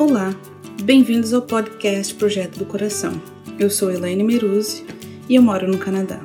Olá, 0.00 0.34
bem-vindos 0.82 1.34
ao 1.34 1.42
podcast 1.42 2.14
Projeto 2.14 2.58
do 2.58 2.64
Coração. 2.64 3.20
Eu 3.58 3.68
sou 3.68 3.92
Elaine 3.92 4.24
Meruzzi 4.24 4.82
e 5.28 5.34
eu 5.34 5.42
moro 5.42 5.70
no 5.70 5.76
Canadá. 5.76 6.22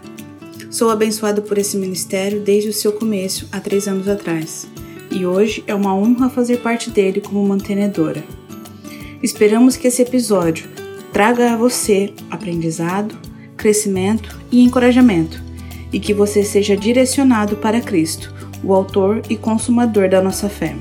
Sou 0.71 0.89
abençoado 0.89 1.41
por 1.41 1.57
esse 1.57 1.75
ministério 1.75 2.39
desde 2.39 2.69
o 2.69 2.73
seu 2.73 2.93
começo, 2.93 3.49
há 3.51 3.59
três 3.59 3.85
anos 3.85 4.07
atrás, 4.07 4.65
e 5.11 5.25
hoje 5.25 5.61
é 5.67 5.75
uma 5.75 5.93
honra 5.93 6.29
fazer 6.29 6.61
parte 6.61 6.89
dele 6.89 7.19
como 7.19 7.45
mantenedora. 7.45 8.23
Esperamos 9.21 9.75
que 9.75 9.89
esse 9.89 10.01
episódio 10.01 10.69
traga 11.11 11.51
a 11.51 11.57
você 11.57 12.13
aprendizado, 12.31 13.13
crescimento 13.57 14.39
e 14.49 14.63
encorajamento, 14.63 15.43
e 15.91 15.99
que 15.99 16.13
você 16.13 16.45
seja 16.45 16.77
direcionado 16.77 17.57
para 17.57 17.81
Cristo, 17.81 18.33
o 18.63 18.73
autor 18.73 19.21
e 19.29 19.35
consumador 19.35 20.07
da 20.07 20.21
nossa 20.21 20.47
fé. 20.47 20.73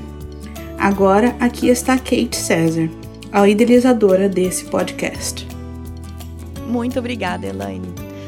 Agora, 0.77 1.35
aqui 1.39 1.67
está 1.67 1.97
Kate 1.97 2.35
César, 2.35 2.89
a 3.31 3.47
idealizadora 3.47 4.29
desse 4.29 4.65
podcast. 4.65 5.47
Muito 6.67 6.99
obrigada, 6.99 7.47
Elaine. 7.47 7.87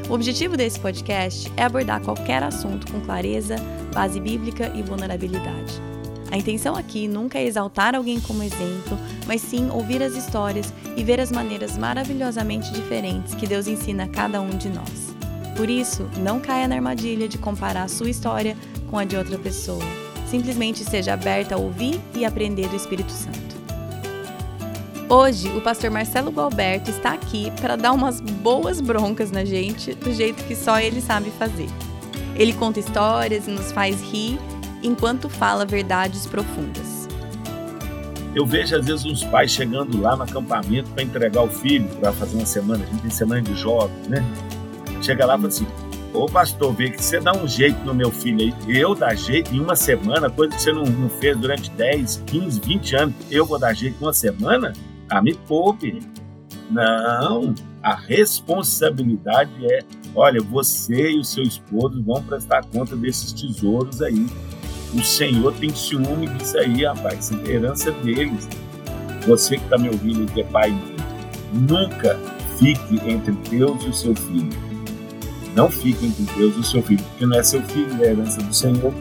O 0.09 0.13
objetivo 0.13 0.55
desse 0.55 0.79
podcast 0.79 1.51
é 1.57 1.63
abordar 1.63 2.01
qualquer 2.01 2.41
assunto 2.41 2.91
com 2.91 3.01
clareza, 3.01 3.57
base 3.93 4.19
bíblica 4.19 4.71
e 4.73 4.81
vulnerabilidade. 4.81 5.81
A 6.31 6.37
intenção 6.37 6.75
aqui 6.75 7.07
nunca 7.07 7.37
é 7.37 7.45
exaltar 7.45 7.93
alguém 7.93 8.19
como 8.19 8.41
exemplo, 8.41 8.97
mas 9.27 9.41
sim 9.41 9.69
ouvir 9.69 10.01
as 10.01 10.15
histórias 10.15 10.73
e 10.95 11.03
ver 11.03 11.19
as 11.19 11.31
maneiras 11.31 11.77
maravilhosamente 11.77 12.71
diferentes 12.71 13.35
que 13.35 13.45
Deus 13.45 13.67
ensina 13.67 14.05
a 14.05 14.09
cada 14.09 14.41
um 14.41 14.49
de 14.49 14.69
nós. 14.69 15.15
Por 15.55 15.69
isso, 15.69 16.09
não 16.17 16.39
caia 16.39 16.67
na 16.67 16.75
armadilha 16.75 17.27
de 17.27 17.37
comparar 17.37 17.83
a 17.83 17.87
sua 17.87 18.09
história 18.09 18.55
com 18.89 18.97
a 18.97 19.03
de 19.03 19.15
outra 19.17 19.37
pessoa. 19.37 20.06
Simplesmente 20.27 20.83
seja 20.83 21.13
aberta 21.13 21.55
a 21.55 21.57
ouvir 21.57 21.99
e 22.13 22.25
aprender 22.25 22.67
do 22.67 22.75
Espírito 22.75 23.11
Santo. 23.11 23.57
Hoje, 25.09 25.47
o 25.49 25.61
pastor 25.61 25.89
Marcelo 25.89 26.31
Gualberto 26.31 26.91
está 26.91 27.13
aqui 27.13 27.49
para 27.61 27.77
dar 27.77 27.93
umas 27.93 28.19
boas 28.19 28.81
broncas 28.81 29.31
na 29.31 29.45
gente, 29.45 29.93
do 29.93 30.13
jeito 30.13 30.43
que 30.43 30.53
só 30.53 30.79
ele 30.79 30.99
sabe 30.99 31.31
fazer. 31.31 31.69
Ele 32.35 32.51
conta 32.51 32.79
histórias 32.79 33.47
e 33.47 33.51
nos 33.51 33.71
faz 33.71 34.01
rir 34.01 34.37
enquanto 34.83 35.29
fala 35.29 35.65
verdades 35.65 36.27
profundas. 36.27 37.07
Eu 38.35 38.45
vejo 38.45 38.75
às 38.75 38.85
vezes 38.85 39.05
uns 39.05 39.23
pais 39.23 39.49
chegando 39.49 39.99
lá 39.99 40.15
no 40.17 40.23
acampamento 40.23 40.89
para 40.91 41.03
entregar 41.03 41.41
o 41.41 41.47
filho 41.47 41.87
para 42.01 42.11
fazer 42.11 42.35
uma 42.35 42.45
semana, 42.45 42.83
a 42.83 42.87
gente 42.87 43.01
tem 43.01 43.09
semana 43.09 43.41
de 43.41 43.55
jovens, 43.55 44.07
né? 44.09 44.23
Chega 45.01 45.25
lá 45.25 45.35
e 45.35 45.37
fala 45.37 45.47
assim: 45.47 45.67
Ô 46.13 46.25
pastor, 46.25 46.73
vê 46.73 46.89
que 46.89 47.03
você 47.03 47.19
dá 47.19 47.33
um 47.33 47.47
jeito 47.47 47.79
no 47.83 47.93
meu 47.93 48.11
filho 48.11 48.39
aí. 48.41 48.79
Eu 48.79 48.95
dar 48.95 49.15
jeito 49.15 49.53
em 49.53 49.59
uma 49.59 49.75
semana, 49.75 50.29
coisa 50.29 50.55
que 50.55 50.61
você 50.61 50.71
não, 50.71 50.83
não 50.83 51.09
fez 51.09 51.37
durante 51.37 51.69
10, 51.71 52.23
15, 52.25 52.61
20 52.61 52.95
anos, 52.95 53.15
eu 53.29 53.45
vou 53.45 53.59
dar 53.59 53.73
jeito 53.73 53.97
em 54.01 54.05
uma 54.05 54.13
semana? 54.13 54.73
Ah, 55.09 55.21
me 55.21 55.33
poupe. 55.33 55.99
Não, 56.69 57.53
a 57.81 57.95
responsabilidade 57.95 59.51
é: 59.65 59.79
olha, 60.15 60.41
você 60.41 61.11
e 61.11 61.19
o 61.19 61.23
seu 61.23 61.43
esposo 61.43 62.01
vão 62.03 62.21
prestar 62.23 62.63
conta 62.65 62.95
desses 62.95 63.31
tesouros 63.31 64.01
aí. 64.01 64.25
O 64.93 65.03
Senhor 65.03 65.53
tem 65.53 65.69
ciúme 65.73 66.27
disso 66.27 66.57
aí, 66.57 66.85
rapaz. 66.85 67.31
É 67.31 67.51
herança 67.51 67.91
deles. 67.91 68.47
Você 69.27 69.57
que 69.57 69.63
está 69.63 69.77
me 69.77 69.89
ouvindo 69.89 70.23
e 70.23 70.25
que 70.25 70.41
é 70.41 70.43
pai, 70.45 70.73
nunca 71.53 72.17
fique 72.57 72.95
entre 73.09 73.33
Deus 73.49 73.83
e 73.83 73.89
o 73.89 73.93
seu 73.93 74.15
filho. 74.15 74.66
Não 75.57 75.71
fique 75.71 76.05
entre 76.05 76.23
Deus 76.35 76.55
e 76.55 76.59
o 76.59 76.63
seu 76.63 76.83
filho, 76.83 77.03
porque 77.03 77.25
não 77.25 77.35
é 77.35 77.41
seu 77.41 77.63
filho, 77.63 78.03
é 78.03 78.09
a 78.09 78.11
herança 78.11 78.39
do 78.43 78.53
Senhor. 78.53 78.93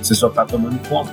Você 0.00 0.14
só 0.14 0.28
está 0.28 0.46
tomando 0.46 0.78
conta. 0.88 1.12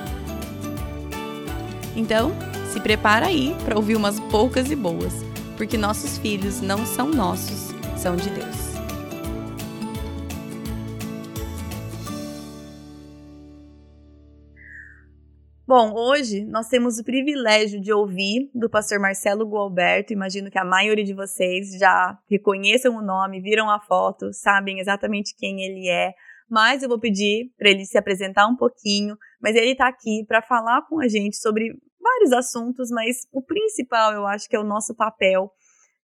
Então, 1.95 2.31
se 2.71 2.79
prepara 2.79 3.25
aí 3.25 3.55
para 3.65 3.75
ouvir 3.75 3.95
umas 3.95 4.19
poucas 4.19 4.69
e 4.69 4.75
boas, 4.75 5.13
porque 5.57 5.79
nossos 5.79 6.19
filhos 6.19 6.61
não 6.61 6.85
são 6.85 7.09
nossos, 7.09 7.73
são 7.95 8.15
de 8.15 8.29
Deus. 8.29 8.56
Bom, 15.67 15.93
hoje 15.95 16.45
nós 16.45 16.69
temos 16.69 16.97
o 16.97 17.03
privilégio 17.03 17.81
de 17.81 17.91
ouvir 17.91 18.49
do 18.55 18.69
pastor 18.69 19.01
Marcelo 19.01 19.45
Gualberto. 19.45 20.13
Imagino 20.13 20.49
que 20.49 20.57
a 20.57 20.63
maioria 20.63 21.03
de 21.03 21.13
vocês 21.13 21.77
já 21.77 22.17
reconheçam 22.29 22.95
o 22.95 23.01
nome, 23.01 23.41
viram 23.41 23.69
a 23.69 23.77
foto, 23.77 24.31
sabem 24.31 24.79
exatamente 24.79 25.35
quem 25.35 25.61
ele 25.61 25.89
é. 25.89 26.13
Mas 26.49 26.83
eu 26.83 26.87
vou 26.87 26.97
pedir 26.97 27.51
para 27.57 27.69
ele 27.69 27.83
se 27.83 27.97
apresentar 27.97 28.47
um 28.47 28.55
pouquinho. 28.55 29.17
Mas 29.41 29.57
ele 29.57 29.71
está 29.71 29.89
aqui 29.89 30.23
para 30.25 30.41
falar 30.41 30.83
com 30.87 31.01
a 31.01 31.07
gente 31.09 31.35
sobre 31.35 31.77
vários 31.99 32.31
assuntos, 32.31 32.89
mas 32.89 33.27
o 33.33 33.41
principal 33.41 34.13
eu 34.13 34.25
acho 34.25 34.47
que 34.47 34.55
é 34.55 34.59
o 34.59 34.63
nosso 34.63 34.95
papel 34.95 35.51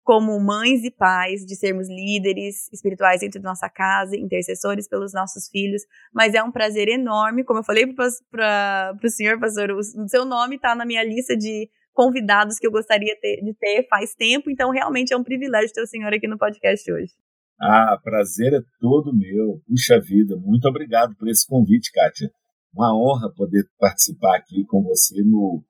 como 0.09 0.41
mães 0.41 0.85
e 0.85 0.91
pais, 0.91 1.45
de 1.45 1.55
sermos 1.55 1.87
líderes 1.87 2.73
espirituais 2.73 3.21
dentro 3.21 3.43
da 3.43 3.51
nossa 3.51 3.69
casa, 3.69 4.17
intercessores 4.17 4.89
pelos 4.89 5.13
nossos 5.13 5.51
filhos, 5.51 5.83
mas 6.15 6.33
é 6.33 6.43
um 6.43 6.51
prazer 6.51 6.89
enorme, 6.89 7.45
como 7.45 7.59
eu 7.59 7.63
falei 7.63 7.87
para 7.93 8.97
o 9.05 9.11
senhor, 9.11 9.39
pastor, 9.39 9.71
o, 9.71 9.83
seu 10.09 10.25
nome 10.25 10.57
está 10.57 10.75
na 10.75 10.87
minha 10.87 11.05
lista 11.05 11.37
de 11.37 11.69
convidados 11.93 12.59
que 12.59 12.67
eu 12.67 12.71
gostaria 12.71 13.15
ter, 13.21 13.43
de 13.45 13.53
ter 13.53 13.87
faz 13.87 14.15
tempo, 14.15 14.49
então 14.49 14.71
realmente 14.71 15.13
é 15.13 15.17
um 15.19 15.23
privilégio 15.23 15.75
ter 15.75 15.83
o 15.83 15.87
senhor 15.87 16.11
aqui 16.15 16.27
no 16.27 16.39
podcast 16.39 16.91
hoje. 16.91 17.13
Ah, 17.61 17.99
prazer 18.03 18.55
é 18.55 18.63
todo 18.81 19.15
meu. 19.15 19.61
Puxa 19.69 20.01
vida, 20.01 20.39
muito 20.39 20.67
obrigado 20.67 21.15
por 21.17 21.29
esse 21.29 21.47
convite, 21.47 21.93
Kátia. 21.93 22.31
Uma 22.73 22.97
honra 22.97 23.31
poder 23.37 23.69
participar 23.79 24.39
aqui 24.39 24.65
com 24.65 24.83
você 24.83 25.23
no 25.23 25.63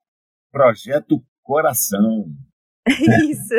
Projeto 0.52 1.20
Coração. 1.42 2.26
Isso. 3.30 3.54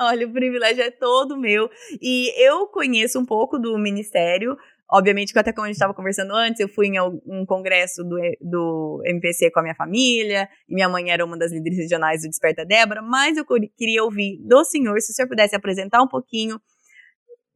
Olha, 0.00 0.26
o 0.26 0.32
privilégio 0.32 0.82
é 0.82 0.90
todo 0.90 1.36
meu. 1.36 1.70
E 2.00 2.32
eu 2.42 2.66
conheço 2.66 3.18
um 3.18 3.24
pouco 3.24 3.58
do 3.58 3.76
ministério. 3.78 4.56
Obviamente, 4.90 5.32
que 5.32 5.38
até 5.38 5.52
como 5.52 5.66
a 5.66 5.68
gente 5.68 5.76
estava 5.76 5.92
conversando 5.92 6.34
antes, 6.34 6.60
eu 6.60 6.68
fui 6.68 6.86
em 6.86 6.98
um 7.26 7.44
congresso 7.44 8.02
do, 8.02 8.16
do 8.40 9.02
MPC 9.04 9.50
com 9.50 9.60
a 9.60 9.62
minha 9.62 9.74
família, 9.74 10.48
e 10.66 10.74
minha 10.74 10.88
mãe 10.88 11.10
era 11.10 11.22
uma 11.22 11.36
das 11.36 11.52
líderes 11.52 11.78
regionais 11.78 12.22
do 12.22 12.28
Desperta 12.28 12.64
Débora, 12.64 13.02
mas 13.02 13.36
eu 13.36 13.44
queria 13.76 14.02
ouvir 14.02 14.38
do 14.40 14.64
senhor, 14.64 14.98
se 15.02 15.12
o 15.12 15.14
senhor 15.14 15.28
pudesse 15.28 15.54
apresentar 15.54 16.00
um 16.00 16.08
pouquinho 16.08 16.58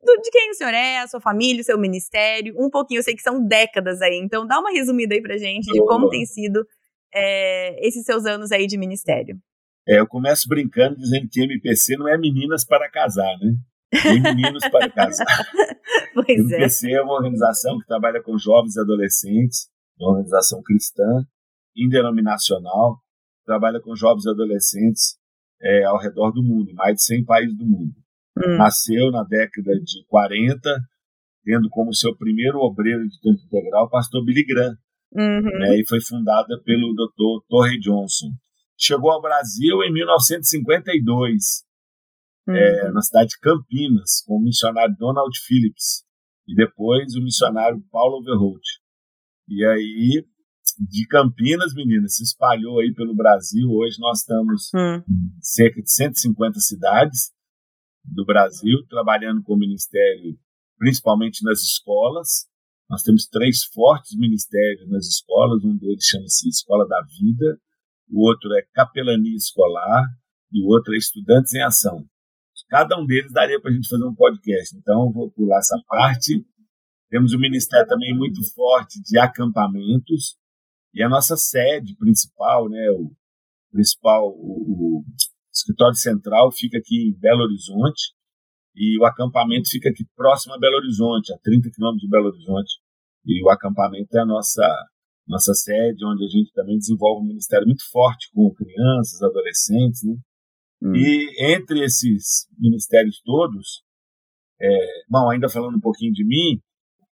do, 0.03 0.21
de 0.21 0.31
quem 0.31 0.51
o 0.51 0.55
senhor 0.55 0.75
é, 0.75 0.99
a 0.99 1.07
sua 1.07 1.21
família, 1.21 1.63
o 1.63 1.65
seu 1.65 1.79
ministério, 1.79 2.55
um 2.59 2.69
pouquinho, 2.69 2.99
eu 2.99 3.03
sei 3.03 3.15
que 3.15 3.23
são 3.23 3.43
décadas 3.47 4.03
aí, 4.03 4.19
então 4.19 4.47
dá 4.47 4.59
uma 4.59 4.71
resumida 4.71 5.15
aí 5.15 5.23
pra 5.23 5.39
gente 5.39 5.73
de 5.73 5.79
como 5.87 6.11
tem 6.11 6.27
sido 6.27 6.67
é, 7.15 7.87
esses 7.87 8.05
seus 8.05 8.27
anos 8.27 8.51
aí 8.51 8.67
de 8.67 8.77
ministério. 8.77 9.39
É, 9.87 9.99
eu 9.99 10.07
começo 10.07 10.49
brincando 10.49 10.97
dizendo 10.97 11.29
que 11.31 11.43
MPC 11.43 11.97
não 11.97 12.09
é 12.09 12.17
meninas 12.17 12.65
para 12.65 12.91
casar, 12.91 13.37
né? 13.39 13.55
Nem 14.05 14.23
meninos 14.23 14.63
para 14.71 14.89
casar. 14.91 15.27
pois 16.15 16.39
MPC 16.39 16.91
é. 16.91 16.95
é 16.95 17.03
uma 17.03 17.15
organização 17.15 17.79
que 17.79 17.87
trabalha 17.87 18.23
com 18.23 18.39
jovens 18.39 18.77
e 18.77 18.81
adolescentes, 18.81 19.69
uma 19.99 20.11
organização 20.11 20.63
cristã, 20.63 21.27
indenominacional, 21.77 22.99
trabalha 23.45 23.81
com 23.81 23.95
jovens 23.97 24.25
e 24.25 24.31
adolescentes 24.31 25.17
é, 25.61 25.85
ao 25.85 25.99
redor 25.99 26.33
do 26.33 26.43
mundo, 26.43 26.71
em 26.71 26.75
mais 26.75 26.97
de 26.97 27.03
100 27.03 27.25
países 27.25 27.57
do 27.57 27.65
mundo. 27.65 27.95
Hum. 28.39 28.57
Nasceu 28.57 29.11
na 29.11 29.25
década 29.25 29.73
de 29.81 30.05
40, 30.07 30.81
tendo 31.45 31.69
como 31.71 31.95
seu 31.95 32.17
primeiro 32.17 32.59
obreiro 32.59 33.07
de 33.07 33.21
tempo 33.21 33.41
integral 33.45 33.87
o 33.87 33.91
pastor 33.91 34.25
Billy 34.25 34.45
Graham, 34.45 34.77
uhum. 35.13 35.59
né, 35.59 35.79
e 35.79 35.87
foi 35.87 36.01
fundada 36.01 36.61
pelo 36.65 36.95
Dr. 36.95 37.45
Torrey 37.49 37.79
Johnson 37.79 38.29
chegou 38.79 39.11
ao 39.11 39.23
Brasil 39.23 39.83
em 39.83 39.93
1952, 39.93 41.65
uhum. 42.47 42.55
é, 42.55 42.93
na 42.93 43.03
cidade 43.03 43.31
de 43.31 43.39
Campinas, 43.39 44.23
com 44.27 44.37
o 44.37 44.43
missionário 44.43 44.95
Donald 44.99 45.37
Phillips 45.47 46.05
e 46.47 46.55
depois 46.55 47.15
o 47.15 47.23
missionário 47.23 47.83
Paulo 47.91 48.19
Overholt. 48.19 48.63
E 49.49 49.65
aí, 49.65 50.27
de 50.79 51.07
Campinas, 51.07 51.75
meninas, 51.75 52.17
se 52.17 52.23
espalhou 52.23 52.81
aí 52.81 52.93
pelo 52.95 53.15
Brasil. 53.15 53.69
Hoje 53.71 53.97
nós 53.99 54.21
estamos 54.21 54.71
uhum. 54.75 54.97
em 54.97 55.41
cerca 55.41 55.83
de 55.83 55.91
150 55.91 56.61
cidades 56.61 57.33
do 58.05 58.25
Brasil, 58.25 58.85
trabalhando 58.89 59.43
com 59.43 59.55
o 59.55 59.59
ministério, 59.59 60.39
principalmente 60.79 61.45
nas 61.45 61.61
escolas. 61.61 62.49
Nós 62.91 63.03
temos 63.03 63.27
três 63.27 63.65
fortes 63.65 64.17
ministérios 64.19 64.89
nas 64.91 65.07
escolas, 65.07 65.65
um 65.65 65.77
deles 65.77 66.05
chama-se 66.05 66.49
Escola 66.49 66.87
da 66.87 67.01
Vida, 67.03 67.61
o 68.13 68.29
outro 68.29 68.53
é 68.55 68.63
capelania 68.75 69.35
escolar 69.35 70.05
e 70.53 70.63
o 70.63 70.69
outro 70.69 70.95
é 70.95 70.99
estudantes 70.99 71.55
em 71.55 71.63
ação. 71.63 72.05
Cada 72.69 72.99
um 72.99 73.07
deles 73.07 73.33
daria 73.33 73.61
para 73.61 73.71
a 73.71 73.75
gente 73.75 73.89
fazer 73.89 74.05
um 74.05 74.15
podcast, 74.15 74.77
então 74.77 75.11
vou 75.13 75.31
pular 75.31 75.59
essa 75.59 75.79
parte. 75.87 76.45
Temos 77.11 77.33
um 77.33 77.39
ministério 77.39 77.87
também 77.87 78.17
muito 78.17 78.41
forte 78.55 79.01
de 79.03 79.19
acampamentos 79.19 80.37
e 80.95 81.03
a 81.03 81.09
nossa 81.09 81.37
sede 81.37 81.97
principal, 81.97 82.69
né, 82.69 82.91
o 82.91 83.13
principal, 83.71 84.29
o, 84.29 85.01
o 85.01 85.05
escritório 85.53 85.97
central 85.97 86.53
fica 86.53 86.79
aqui 86.79 87.09
em 87.09 87.19
Belo 87.19 87.43
Horizonte 87.43 88.13
e 88.75 88.99
o 88.99 89.05
acampamento 89.05 89.69
fica 89.69 89.89
aqui 89.89 90.05
próximo 90.15 90.55
a 90.55 90.59
Belo 90.59 90.77
Horizonte, 90.77 91.33
a 91.33 91.39
30 91.39 91.71
quilômetros 91.71 92.03
de 92.03 92.09
Belo 92.09 92.29
Horizonte. 92.29 92.75
E 93.25 93.45
o 93.45 93.51
acampamento 93.51 94.17
é 94.17 94.21
a 94.21 94.27
nossa 94.27 94.63
nossa 95.27 95.55
sede, 95.55 96.05
onde 96.05 96.25
a 96.25 96.29
gente 96.29 96.53
também 96.53 96.77
desenvolve 96.77 97.25
um 97.25 97.29
ministério 97.29 97.67
muito 97.67 97.83
forte 97.91 98.29
com 98.35 98.53
crianças, 98.55 99.23
adolescentes, 99.23 100.03
né? 100.05 100.15
Hum. 100.83 100.95
E 100.97 101.55
entre 101.55 101.85
esses 101.85 102.49
ministérios 102.59 103.21
todos, 103.25 103.83
é, 104.61 104.69
bom, 105.09 105.31
ainda 105.31 105.49
falando 105.49 105.77
um 105.77 105.81
pouquinho 105.81 106.13
de 106.13 106.25
mim, 106.25 106.61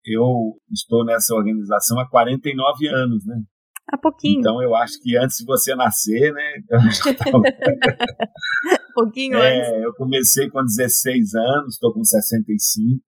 eu 0.05 0.59
estou 0.71 1.05
nessa 1.05 1.35
organização 1.35 1.99
há 1.99 2.09
49 2.09 2.87
anos, 2.87 3.25
né? 3.25 3.43
Há 3.91 3.97
pouquinho. 3.97 4.39
Então 4.39 4.61
eu 4.61 4.75
acho 4.75 5.01
que 5.01 5.17
antes 5.17 5.37
de 5.37 5.45
você 5.45 5.75
nascer, 5.75 6.33
né? 6.33 6.53
pouquinho 8.93 9.37
é, 9.37 9.59
antes. 9.59 9.83
Eu 9.83 9.93
comecei 9.95 10.49
com 10.49 10.63
16 10.63 11.35
anos, 11.35 11.75
estou 11.75 11.93
com 11.93 12.03
65. 12.03 13.03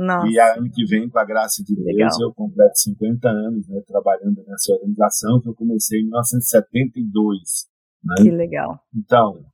Nossa. 0.00 0.26
E 0.28 0.40
ano 0.40 0.70
que 0.72 0.82
vem, 0.86 1.10
com 1.10 1.18
a 1.18 1.24
graça 1.26 1.62
de 1.62 1.74
Deus, 1.74 1.86
Legal. 1.86 2.08
eu 2.22 2.32
completo 2.32 2.72
50 2.74 3.28
anos 3.28 3.68
né, 3.68 3.82
trabalhando 3.86 4.42
nessa 4.48 4.72
organização, 4.72 5.42
que 5.42 5.50
eu 5.50 5.54
comecei 5.54 6.00
em 6.00 6.04
1972. 6.04 7.68
Né? 8.02 8.14
Que 8.22 8.30
legal. 8.30 8.80
Então, 8.96 9.32
o 9.32 9.44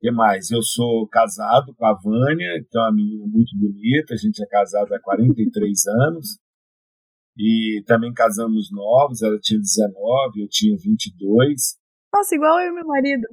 que 0.00 0.10
mais? 0.10 0.50
Eu 0.50 0.62
sou 0.62 1.06
casado 1.06 1.74
com 1.74 1.84
a 1.84 1.92
Vânia, 1.92 2.64
que 2.66 2.78
é 2.78 2.80
uma 2.80 2.94
menina 2.94 3.26
muito 3.26 3.54
bonita, 3.58 4.14
a 4.14 4.16
gente 4.16 4.42
é 4.42 4.46
casado 4.46 4.90
há 4.94 4.98
43 4.98 5.86
anos. 6.08 6.38
E 7.36 7.82
também 7.86 8.10
casamos 8.14 8.72
novos, 8.72 9.20
ela 9.20 9.38
tinha 9.38 9.60
19, 9.60 10.40
eu 10.40 10.48
tinha 10.48 10.78
22. 10.78 11.76
Nossa, 12.14 12.34
igual 12.34 12.58
eu 12.58 12.72
e 12.72 12.74
meu 12.74 12.86
marido. 12.86 13.28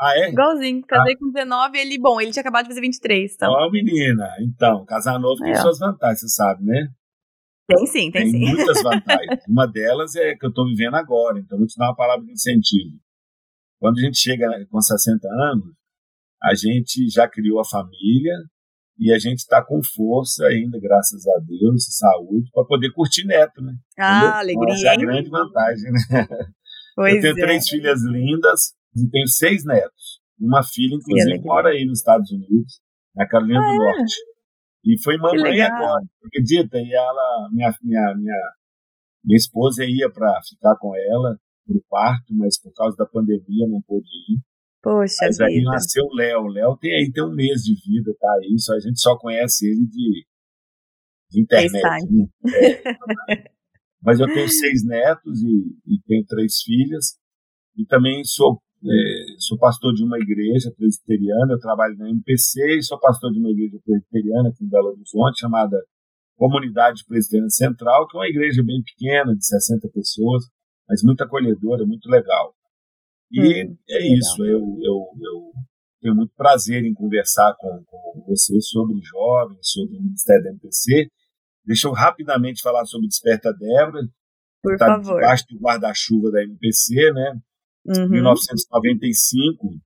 Ah, 0.00 0.12
é? 0.16 0.30
Igualzinho. 0.30 0.82
Casei 0.86 1.14
ah. 1.14 1.18
com 1.18 1.30
19 1.30 1.78
ele, 1.78 1.98
bom, 1.98 2.18
ele 2.18 2.32
tinha 2.32 2.40
acabado 2.40 2.64
de 2.64 2.70
fazer 2.70 2.80
23. 2.80 3.34
Então. 3.34 3.52
Ó, 3.52 3.70
menina. 3.70 4.26
Então, 4.40 4.84
casar 4.86 5.18
novo 5.18 5.42
tem 5.42 5.52
é. 5.52 5.56
suas 5.56 5.78
vantagens, 5.78 6.20
você 6.20 6.28
sabe, 6.28 6.64
né? 6.64 6.88
Tem 7.68 7.86
sim, 7.86 8.10
tem, 8.10 8.22
tem 8.22 8.30
sim. 8.30 8.54
muitas 8.56 8.80
vantagens. 8.82 9.42
uma 9.46 9.66
delas 9.66 10.16
é 10.16 10.34
que 10.34 10.46
eu 10.46 10.48
estou 10.48 10.66
vivendo 10.66 10.94
agora, 10.94 11.38
então 11.38 11.58
vou 11.58 11.66
te 11.66 11.76
dar 11.76 11.88
uma 11.88 11.94
palavra 11.94 12.24
de 12.24 12.32
incentivo. 12.32 12.98
Quando 13.78 13.98
a 13.98 14.02
gente 14.02 14.18
chega 14.18 14.46
com 14.70 14.80
60 14.80 15.28
anos, 15.28 15.74
a 16.42 16.54
gente 16.54 17.08
já 17.10 17.28
criou 17.28 17.60
a 17.60 17.64
família 17.64 18.34
e 18.98 19.12
a 19.12 19.18
gente 19.18 19.38
está 19.38 19.62
com 19.62 19.80
força 19.82 20.46
ainda, 20.46 20.80
graças 20.80 21.26
a 21.26 21.38
Deus, 21.40 21.86
saúde, 21.90 22.50
para 22.52 22.64
poder 22.64 22.90
curtir 22.92 23.24
neto, 23.24 23.62
né? 23.62 23.74
Ah, 23.98 24.18
Entendeu? 24.18 24.34
alegria. 24.34 24.74
Essa 24.74 24.86
é 24.86 24.90
a 24.90 24.96
grande 24.96 25.30
vantagem, 25.30 25.92
né? 25.92 26.28
Pois 26.96 27.14
eu 27.14 27.34
tenho 27.34 27.44
é. 27.44 27.46
três 27.46 27.68
filhas 27.68 28.02
lindas, 28.02 28.74
e 28.96 29.08
tenho 29.08 29.26
seis 29.28 29.64
netos. 29.64 30.20
Uma 30.38 30.62
filha, 30.62 30.94
inclusive, 30.94 31.40
mora 31.44 31.70
aí 31.70 31.84
nos 31.84 31.98
Estados 31.98 32.30
Unidos, 32.30 32.80
na 33.14 33.26
Carolina 33.26 33.60
ah, 33.60 33.76
do 33.76 33.82
é? 33.82 33.98
Norte. 33.98 34.14
E 34.84 35.02
foi 35.02 35.16
mamãe 35.18 35.60
agora, 35.60 36.02
acredita? 36.24 36.78
E 36.78 36.92
ela, 36.92 37.48
minha, 37.52 37.70
minha, 37.82 38.14
minha, 38.16 38.52
minha 39.24 39.36
esposa 39.36 39.84
ia 39.84 40.10
para 40.10 40.40
ficar 40.48 40.76
com 40.78 40.96
ela 40.96 41.38
pro 41.66 41.84
parto, 41.88 42.34
mas 42.34 42.58
por 42.60 42.72
causa 42.72 42.96
da 42.96 43.06
pandemia 43.06 43.68
não 43.68 43.82
pôde 43.82 44.08
ir. 44.28 44.40
Poxa 44.82 45.16
mas 45.20 45.36
vida. 45.36 45.44
aí 45.44 45.62
nasceu 45.62 46.04
o 46.04 46.14
Léo. 46.14 46.40
O 46.40 46.48
Léo 46.48 46.76
tem 46.78 46.94
aí 46.94 47.12
tem 47.12 47.22
um 47.22 47.34
mês 47.34 47.62
de 47.62 47.74
vida, 47.74 48.14
tá 48.18 48.32
aí. 48.42 48.58
Só, 48.58 48.74
a 48.74 48.80
gente 48.80 48.98
só 48.98 49.16
conhece 49.18 49.66
ele 49.66 49.86
de, 49.86 50.26
de 51.30 51.42
internet. 51.42 52.08
Né? 52.10 52.26
É. 52.46 53.50
mas 54.02 54.18
eu 54.18 54.26
tenho 54.26 54.48
seis 54.48 54.82
netos 54.86 55.42
e, 55.42 55.76
e 55.86 56.00
tenho 56.06 56.24
três 56.24 56.62
filhas. 56.62 57.18
E 57.76 57.84
também 57.84 58.24
sou 58.24 58.60
é, 58.82 59.24
sou 59.38 59.58
pastor 59.58 59.92
de 59.92 60.02
uma 60.02 60.18
igreja 60.18 60.72
presbiteriana, 60.76 61.52
eu 61.52 61.58
trabalho 61.58 61.96
na 61.98 62.08
MPC 62.08 62.78
e 62.78 62.82
sou 62.82 62.98
pastor 62.98 63.30
de 63.30 63.38
uma 63.38 63.50
igreja 63.50 63.78
presbiteriana 63.84 64.48
aqui 64.48 64.64
em 64.64 64.68
Belo 64.68 64.88
Horizonte, 64.88 65.40
chamada 65.40 65.76
Comunidade 66.36 67.04
Presbiteriana 67.06 67.50
Central, 67.50 68.08
que 68.08 68.16
é 68.16 68.20
uma 68.20 68.28
igreja 68.28 68.62
bem 68.64 68.82
pequena, 68.82 69.36
de 69.36 69.46
60 69.46 69.86
pessoas, 69.88 70.44
mas 70.88 71.02
muito 71.02 71.22
acolhedora, 71.22 71.84
muito 71.84 72.08
legal. 72.08 72.54
E 73.30 73.64
hum, 73.64 73.76
é 73.88 73.98
legal. 73.98 74.16
isso, 74.16 74.44
eu, 74.46 74.60
eu, 74.80 75.06
eu, 75.20 75.52
tenho 76.00 76.14
muito 76.14 76.32
prazer 76.34 76.82
em 76.82 76.94
conversar 76.94 77.54
com, 77.58 77.84
com 77.84 78.24
vocês 78.26 78.66
sobre 78.68 78.98
jovens, 79.02 79.58
sobre 79.60 79.98
o 79.98 80.02
Ministério 80.02 80.44
da 80.44 80.50
MPC. 80.50 81.10
Deixa 81.66 81.86
eu 81.86 81.92
rapidamente 81.92 82.62
falar 82.62 82.86
sobre 82.86 83.08
Desperta 83.08 83.52
Débora, 83.52 84.08
Por 84.62 84.78
tá 84.78 84.86
favor. 84.86 85.16
debaixo 85.16 85.44
do 85.50 85.60
guarda-chuva 85.60 86.30
da 86.30 86.42
MPC, 86.42 87.12
né? 87.12 87.38
Uhum. 87.86 88.08
1995, 88.08 89.80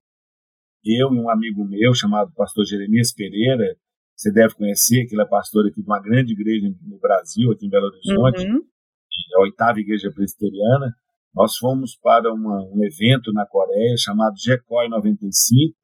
eu 0.85 1.15
e 1.15 1.19
um 1.19 1.31
amigo 1.31 1.65
meu 1.65 1.95
chamado 1.95 2.33
pastor 2.35 2.67
Jeremias 2.67 3.13
Pereira, 3.13 3.77
você 4.17 4.33
deve 4.33 4.55
conhecer, 4.55 5.07
que 5.07 5.15
ele 5.15 5.23
é 5.23 5.27
pastor 5.27 5.67
aqui 5.67 5.81
de 5.81 5.87
uma 5.87 6.01
grande 6.01 6.33
igreja 6.33 6.69
no 6.83 6.99
Brasil, 6.99 7.51
aqui 7.51 7.67
em 7.67 7.71
Belo 7.71 7.87
Horizonte, 7.87 8.47
uhum. 8.47 8.59
é 8.59 9.37
a 9.37 9.43
oitava 9.43 9.81
igreja 9.81 10.11
presbiteriana. 10.13 10.95
Nós 11.35 11.57
fomos 11.57 11.97
para 12.01 12.33
uma, 12.33 12.63
um 12.73 12.85
evento 12.85 13.33
na 13.33 13.45
Coreia 13.45 13.97
chamado 13.99 14.37
GECOI 14.39 14.89
95, 14.89 15.75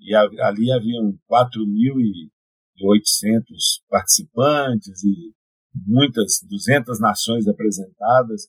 e 0.00 0.12
ali 0.14 0.72
haviam 0.72 1.16
4.800 1.30 3.80
participantes 3.88 5.04
e 5.04 5.32
muitas, 5.86 6.40
200 6.48 7.00
nações 7.00 7.46
apresentadas 7.46 8.48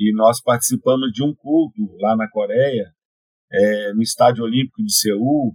e 0.00 0.14
nós 0.14 0.40
participamos 0.40 1.12
de 1.12 1.22
um 1.22 1.34
culto 1.34 1.94
lá 2.00 2.16
na 2.16 2.26
Coreia, 2.26 2.90
é, 3.52 3.92
no 3.92 4.00
Estádio 4.00 4.44
Olímpico 4.44 4.82
de 4.82 4.94
Seul, 4.94 5.54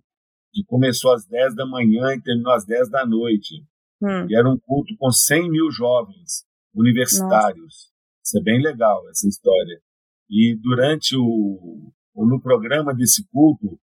que 0.53 0.63
começou 0.65 1.11
às 1.13 1.25
10 1.25 1.55
da 1.55 1.65
manhã 1.65 2.13
e 2.13 2.21
terminou 2.21 2.53
às 2.53 2.63
10 2.63 2.91
da 2.91 3.07
noite. 3.07 3.55
Hum. 3.99 4.27
E 4.29 4.37
era 4.37 4.47
um 4.47 4.55
culto 4.59 4.95
com 4.99 5.09
100 5.09 5.49
mil 5.49 5.71
jovens 5.71 6.45
universitários. 6.75 7.57
Nossa. 7.57 7.91
Isso 8.23 8.37
é 8.37 8.43
bem 8.43 8.61
legal, 8.61 9.09
essa 9.09 9.27
história. 9.27 9.81
E 10.29 10.55
durante 10.61 11.15
o, 11.17 11.91
no 12.15 12.39
programa 12.39 12.93
desse 12.93 13.27
culto, 13.29 13.79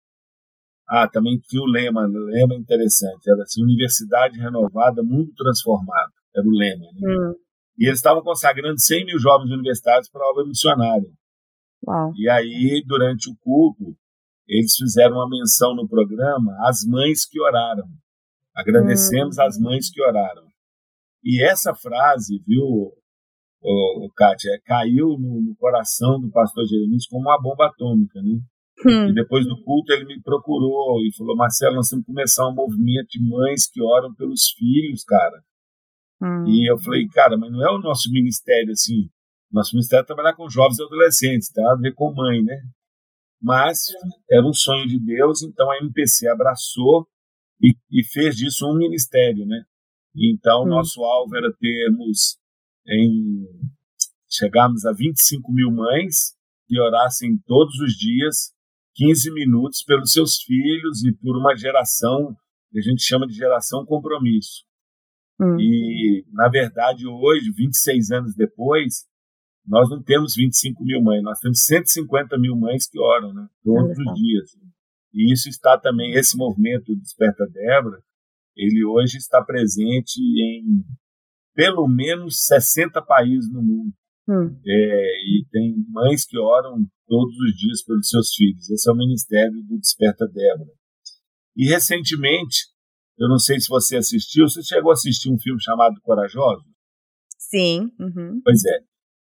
ah, 0.88 1.06
também 1.06 1.38
tinha 1.38 1.62
o 1.62 1.66
lema, 1.66 2.02
o 2.02 2.24
lema 2.24 2.56
interessante, 2.56 3.30
era 3.30 3.42
assim, 3.42 3.62
Universidade 3.62 4.40
Renovada, 4.40 5.04
Mundo 5.04 5.32
Transformado, 5.36 6.12
era 6.34 6.44
o 6.44 6.50
lema. 6.50 6.86
Né? 6.94 7.14
Hum. 7.14 7.34
E 7.78 7.86
eles 7.86 7.98
estavam 7.98 8.22
consagrando 8.22 8.78
100 8.78 9.06
mil 9.06 9.18
jovens 9.18 9.50
universitários 9.50 10.08
para 10.08 10.22
a 10.22 10.30
obra 10.30 10.44
missionária. 10.44 11.08
Uau. 11.86 12.12
E 12.16 12.28
aí, 12.28 12.82
durante 12.84 13.30
o 13.30 13.36
culto, 13.36 13.96
eles 14.48 14.74
fizeram 14.74 15.16
uma 15.16 15.28
menção 15.28 15.74
no 15.74 15.88
programa 15.88 16.56
às 16.66 16.84
mães 16.84 17.24
que 17.24 17.40
oraram. 17.40 17.86
Agradecemos 18.54 19.38
hum. 19.38 19.42
às 19.42 19.58
mães 19.58 19.90
que 19.90 20.02
oraram. 20.02 20.48
E 21.22 21.44
essa 21.44 21.74
frase, 21.74 22.42
viu, 22.46 22.92
o, 23.60 24.10
Kátia, 24.16 24.60
caiu 24.64 25.16
no, 25.18 25.42
no, 25.42 25.56
coração 25.56 26.20
do 26.20 26.30
pastor 26.30 26.64
Jeremias 26.66 27.06
como 27.06 27.28
uma 27.28 27.40
bomba 27.40 27.66
atômica, 27.66 28.20
né? 28.22 28.40
Hum. 28.86 29.08
E 29.08 29.14
depois 29.14 29.44
do 29.44 29.60
culto 29.62 29.92
ele 29.92 30.04
me 30.04 30.22
procurou 30.22 31.00
e 31.04 31.14
falou: 31.16 31.36
Marcelo, 31.36 31.76
nós 31.76 31.88
temos 31.88 32.04
que 32.04 32.12
começar 32.12 32.48
um 32.48 32.54
movimento 32.54 33.08
de 33.10 33.28
mães 33.28 33.68
que 33.70 33.82
oram 33.82 34.14
pelos 34.14 34.50
filhos, 34.56 35.04
cara. 35.04 35.42
Hum. 36.20 36.44
E 36.46 36.70
eu 36.70 36.78
falei, 36.78 37.06
cara, 37.08 37.36
mas 37.36 37.50
não 37.50 37.62
é 37.66 37.70
o 37.70 37.78
nosso 37.78 38.10
ministério 38.10 38.72
assim. 38.72 39.08
Nosso 39.50 39.74
ministério 39.74 40.02
é 40.02 40.06
trabalhar 40.06 40.34
com 40.34 40.48
jovens 40.48 40.78
e 40.78 40.82
adolescentes, 40.82 41.50
tem 41.50 41.64
a 41.64 41.74
ver 41.76 41.94
com 41.94 42.12
mãe, 42.14 42.42
né? 42.42 42.60
Mas 43.40 43.78
era 44.30 44.46
um 44.46 44.52
sonho 44.52 44.86
de 44.86 44.98
Deus, 44.98 45.42
então 45.42 45.70
a 45.70 45.78
MPC 45.78 46.28
abraçou 46.28 47.06
e, 47.62 47.74
e 47.90 48.04
fez 48.04 48.36
disso 48.36 48.66
um 48.66 48.76
ministério, 48.76 49.46
né? 49.46 49.62
Então, 50.14 50.64
hum. 50.64 50.68
nosso 50.68 51.02
alvo 51.02 51.36
era 51.36 51.52
termos 51.58 52.38
em 52.86 53.46
chegarmos 54.28 54.84
a 54.84 54.92
25 54.92 55.52
mil 55.52 55.70
mães 55.70 56.34
que 56.66 56.78
orassem 56.78 57.38
todos 57.46 57.78
os 57.80 57.92
dias 57.94 58.52
15 58.94 59.32
minutos 59.32 59.82
pelos 59.84 60.12
seus 60.12 60.42
filhos 60.42 61.04
e 61.04 61.12
por 61.12 61.38
uma 61.38 61.56
geração 61.56 62.36
que 62.70 62.78
a 62.78 62.82
gente 62.82 63.02
chama 63.02 63.26
de 63.26 63.34
geração 63.34 63.86
compromisso. 63.86 64.67
Hum. 65.40 65.56
E, 65.58 66.24
na 66.32 66.48
verdade, 66.48 67.06
hoje, 67.06 67.52
26 67.52 68.10
anos 68.10 68.34
depois, 68.34 69.06
nós 69.66 69.88
não 69.90 70.02
temos 70.02 70.34
25 70.34 70.82
mil 70.82 71.02
mães, 71.02 71.22
nós 71.22 71.38
temos 71.38 71.64
150 71.64 72.38
mil 72.38 72.56
mães 72.56 72.88
que 72.88 72.98
oram, 72.98 73.32
né? 73.32 73.46
Todos 73.62 73.96
os 73.98 74.14
dias. 74.14 74.50
E 75.12 75.32
isso 75.32 75.48
está 75.48 75.78
também, 75.78 76.12
esse 76.12 76.36
movimento 76.36 76.96
Desperta 76.96 77.46
Débora, 77.46 78.02
ele 78.56 78.84
hoje 78.84 79.18
está 79.18 79.42
presente 79.42 80.20
em 80.20 80.84
pelo 81.54 81.88
menos 81.88 82.46
60 82.46 83.02
países 83.02 83.50
no 83.52 83.62
mundo. 83.62 83.92
Hum. 84.28 84.60
É, 84.64 85.22
e 85.26 85.44
tem 85.50 85.74
mães 85.88 86.24
que 86.24 86.38
oram 86.38 86.86
todos 87.06 87.34
os 87.36 87.56
dias 87.56 87.82
pelos 87.84 88.08
seus 88.08 88.32
filhos. 88.34 88.68
Esse 88.70 88.88
é 88.88 88.92
o 88.92 88.96
ministério 88.96 89.62
do 89.62 89.78
Desperta 89.78 90.26
Débora. 90.28 90.70
E 91.56 91.66
recentemente, 91.66 92.66
eu 93.18 93.28
não 93.28 93.38
sei 93.38 93.58
se 93.60 93.68
você 93.68 93.96
assistiu. 93.96 94.48
Você 94.48 94.62
chegou 94.62 94.90
a 94.90 94.94
assistir 94.94 95.30
um 95.30 95.38
filme 95.38 95.60
chamado 95.60 96.00
Corajoso? 96.02 96.64
Sim. 97.38 97.90
Uhum. 97.98 98.40
Pois 98.44 98.64
é. 98.64 98.80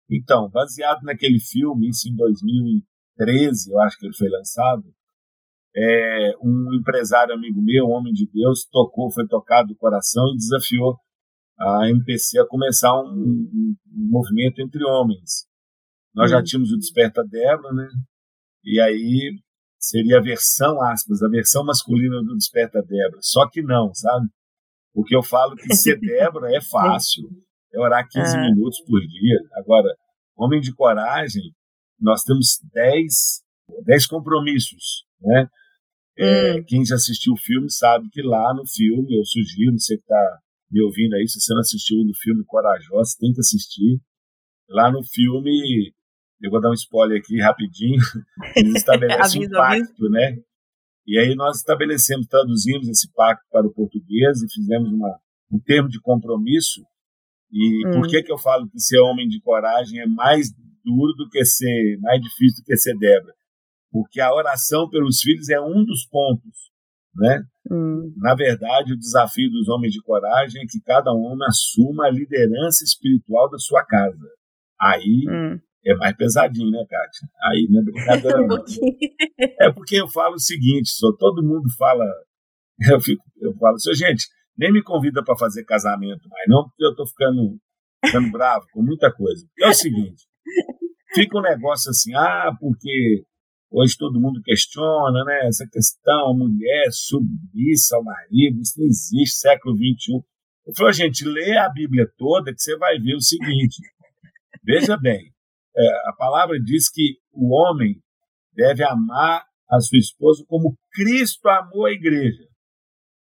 Então, 0.09 0.49
baseado 0.49 1.03
naquele 1.03 1.39
filme, 1.39 1.89
isso 1.89 2.09
em 2.09 2.15
2013, 2.15 3.71
eu 3.71 3.79
acho 3.81 3.97
que 3.97 4.05
ele 4.05 4.15
foi 4.15 4.29
lançado, 4.29 4.83
é, 5.75 6.33
um 6.41 6.73
empresário 6.73 7.33
amigo 7.33 7.61
meu, 7.61 7.87
homem 7.87 8.13
de 8.13 8.29
Deus, 8.29 8.65
tocou, 8.69 9.11
foi 9.11 9.25
tocado 9.27 9.69
do 9.69 9.75
coração 9.75 10.33
e 10.33 10.37
desafiou 10.37 10.97
a 11.57 11.89
MPC 11.89 12.39
a 12.39 12.47
começar 12.47 12.93
um, 12.93 13.07
um, 13.07 13.75
um 13.95 14.09
movimento 14.09 14.59
entre 14.59 14.83
homens. 14.83 15.47
Nós 16.13 16.29
já 16.29 16.39
hum. 16.39 16.43
tínhamos 16.43 16.71
o 16.71 16.77
Desperta 16.77 17.23
Débora, 17.23 17.73
né? 17.73 17.87
E 18.65 18.81
aí 18.81 19.39
seria 19.81 20.19
a 20.19 20.21
versão, 20.21 20.79
aspas, 20.81 21.23
a 21.23 21.27
versão 21.27 21.65
masculina 21.65 22.21
do 22.23 22.35
Desperta 22.35 22.81
Débora. 22.83 23.19
Só 23.21 23.49
que 23.49 23.63
não, 23.63 23.93
sabe? 23.93 24.27
Porque 24.93 25.15
eu 25.15 25.23
falo 25.23 25.55
que 25.55 25.73
ser 25.75 25.97
Débora 25.99 26.55
é 26.55 26.61
fácil, 26.61 27.27
é 27.73 27.79
orar 27.79 28.07
15 28.07 28.37
ah. 28.37 28.41
minutos 28.41 28.79
por 28.85 28.99
dia. 29.01 29.39
Agora, 29.53 29.89
homem 30.37 30.61
de 30.61 30.73
coragem, 30.73 31.53
nós 31.99 32.23
temos 32.23 32.59
10, 32.71 33.43
10 33.85 34.07
compromissos, 34.07 35.05
né? 35.19 35.47
É, 36.17 36.55
hum. 36.55 36.63
Quem 36.67 36.85
já 36.85 36.95
assistiu 36.95 37.33
o 37.33 37.37
filme 37.37 37.71
sabe 37.71 38.07
que 38.11 38.21
lá 38.21 38.53
no 38.53 38.67
filme, 38.67 39.17
eu 39.17 39.25
sugiro, 39.25 39.79
você 39.79 39.95
que 39.95 40.03
está 40.03 40.39
me 40.69 40.81
ouvindo 40.83 41.15
aí, 41.15 41.27
se 41.27 41.39
você 41.39 41.53
não 41.53 41.61
assistiu 41.61 41.97
no 42.05 42.13
filme 42.15 42.43
Corajosa, 42.45 43.17
tem 43.19 43.33
que 43.33 43.39
assistir. 43.39 43.99
Lá 44.69 44.91
no 44.91 45.03
filme, 45.03 45.93
eu 46.41 46.49
vou 46.49 46.59
dar 46.59 46.71
um 46.71 46.73
spoiler 46.73 47.19
aqui 47.19 47.39
rapidinho, 47.39 48.01
eles 48.55 48.75
estabelecem 48.75 49.45
um 49.45 49.49
pacto, 49.49 50.09
né? 50.09 50.37
E 51.05 51.17
aí 51.19 51.35
nós 51.35 51.57
estabelecemos, 51.57 52.27
traduzimos 52.27 52.87
esse 52.87 53.11
pacto 53.13 53.45
para 53.51 53.67
o 53.67 53.73
português 53.73 54.41
e 54.41 54.51
fizemos 54.51 54.91
uma, 54.91 55.19
um 55.51 55.59
termo 55.59 55.89
de 55.89 55.99
compromisso. 55.99 56.81
E 57.51 57.87
hum. 57.87 57.91
por 57.91 58.07
que 58.07 58.23
que 58.23 58.31
eu 58.31 58.37
falo 58.37 58.69
que 58.69 58.79
ser 58.79 58.99
homem 58.99 59.27
de 59.27 59.41
coragem 59.41 59.99
é 59.99 60.05
mais 60.05 60.51
duro 60.83 61.13
do 61.17 61.29
que 61.29 61.43
ser, 61.43 61.97
mais 61.99 62.21
difícil 62.21 62.63
do 62.63 62.65
que 62.65 62.77
ser 62.77 62.97
Débora? 62.97 63.33
Porque 63.91 64.21
a 64.21 64.33
oração 64.33 64.89
pelos 64.89 65.19
filhos 65.19 65.49
é 65.49 65.59
um 65.59 65.83
dos 65.83 66.05
pontos, 66.05 66.71
né? 67.15 67.43
Hum. 67.69 68.13
Na 68.17 68.33
verdade, 68.33 68.93
o 68.93 68.97
desafio 68.97 69.49
dos 69.51 69.67
homens 69.67 69.91
de 69.91 70.01
coragem 70.01 70.61
é 70.61 70.65
que 70.65 70.79
cada 70.81 71.11
homem 71.11 71.45
assuma 71.47 72.05
a 72.05 72.11
liderança 72.11 72.83
espiritual 72.85 73.49
da 73.49 73.57
sua 73.57 73.83
casa. 73.83 74.27
Aí 74.79 75.25
hum 75.27 75.59
é 75.85 75.95
mais 75.95 76.15
pesadinho, 76.15 76.69
né, 76.69 76.85
Kátia? 76.87 77.27
Aí 77.43 77.67
não 77.69 77.81
é 77.81 77.83
brincadeira, 77.83 78.47
não. 78.47 78.63
é 79.59 79.71
porque 79.71 79.95
eu 79.95 80.07
falo 80.07 80.35
o 80.35 80.39
seguinte, 80.39 80.89
só 80.89 81.11
todo 81.17 81.43
mundo 81.43 81.69
fala, 81.77 82.05
eu, 82.91 82.99
fico, 83.01 83.23
eu 83.41 83.53
falo 83.55 83.75
assim, 83.75 83.93
gente, 83.93 84.27
nem 84.57 84.71
me 84.71 84.83
convida 84.83 85.23
para 85.23 85.37
fazer 85.37 85.63
casamento 85.63 86.27
mais, 86.29 86.45
não, 86.47 86.63
porque 86.63 86.85
eu 86.85 86.95
tô 86.95 87.05
ficando, 87.07 87.57
ficando 88.05 88.31
bravo 88.31 88.65
com 88.71 88.81
muita 88.81 89.11
coisa. 89.11 89.45
É 89.59 89.69
o 89.69 89.73
seguinte, 89.73 90.23
fica 91.13 91.37
um 91.37 91.41
negócio 91.41 91.89
assim, 91.89 92.13
ah, 92.13 92.51
porque 92.59 93.23
hoje 93.71 93.95
todo 93.97 94.19
mundo 94.19 94.41
questiona, 94.43 95.23
né, 95.25 95.47
essa 95.47 95.65
questão, 95.71 96.31
a 96.31 96.37
mulher 96.37 96.89
submissa 96.91 97.95
ao 97.95 98.03
marido, 98.03 98.61
isso 98.61 98.79
não 98.79 98.85
existe, 98.85 99.39
século 99.39 99.75
XXI. 99.75 100.21
Eu 100.67 100.73
falo, 100.75 100.91
gente, 100.91 101.25
lê 101.25 101.57
a 101.57 101.69
Bíblia 101.69 102.07
toda 102.17 102.53
que 102.53 102.61
você 102.61 102.77
vai 102.77 102.99
ver 102.99 103.15
o 103.15 103.21
seguinte, 103.21 103.77
veja 104.63 104.95
bem, 104.95 105.31
é, 105.75 106.09
a 106.09 106.13
palavra 106.13 106.59
diz 106.59 106.89
que 106.89 107.17
o 107.31 107.53
homem 107.53 108.01
deve 108.53 108.83
amar 108.83 109.45
a 109.69 109.79
sua 109.79 109.97
esposa 109.97 110.43
como 110.47 110.77
Cristo 110.91 111.47
amou 111.47 111.85
a 111.85 111.91
igreja. 111.91 112.43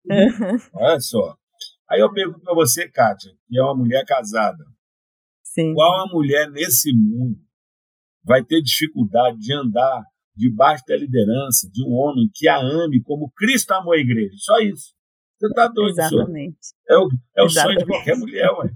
Uhum. 0.06 0.56
Olha 0.74 1.00
só. 1.00 1.36
Aí 1.88 2.00
eu 2.00 2.12
pergunto 2.12 2.40
para 2.40 2.54
você, 2.54 2.88
Kátia, 2.88 3.30
que 3.46 3.58
é 3.58 3.62
uma 3.62 3.76
mulher 3.76 4.04
casada. 4.06 4.64
Sim. 5.44 5.74
Qual 5.74 6.00
a 6.00 6.10
mulher 6.10 6.50
nesse 6.50 6.92
mundo 6.92 7.38
vai 8.24 8.42
ter 8.42 8.62
dificuldade 8.62 9.38
de 9.38 9.52
andar 9.52 10.02
debaixo 10.34 10.82
da 10.88 10.96
liderança 10.96 11.68
de 11.70 11.84
um 11.84 11.92
homem 11.92 12.30
que 12.34 12.48
a 12.48 12.58
ame 12.58 13.02
como 13.02 13.30
Cristo 13.36 13.72
amou 13.72 13.92
a 13.92 13.98
igreja? 13.98 14.32
Só 14.38 14.58
isso. 14.60 14.94
Você 15.38 15.48
está 15.48 15.68
doido, 15.68 15.98
Exatamente. 15.98 16.58
É 16.88 16.96
o, 16.96 17.08
é 17.36 17.42
o 17.42 17.48
sonho 17.48 17.76
de 17.76 17.84
qualquer 17.84 18.16
mulher, 18.16 18.50
ué. 18.52 18.70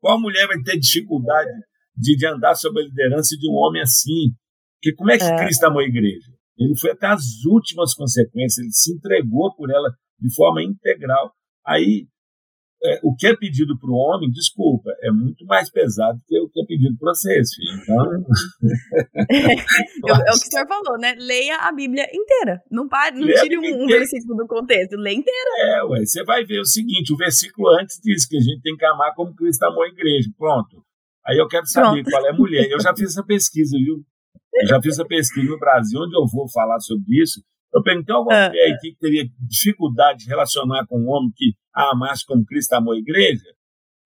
Qual 0.00 0.20
mulher 0.20 0.46
vai 0.46 0.62
ter 0.62 0.78
dificuldade 0.78 1.50
de, 1.96 2.16
de 2.16 2.26
andar 2.26 2.54
sob 2.54 2.80
a 2.80 2.84
liderança 2.84 3.36
de 3.36 3.48
um 3.48 3.54
homem 3.54 3.82
assim. 3.82 4.34
Porque 4.76 4.94
como 4.96 5.10
é 5.10 5.18
que 5.18 5.24
é. 5.24 5.36
Cristo 5.36 5.64
amou 5.64 5.80
a 5.80 5.84
igreja? 5.84 6.32
Ele 6.58 6.76
foi 6.78 6.92
até 6.92 7.06
as 7.06 7.44
últimas 7.46 7.94
consequências, 7.94 8.58
ele 8.58 8.72
se 8.72 8.92
entregou 8.92 9.54
por 9.56 9.70
ela 9.70 9.90
de 10.20 10.34
forma 10.34 10.62
integral. 10.62 11.32
Aí, 11.66 12.06
é, 12.84 13.00
o 13.02 13.14
que 13.16 13.26
é 13.26 13.34
pedido 13.34 13.78
para 13.78 13.90
o 13.90 13.94
homem, 13.94 14.30
desculpa, 14.30 14.90
é 15.02 15.10
muito 15.10 15.44
mais 15.46 15.70
pesado 15.70 16.20
que 16.26 16.38
o 16.38 16.48
que 16.48 16.60
é 16.60 16.66
pedido 16.66 16.96
para 16.98 17.12
vocês, 17.12 17.48
filho. 17.54 17.82
Então. 17.82 18.24
é, 19.30 19.52
é, 19.52 20.30
o 20.30 20.38
que 20.38 20.46
o 20.46 20.50
senhor 20.50 20.68
falou, 20.68 20.98
né? 20.98 21.14
Leia 21.18 21.56
a 21.56 21.72
Bíblia 21.72 22.06
inteira. 22.12 22.60
Não, 22.70 22.86
pare, 22.86 23.18
não 23.18 23.26
tire 23.26 23.58
um, 23.58 23.84
um, 23.84 23.86
versículo 23.86 24.36
do 24.36 24.46
contexto, 24.46 24.96
leia 24.96 25.16
inteira. 25.16 25.50
É, 25.60 25.82
ué, 25.84 26.04
você 26.04 26.22
vai 26.24 26.44
ver 26.44 26.60
o 26.60 26.66
seguinte: 26.66 27.12
o 27.12 27.16
versículo 27.16 27.68
antes 27.80 27.98
diz 28.02 28.26
que 28.26 28.36
a 28.36 28.40
gente 28.40 28.60
tem 28.60 28.76
que 28.76 28.84
amar 28.84 29.14
como 29.14 29.34
Cristo 29.34 29.64
amou 29.64 29.82
a 29.82 29.88
igreja. 29.88 30.28
Pronto. 30.36 30.84
Aí 31.26 31.38
eu 31.38 31.48
quero 31.48 31.66
saber 31.66 32.02
Pronto. 32.02 32.10
qual 32.10 32.26
é 32.26 32.30
a 32.30 32.34
mulher. 32.34 32.70
Eu 32.70 32.80
já 32.80 32.94
fiz 32.94 33.10
essa 33.10 33.24
pesquisa, 33.24 33.76
viu? 33.78 34.04
Eu 34.54 34.66
já 34.66 34.80
fiz 34.80 34.92
essa 34.92 35.06
pesquisa 35.06 35.50
no 35.50 35.58
Brasil, 35.58 36.00
onde 36.00 36.16
eu 36.16 36.26
vou 36.26 36.48
falar 36.50 36.78
sobre 36.80 37.22
isso. 37.22 37.42
Eu 37.74 37.82
perguntei 37.82 38.14
alguma 38.14 38.36
ah. 38.36 38.48
mulher 38.48 38.72
aqui 38.72 38.92
que 38.92 38.98
teria 38.98 39.24
dificuldade 39.40 40.24
de 40.24 40.28
relacionar 40.28 40.86
com 40.86 41.00
um 41.00 41.08
homem 41.08 41.32
que 41.34 41.54
amasse 41.74 42.24
como 42.24 42.44
Cristo 42.44 42.74
amou 42.74 42.94
a 42.94 42.98
igreja? 42.98 43.52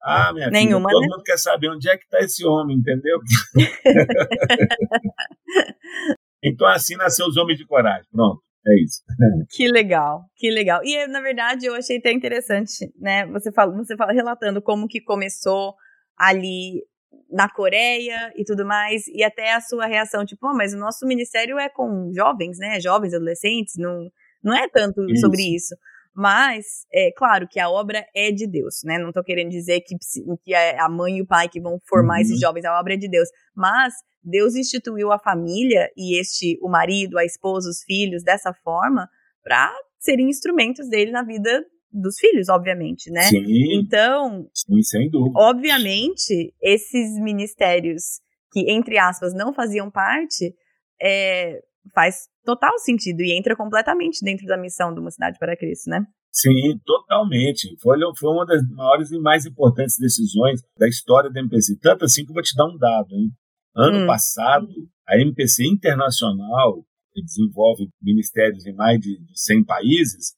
Ah, 0.02 0.32
minha 0.32 0.48
Nenhuma, 0.48 0.88
filha, 0.88 0.92
todo 0.92 1.02
né? 1.02 1.08
mundo 1.10 1.24
quer 1.24 1.36
saber 1.36 1.68
onde 1.68 1.90
é 1.90 1.96
que 1.96 2.04
está 2.04 2.20
esse 2.20 2.46
homem, 2.46 2.78
entendeu? 2.78 3.18
então 6.42 6.66
assim 6.68 6.96
nasceu 6.96 7.26
os 7.26 7.36
homens 7.36 7.58
de 7.58 7.66
coragem. 7.66 8.08
Pronto. 8.10 8.40
É 8.66 8.82
isso. 8.82 9.02
Que 9.50 9.70
legal, 9.70 10.24
que 10.36 10.50
legal. 10.50 10.80
E 10.84 11.06
na 11.08 11.20
verdade 11.20 11.66
eu 11.66 11.74
achei 11.74 11.98
até 11.98 12.12
interessante, 12.12 12.90
né? 12.98 13.26
Você 13.26 13.52
fala, 13.52 13.76
você 13.76 13.96
fala 13.96 14.12
relatando 14.12 14.62
como 14.62 14.88
que 14.88 15.00
começou 15.00 15.74
ali 16.16 16.82
na 17.30 17.48
Coreia 17.48 18.32
e 18.36 18.44
tudo 18.44 18.64
mais, 18.66 19.06
e 19.08 19.22
até 19.22 19.54
a 19.54 19.60
sua 19.60 19.86
reação, 19.86 20.24
tipo, 20.24 20.46
oh, 20.46 20.54
mas 20.54 20.72
o 20.72 20.78
nosso 20.78 21.06
ministério 21.06 21.58
é 21.58 21.68
com 21.68 22.10
jovens, 22.12 22.58
né? 22.58 22.80
Jovens, 22.80 23.14
adolescentes, 23.14 23.74
não, 23.76 24.10
não 24.42 24.54
é 24.54 24.68
tanto 24.68 25.04
isso. 25.10 25.20
sobre 25.20 25.42
isso. 25.54 25.74
Mas, 26.14 26.84
é 26.92 27.12
claro 27.16 27.46
que 27.46 27.60
a 27.60 27.70
obra 27.70 28.04
é 28.14 28.32
de 28.32 28.46
Deus, 28.46 28.80
né? 28.82 28.98
Não 28.98 29.12
tô 29.12 29.22
querendo 29.22 29.50
dizer 29.50 29.80
que, 29.82 29.94
que 30.42 30.52
é 30.52 30.80
a 30.80 30.88
mãe 30.88 31.18
e 31.18 31.22
o 31.22 31.26
pai 31.26 31.48
que 31.48 31.60
vão 31.60 31.78
formar 31.88 32.16
uhum. 32.16 32.22
esses 32.22 32.40
jovens, 32.40 32.64
a 32.64 32.78
obra 32.78 32.94
é 32.94 32.96
de 32.96 33.08
Deus. 33.08 33.28
Mas 33.54 33.94
Deus 34.22 34.56
instituiu 34.56 35.12
a 35.12 35.18
família 35.18 35.88
e 35.96 36.18
este, 36.18 36.58
o 36.60 36.68
marido, 36.68 37.18
a 37.18 37.24
esposa, 37.24 37.70
os 37.70 37.84
filhos, 37.84 38.24
dessa 38.24 38.52
forma, 38.52 39.08
para 39.44 39.72
serem 40.00 40.28
instrumentos 40.28 40.88
dele 40.88 41.12
na 41.12 41.22
vida 41.22 41.64
dos 41.92 42.18
filhos, 42.18 42.48
obviamente, 42.48 43.10
né? 43.10 43.22
Sim. 43.22 43.78
Então, 43.78 44.48
sim, 44.52 44.82
sem 44.82 45.10
dúvida. 45.10 45.38
Obviamente, 45.38 46.54
esses 46.62 47.18
ministérios 47.20 48.20
que, 48.52 48.70
entre 48.70 48.98
aspas, 48.98 49.34
não 49.34 49.52
faziam 49.52 49.90
parte, 49.90 50.54
é, 51.00 51.60
faz 51.94 52.28
total 52.44 52.78
sentido 52.78 53.22
e 53.22 53.36
entra 53.36 53.56
completamente 53.56 54.24
dentro 54.24 54.46
da 54.46 54.56
missão 54.56 54.92
de 54.92 55.00
uma 55.00 55.10
cidade 55.10 55.38
para 55.38 55.56
Cristo, 55.56 55.90
né? 55.90 56.04
Sim, 56.30 56.78
totalmente. 56.84 57.76
Foi, 57.80 57.98
foi 58.16 58.30
uma 58.30 58.46
das 58.46 58.62
maiores 58.70 59.10
e 59.10 59.18
mais 59.18 59.44
importantes 59.44 59.96
decisões 59.98 60.60
da 60.78 60.86
história 60.86 61.30
da 61.30 61.40
MPC. 61.40 61.78
Tanto 61.80 62.04
assim 62.04 62.24
que 62.24 62.30
eu 62.30 62.34
vou 62.34 62.42
te 62.42 62.54
dar 62.54 62.66
um 62.66 62.76
dado. 62.76 63.12
Hein? 63.12 63.30
Ano 63.74 64.04
hum. 64.04 64.06
passado, 64.06 64.68
a 65.06 65.18
MPC 65.18 65.66
Internacional, 65.66 66.84
que 67.12 67.22
desenvolve 67.22 67.88
ministérios 68.00 68.66
em 68.66 68.74
mais 68.74 69.00
de 69.00 69.18
100 69.34 69.64
países, 69.64 70.34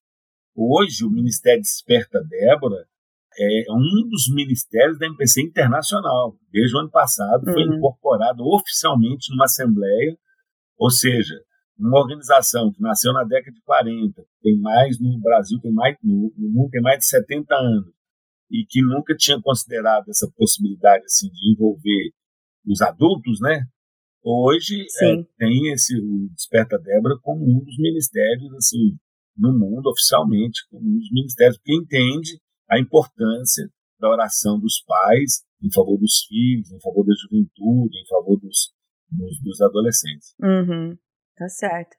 Hoje, 0.63 1.07
o 1.07 1.11
Ministério 1.11 1.63
Desperta 1.63 2.23
Débora 2.23 2.85
é 3.39 3.73
um 3.73 4.07
dos 4.11 4.29
ministérios 4.29 4.99
da 4.99 5.07
MPC 5.07 5.41
Internacional. 5.41 6.37
Desde 6.53 6.77
o 6.77 6.81
ano 6.81 6.91
passado, 6.91 7.47
uhum. 7.47 7.53
foi 7.55 7.63
incorporado 7.63 8.45
oficialmente 8.45 9.31
numa 9.31 9.47
assembleia, 9.47 10.19
ou 10.77 10.91
seja, 10.91 11.35
uma 11.79 11.99
organização 11.99 12.71
que 12.71 12.83
nasceu 12.83 13.11
na 13.15 13.25
década 13.25 13.53
de 13.53 13.63
40, 13.63 14.23
tem 14.43 14.61
mais 14.61 15.01
no 15.01 15.19
Brasil, 15.19 15.59
tem 15.63 15.73
mais 15.73 15.97
no, 16.03 16.31
no 16.37 16.51
mundo 16.51 16.69
tem 16.69 16.83
mais 16.83 16.99
de 16.99 17.07
70 17.07 17.55
anos 17.55 17.95
e 18.51 18.67
que 18.69 18.83
nunca 18.83 19.17
tinha 19.17 19.41
considerado 19.41 20.11
essa 20.11 20.31
possibilidade 20.37 21.05
assim 21.05 21.31
de 21.31 21.53
envolver 21.53 22.13
os 22.67 22.83
adultos, 22.83 23.41
né? 23.41 23.65
Hoje 24.23 24.85
é, 25.03 25.23
tem 25.39 25.73
esse 25.73 25.97
o 25.97 26.29
Desperta 26.35 26.77
Débora 26.79 27.17
como 27.23 27.47
um 27.47 27.65
dos 27.65 27.79
ministérios 27.79 28.53
assim 28.57 28.99
no 29.41 29.59
mundo 29.59 29.89
oficialmente 29.89 30.61
como 30.71 30.87
um 30.87 30.99
dos 30.99 31.11
ministérios, 31.11 31.57
porque 31.57 31.75
entende 31.75 32.39
a 32.69 32.79
importância 32.79 33.69
da 33.99 34.09
oração 34.09 34.61
dos 34.61 34.83
pais 34.87 35.43
em 35.63 35.73
favor 35.73 35.99
dos 35.99 36.25
filhos, 36.29 36.71
em 36.71 36.81
favor 36.81 37.05
da 37.05 37.15
juventude, 37.15 37.99
em 37.99 38.07
favor 38.07 38.39
dos, 38.39 38.73
dos, 39.11 39.43
dos 39.43 39.61
adolescentes. 39.61 40.35
Uhum, 40.41 40.97
tá 41.37 41.49
certo. 41.49 41.97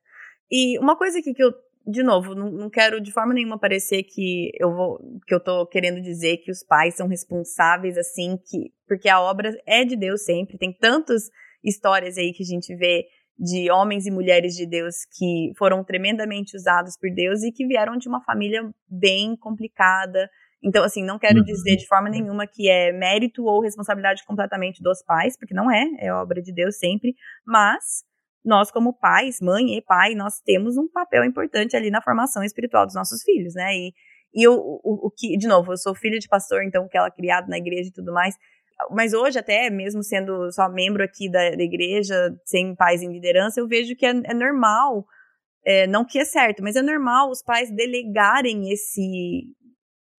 E 0.49 0.77
uma 0.79 0.97
coisa 0.97 1.19
aqui 1.19 1.33
que 1.33 1.43
eu, 1.43 1.51
de 1.87 2.03
novo, 2.03 2.33
não, 2.35 2.51
não, 2.51 2.69
quero 2.69 2.99
de 3.01 3.11
forma 3.11 3.33
nenhuma 3.33 3.59
parecer 3.59 4.03
que 4.03 4.51
eu 4.59 4.73
vou, 4.73 4.99
que 5.27 5.33
eu 5.33 5.39
tô 5.39 5.65
querendo 5.67 6.01
dizer 6.01 6.37
que 6.37 6.51
os 6.51 6.63
pais 6.63 6.95
são 6.95 7.07
responsáveis 7.07 7.97
assim, 7.97 8.37
que 8.37 8.71
porque 8.87 9.07
a 9.07 9.21
obra 9.21 9.55
é 9.65 9.85
de 9.85 9.95
Deus 9.95 10.23
sempre, 10.23 10.57
tem 10.57 10.73
tantas 10.73 11.29
histórias 11.63 12.17
aí 12.17 12.33
que 12.33 12.43
a 12.43 12.45
gente 12.45 12.75
vê 12.75 13.05
de 13.37 13.71
homens 13.71 14.05
e 14.05 14.11
mulheres 14.11 14.53
de 14.55 14.67
Deus 14.67 14.97
que 15.17 15.51
foram 15.57 15.83
tremendamente 15.83 16.55
usados 16.55 16.97
por 16.97 17.09
Deus 17.11 17.43
e 17.43 17.51
que 17.51 17.65
vieram 17.65 17.97
de 17.97 18.07
uma 18.07 18.21
família 18.23 18.61
bem 18.87 19.35
complicada 19.35 20.29
Então, 20.63 20.83
assim, 20.83 21.03
não 21.03 21.17
quero 21.17 21.39
uhum. 21.39 21.43
dizer 21.43 21.75
de 21.75 21.87
forma 21.87 22.07
nenhuma 22.07 22.45
que 22.45 22.69
é 22.69 22.91
mérito 22.91 23.43
ou 23.43 23.61
responsabilidade 23.61 24.23
completamente 24.25 24.81
dos 24.81 25.03
pais, 25.03 25.35
porque 25.37 25.55
não 25.55 25.71
é, 25.71 25.83
é 25.99 26.13
obra 26.13 26.41
de 26.41 26.53
Deus 26.53 26.77
sempre, 26.77 27.15
mas 27.45 28.03
nós, 28.45 28.71
como 28.71 28.93
pais, 28.93 29.37
mãe 29.41 29.75
e 29.77 29.81
pai, 29.81 30.13
nós 30.15 30.39
temos 30.39 30.77
um 30.77 30.87
papel 30.87 31.23
importante 31.23 31.75
ali 31.75 31.89
na 31.89 32.01
formação 32.01 32.43
espiritual 32.43 32.85
dos 32.85 32.95
nossos 32.95 33.23
filhos, 33.23 33.53
né? 33.55 33.73
E, 33.75 33.93
e 34.33 34.47
o, 34.47 34.53
o, 34.53 35.07
o 35.07 35.11
que, 35.11 35.35
de 35.37 35.47
novo, 35.47 35.73
eu 35.73 35.77
sou 35.77 35.95
filha 35.95 36.19
de 36.19 36.27
pastor, 36.27 36.63
então 36.63 36.87
que 36.87 36.97
ela 36.97 37.07
é 37.07 37.11
criado 37.11 37.47
na 37.47 37.57
igreja 37.57 37.89
e 37.89 37.93
tudo 37.93 38.13
mais, 38.13 38.35
mas 38.89 39.13
hoje, 39.13 39.37
até 39.37 39.69
mesmo 39.69 40.03
sendo 40.03 40.51
só 40.51 40.69
membro 40.69 41.03
aqui 41.03 41.29
da, 41.29 41.51
da 41.51 41.63
igreja, 41.63 42.35
sem 42.45 42.75
pais 42.75 43.01
em 43.01 43.11
liderança, 43.11 43.59
eu 43.59 43.67
vejo 43.67 43.95
que 43.95 44.05
é, 44.05 44.09
é 44.09 44.33
normal, 44.33 45.05
é, 45.65 45.87
não 45.87 46.05
que 46.05 46.19
é 46.19 46.25
certo, 46.25 46.63
mas 46.63 46.75
é 46.75 46.81
normal 46.81 47.29
os 47.29 47.43
pais 47.43 47.69
delegarem 47.69 48.71
esse, 48.71 49.43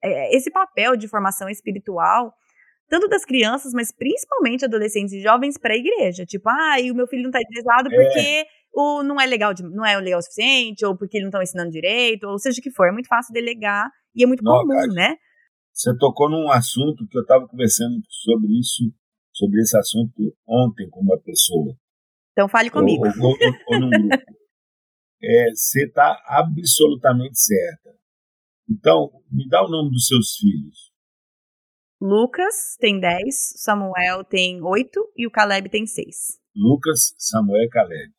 é, 0.03 0.37
esse 0.37 0.51
papel 0.51 0.97
de 0.97 1.09
formação 1.09 1.49
espiritual, 1.49 2.33
tanto 2.89 3.09
das 3.09 3.25
crianças, 3.25 3.73
mas 3.73 3.91
principalmente 3.91 4.65
adolescentes 4.65 5.15
e 5.15 5.23
jovens 5.23 5.57
para 5.57 5.73
a 5.73 5.77
igreja. 5.77 6.27
Tipo, 6.27 6.51
ah, 6.51 6.77
o 6.91 6.95
meu 6.95 7.07
filho 7.07 7.23
não 7.23 7.31
está 7.31 7.41
interessado 7.41 7.89
é. 7.91 7.97
porque 7.97 8.47
o, 8.75 9.03
não 9.03 9.21
é 9.21 9.27
legal, 9.27 9.55
de, 9.55 9.63
não 9.63 9.85
é 9.85 9.97
legal 9.99 10.19
o 10.19 10.23
suficiente, 10.23 10.85
ou 10.85 10.97
porque 10.97 11.17
ele 11.17 11.25
não 11.25 11.31
estão 11.31 11.43
ensinando 11.43 11.71
direito, 11.71 12.29
ou 12.29 12.39
seja 12.39 12.61
o 12.61 12.63
que 12.63 12.71
for. 12.71 12.89
É 12.89 12.93
muito 12.93 13.09
fácil 13.09 13.33
delegar 13.33 13.91
e 14.15 14.23
é 14.23 14.27
muito 14.27 14.45
não, 14.45 14.59
comum, 14.59 14.75
cara, 14.75 14.87
né? 14.89 15.17
Você 15.73 15.97
tocou 15.97 16.31
num 16.31 16.51
assunto 16.51 17.07
que 17.09 17.17
eu 17.17 17.23
estava 17.23 17.49
conversando 17.49 18.03
sobre 18.09 18.59
isso, 18.59 18.93
sobre 19.33 19.61
esse 19.61 19.77
assunto 19.77 20.37
ontem 20.47 20.89
com 20.91 21.01
uma 21.01 21.19
pessoa. 21.21 21.75
Então 22.33 22.49
fale 22.49 22.71
comigo. 22.71 23.05
Ou, 23.07 23.13
ou, 23.13 23.37
ou, 23.69 23.85
ou. 23.85 23.91
É, 25.25 25.51
você 25.55 25.87
está 25.87 26.21
absolutamente 26.27 27.39
certa. 27.39 27.97
Então, 28.69 29.09
me 29.31 29.49
dá 29.49 29.65
o 29.65 29.71
nome 29.71 29.91
dos 29.91 30.09
seus 30.09 30.37
filhos. 30.37 30.93
Lucas 32.01 32.77
tem 32.81 32.99
10, 32.99 33.63
Samuel 33.63 34.25
tem 34.25 34.61
8 34.61 35.13
e 35.17 35.25
o 35.25 35.31
Caleb 35.31 35.69
tem 35.69 35.87
6. 35.87 36.41
Lucas, 36.57 37.15
Samuel 37.17 37.63
e 37.63 37.69
Caleb. 37.69 38.13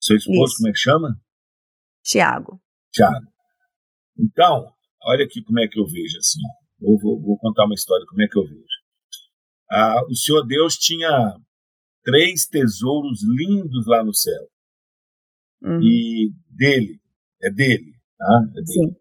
Seu 0.00 0.16
esposo, 0.16 0.44
Isso. 0.44 0.56
como 0.56 0.68
é 0.68 0.72
que 0.72 0.78
chama? 0.78 1.20
Tiago. 2.02 2.58
Tiago. 2.90 3.26
Então, 4.18 4.72
olha 5.04 5.26
aqui 5.26 5.42
como 5.42 5.60
é 5.60 5.68
que 5.68 5.78
eu 5.78 5.84
vejo 5.84 6.16
assim. 6.16 6.40
Eu 6.80 6.98
vou, 6.98 7.20
vou 7.20 7.38
contar 7.38 7.66
uma 7.66 7.74
história, 7.74 8.06
como 8.08 8.22
é 8.22 8.26
que 8.26 8.38
eu 8.38 8.44
vejo. 8.44 8.64
Ah, 9.70 10.02
o 10.08 10.14
Senhor 10.14 10.44
Deus 10.46 10.76
tinha 10.76 11.36
três 12.02 12.46
tesouros 12.46 13.20
lindos 13.22 13.86
lá 13.86 14.02
no 14.04 14.14
céu. 14.14 14.48
Uhum. 15.62 15.80
E 15.82 16.32
dele, 16.48 16.98
é 17.42 17.50
dele, 17.50 17.92
tá? 18.18 18.42
É 18.50 18.54
dele. 18.54 18.66
Sim. 18.66 18.96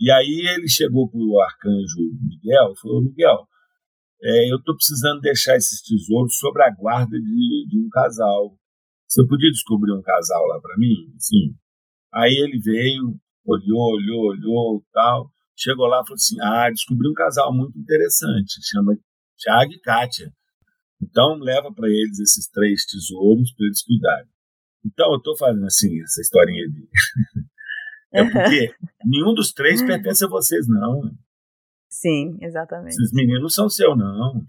E 0.00 0.10
aí 0.10 0.46
ele 0.56 0.66
chegou 0.66 1.10
para 1.10 1.20
o 1.20 1.40
arcanjo 1.42 1.98
Miguel 2.22 2.72
e 2.72 2.80
falou: 2.80 3.02
Miguel, 3.02 3.46
é, 4.22 4.52
eu 4.52 4.56
estou 4.56 4.74
precisando 4.74 5.20
deixar 5.20 5.56
esses 5.56 5.82
tesouros 5.82 6.38
sob 6.38 6.60
a 6.62 6.70
guarda 6.70 7.18
de, 7.18 7.66
de, 7.68 7.78
um 7.78 7.88
casal. 7.90 8.56
Você 9.06 9.26
podia 9.26 9.50
descobrir 9.50 9.92
um 9.92 10.02
casal 10.02 10.46
lá 10.46 10.60
para 10.60 10.76
mim? 10.78 11.12
Sim. 11.18 11.54
Aí 12.12 12.32
ele 12.32 12.58
veio, 12.60 13.14
olhou, 13.44 13.94
olhou, 13.94 14.26
olhou 14.30 14.84
tal. 14.92 15.30
Chegou 15.60 15.86
lá 15.86 16.00
e 16.00 16.06
falou 16.06 16.14
assim: 16.14 16.40
Ah, 16.40 16.70
descobri 16.70 17.08
um 17.08 17.14
casal 17.14 17.54
muito 17.54 17.78
interessante, 17.78 18.60
chama 18.62 18.96
Tiago 19.36 19.72
e 19.72 19.80
Kátia. 19.80 20.32
Então 21.02 21.36
leva 21.38 21.72
para 21.72 21.88
eles 21.88 22.18
esses 22.18 22.48
três 22.48 22.86
tesouros 22.86 23.52
para 23.54 23.66
eles 23.66 23.82
cuidarem. 23.82 24.30
Então 24.84 25.12
eu 25.12 25.18
estou 25.18 25.36
fazendo 25.36 25.66
assim, 25.66 26.00
essa 26.02 26.20
historinha 26.20 26.66
de. 26.68 26.88
é 28.14 28.24
porque 28.24 28.74
nenhum 29.04 29.34
dos 29.34 29.52
três 29.52 29.82
pertence 29.82 30.24
a 30.24 30.28
vocês, 30.28 30.66
não. 30.66 31.02
Sim, 31.90 32.38
exatamente. 32.40 32.92
Esses 32.92 33.12
meninos 33.12 33.54
são 33.54 33.68
seu, 33.68 33.94
não. 33.94 34.42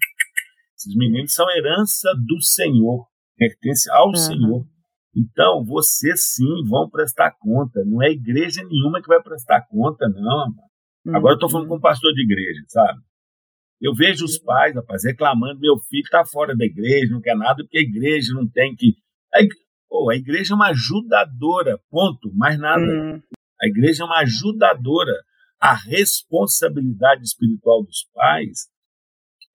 Esses 0.77 0.95
meninos 0.95 1.33
são 1.33 1.49
herança 1.51 2.09
do 2.15 2.41
Senhor, 2.41 3.05
pertence 3.35 3.89
ao 3.91 4.07
uhum. 4.07 4.15
Senhor. 4.15 4.67
Então, 5.15 5.65
vocês 5.65 6.33
sim 6.35 6.63
vão 6.69 6.89
prestar 6.89 7.35
conta. 7.37 7.83
Não 7.85 8.01
é 8.01 8.11
igreja 8.11 8.63
nenhuma 8.63 9.01
que 9.01 9.07
vai 9.07 9.21
prestar 9.21 9.67
conta, 9.67 10.07
não. 10.07 10.53
Uhum. 11.05 11.15
Agora 11.15 11.33
eu 11.33 11.35
estou 11.35 11.49
falando 11.49 11.67
com 11.67 11.77
um 11.77 11.81
pastor 11.81 12.13
de 12.13 12.23
igreja, 12.23 12.63
sabe? 12.67 12.99
Eu 13.81 13.95
vejo 13.95 14.23
os 14.23 14.37
pais, 14.37 14.75
rapaz, 14.75 15.03
reclamando: 15.03 15.59
meu 15.59 15.77
filho 15.89 16.03
está 16.03 16.23
fora 16.23 16.55
da 16.55 16.63
igreja, 16.63 17.11
não 17.11 17.21
quer 17.21 17.35
nada, 17.35 17.63
porque 17.63 17.79
a 17.79 17.81
igreja 17.81 18.33
não 18.33 18.47
tem 18.47 18.75
que. 18.75 18.95
A, 19.33 19.39
a 19.39 20.15
igreja 20.15 20.53
é 20.53 20.55
uma 20.55 20.69
ajudadora, 20.69 21.79
ponto, 21.89 22.31
mais 22.35 22.59
nada. 22.59 22.81
Uhum. 22.81 23.21
A 23.61 23.67
igreja 23.67 24.03
é 24.03 24.05
uma 24.05 24.19
ajudadora. 24.19 25.13
A 25.59 25.75
responsabilidade 25.75 27.23
espiritual 27.23 27.83
dos 27.83 28.07
pais 28.13 28.67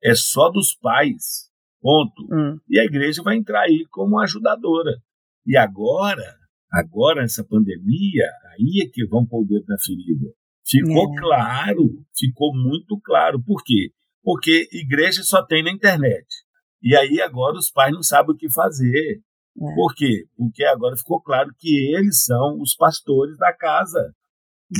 é 0.03 0.15
só 0.15 0.51
dos 0.51 0.75
pais, 0.75 1.51
ponto. 1.81 2.23
Uhum. 2.31 2.59
E 2.69 2.79
a 2.79 2.85
igreja 2.85 3.23
vai 3.23 3.37
entrar 3.37 3.63
aí 3.63 3.85
como 3.91 4.19
ajudadora. 4.21 4.93
E 5.45 5.57
agora, 5.57 6.37
agora 6.73 7.23
nessa 7.23 7.45
pandemia, 7.45 8.25
aí 8.53 8.85
é 8.85 8.91
que 8.93 9.07
vão 9.07 9.27
pôr 9.27 9.43
o 9.43 9.47
dedo 9.47 9.65
na 9.69 9.77
ferida. 9.79 10.33
Ficou 10.69 11.13
é. 11.13 11.21
claro, 11.21 12.05
ficou 12.17 12.53
muito 12.55 12.99
claro. 13.01 13.43
Por 13.43 13.63
quê? 13.65 13.91
Porque 14.23 14.69
igreja 14.73 15.23
só 15.23 15.45
tem 15.45 15.63
na 15.63 15.71
internet. 15.71 16.27
E 16.83 16.97
aí 16.97 17.21
agora 17.21 17.57
os 17.57 17.71
pais 17.71 17.95
não 17.95 18.03
sabem 18.03 18.35
o 18.35 18.39
que 18.39 18.51
fazer. 18.51 19.21
É. 19.21 19.75
Por 19.75 19.95
quê? 19.95 20.25
Porque 20.37 20.65
agora 20.65 20.97
ficou 20.97 21.21
claro 21.23 21.51
que 21.59 21.95
eles 21.95 22.25
são 22.25 22.61
os 22.61 22.75
pastores 22.75 23.37
da 23.39 23.53
casa. 23.53 24.13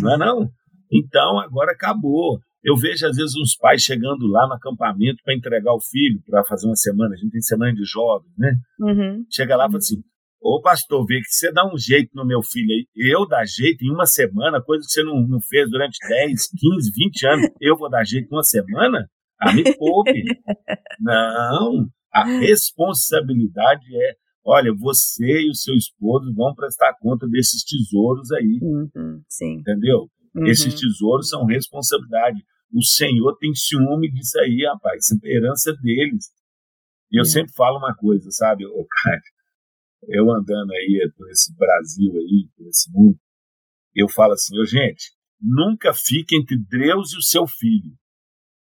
Não 0.03 0.15
é 0.15 0.19
não? 0.19 0.51
Então 0.93 1.39
agora 1.39 1.73
acabou. 1.73 2.39
Eu 2.63 2.77
vejo 2.77 3.07
às 3.07 3.17
vezes 3.17 3.37
uns 3.37 3.57
pais 3.57 3.83
chegando 3.83 4.27
lá 4.27 4.47
no 4.49 4.55
acampamento 4.55 5.23
para 5.25 5.37
entregar 5.37 5.73
o 5.73 5.81
filho 5.81 6.21
para 6.27 6.45
fazer 6.45 6.67
uma 6.67 6.75
semana. 6.75 7.15
A 7.15 7.17
gente 7.17 7.31
tem 7.31 7.41
semana 7.41 7.73
de 7.73 7.85
jovens, 7.85 8.33
né? 8.37 8.57
Uhum. 8.81 9.25
Chega 9.31 9.57
lá 9.57 9.67
e 9.67 9.69
fala 9.69 9.79
assim: 9.79 10.03
Ô 10.41 10.61
pastor, 10.61 11.05
vê 11.07 11.21
que 11.21 11.29
você 11.29 11.53
dá 11.53 11.67
um 11.67 11.77
jeito 11.77 12.11
no 12.15 12.25
meu 12.25 12.43
filho 12.43 12.71
aí. 12.71 12.87
Eu 12.95 13.27
dar 13.27 13.45
jeito 13.45 13.85
em 13.85 13.91
uma 13.91 14.07
semana, 14.07 14.63
coisa 14.63 14.85
que 14.87 14.93
você 14.93 15.03
não, 15.03 15.21
não 15.27 15.41
fez 15.41 15.69
durante 15.71 15.99
10, 16.09 16.49
15, 16.51 16.93
20 16.95 17.27
anos. 17.27 17.51
Eu 17.61 17.77
vou 17.77 17.91
dar 17.91 18.05
jeito 18.05 18.29
em 18.31 18.37
uma 18.37 18.45
semana? 18.45 19.09
Ah, 19.41 19.53
me 19.53 19.65
poupe. 19.77 20.25
não, 21.01 21.89
a 22.13 22.25
responsabilidade 22.39 23.85
é, 23.95 24.15
olha, 24.45 24.73
você 24.75 25.43
e 25.43 25.51
o 25.51 25.55
seu 25.55 25.75
esposo 25.75 26.33
vão 26.35 26.55
prestar 26.55 26.95
conta 27.01 27.27
desses 27.29 27.65
tesouros 27.65 28.31
aí. 28.33 28.59
Uhum, 28.63 29.23
sim. 29.29 29.59
Entendeu? 29.59 30.09
Uhum. 30.35 30.47
Esses 30.47 30.75
tesouros 30.75 31.29
são 31.29 31.45
responsabilidade. 31.45 32.39
O 32.73 32.83
Senhor 32.83 33.37
tem 33.39 33.55
ciúme 33.55 34.11
disso 34.11 34.39
aí, 34.41 34.65
rapaz. 34.67 35.05
Isso 35.05 35.19
é 35.25 35.29
herança 35.29 35.75
deles. 35.83 36.27
E 37.11 37.19
eu 37.19 37.23
uhum. 37.23 37.25
sempre 37.25 37.53
falo 37.55 37.79
uma 37.79 37.95
coisa, 37.95 38.31
sabe, 38.31 38.67
ô, 38.67 38.87
cara? 39.03 39.21
Eu 40.09 40.31
andando 40.31 40.73
aí 40.73 41.11
por 41.17 41.29
esse 41.31 41.55
Brasil 41.57 42.13
aí, 42.13 42.49
por 42.57 42.67
esse 42.69 42.91
mundo, 42.93 43.19
eu 43.95 44.09
falo 44.09 44.33
assim, 44.35 44.55
gente, 44.67 45.13
nunca 45.41 45.93
fique 45.95 46.37
entre 46.37 46.57
Deus 46.59 47.13
e 47.13 47.19
o 47.19 47.23
seu 47.23 47.47
filho. 47.47 47.97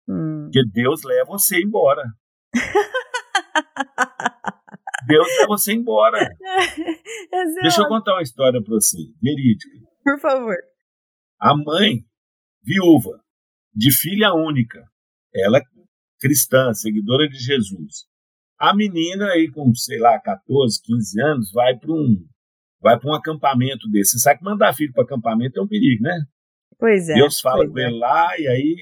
Hum. 0.09 0.45
Porque 0.45 0.65
Deus 0.73 1.03
leva 1.03 1.27
você 1.27 1.61
embora. 1.61 2.03
Deus 5.07 5.27
leva 5.39 5.49
você 5.49 5.73
embora. 5.73 6.19
Deixa 7.63 7.83
eu 7.83 7.89
contar 7.89 8.15
uma 8.15 8.23
história 8.23 8.63
para 8.63 8.75
você, 8.75 8.99
verídica. 9.21 9.79
Por 10.03 10.21
favor. 10.21 10.57
A 11.41 11.57
mãe, 11.57 12.05
viúva, 12.63 13.23
de 13.75 13.93
filha 13.93 14.35
única, 14.35 14.83
ela 15.35 15.61
cristã, 16.19 16.73
seguidora 16.75 17.29
de 17.29 17.39
Jesus, 17.39 18.08
a 18.59 18.75
menina 18.75 19.27
aí 19.27 19.51
com, 19.51 19.73
sei 19.75 19.99
lá, 19.99 20.19
14, 20.19 20.81
15 20.83 21.23
anos, 21.23 21.53
vai 21.53 21.77
para 21.77 21.93
um 21.93 22.27
vai 22.81 22.99
para 22.99 23.11
um 23.11 23.15
acampamento 23.15 23.89
desse. 23.91 24.13
Você 24.13 24.19
sabe 24.21 24.39
que 24.39 24.45
mandar 24.45 24.75
filho 24.75 24.93
para 24.93 25.05
acampamento 25.05 25.59
é 25.59 25.63
um 25.63 25.69
perigo, 25.69 26.03
né? 26.03 26.27
Pois 26.79 27.09
é. 27.09 27.15
Deus 27.15 27.41
fala 27.41 27.69
com 27.69 27.79
é. 27.79 27.85
ele 27.85 27.99
lá 27.99 28.39
e 28.39 28.47
aí 28.47 28.77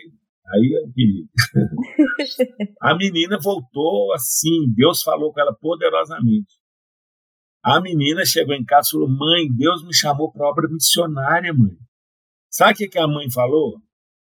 aí 0.49 0.81
é 0.81 0.87
um 0.87 0.93
perigo. 0.93 1.29
a 2.81 2.97
menina 2.97 3.39
voltou 3.43 4.13
assim, 4.13 4.73
Deus 4.75 5.03
falou 5.03 5.33
com 5.33 5.41
ela 5.41 5.55
poderosamente. 5.55 6.55
A 7.63 7.81
menina 7.81 8.25
chegou 8.25 8.55
em 8.55 8.65
casa 8.65 8.89
e 8.89 8.91
falou: 8.93 9.09
Mãe, 9.09 9.49
Deus 9.53 9.85
me 9.85 9.95
chamou 9.95 10.31
para 10.31 10.49
obra 10.49 10.69
missionária, 10.69 11.53
mãe. 11.53 11.77
Sabe 12.49 12.73
o 12.73 12.77
que, 12.77 12.89
que 12.89 12.99
a 12.99 13.09
mãe 13.09 13.31
falou? 13.31 13.81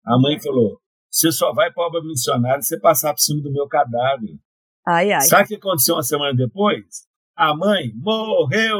A 0.05 0.19
mãe 0.19 0.39
falou: 0.39 0.79
Você 1.09 1.31
só 1.31 1.53
vai 1.53 1.71
para 1.71 1.87
obra 1.87 2.01
missionária 2.03 2.61
se 2.61 2.69
você 2.69 2.79
passar 2.79 3.13
por 3.13 3.21
cima 3.21 3.41
do 3.41 3.51
meu 3.51 3.67
cadáver. 3.67 4.37
Ai, 4.87 5.11
ai. 5.11 5.21
Sabe 5.21 5.43
o 5.43 5.47
que 5.47 5.55
aconteceu 5.55 5.95
uma 5.95 6.03
semana 6.03 6.35
depois? 6.35 7.07
A 7.35 7.55
mãe 7.55 7.91
morreu! 7.95 8.77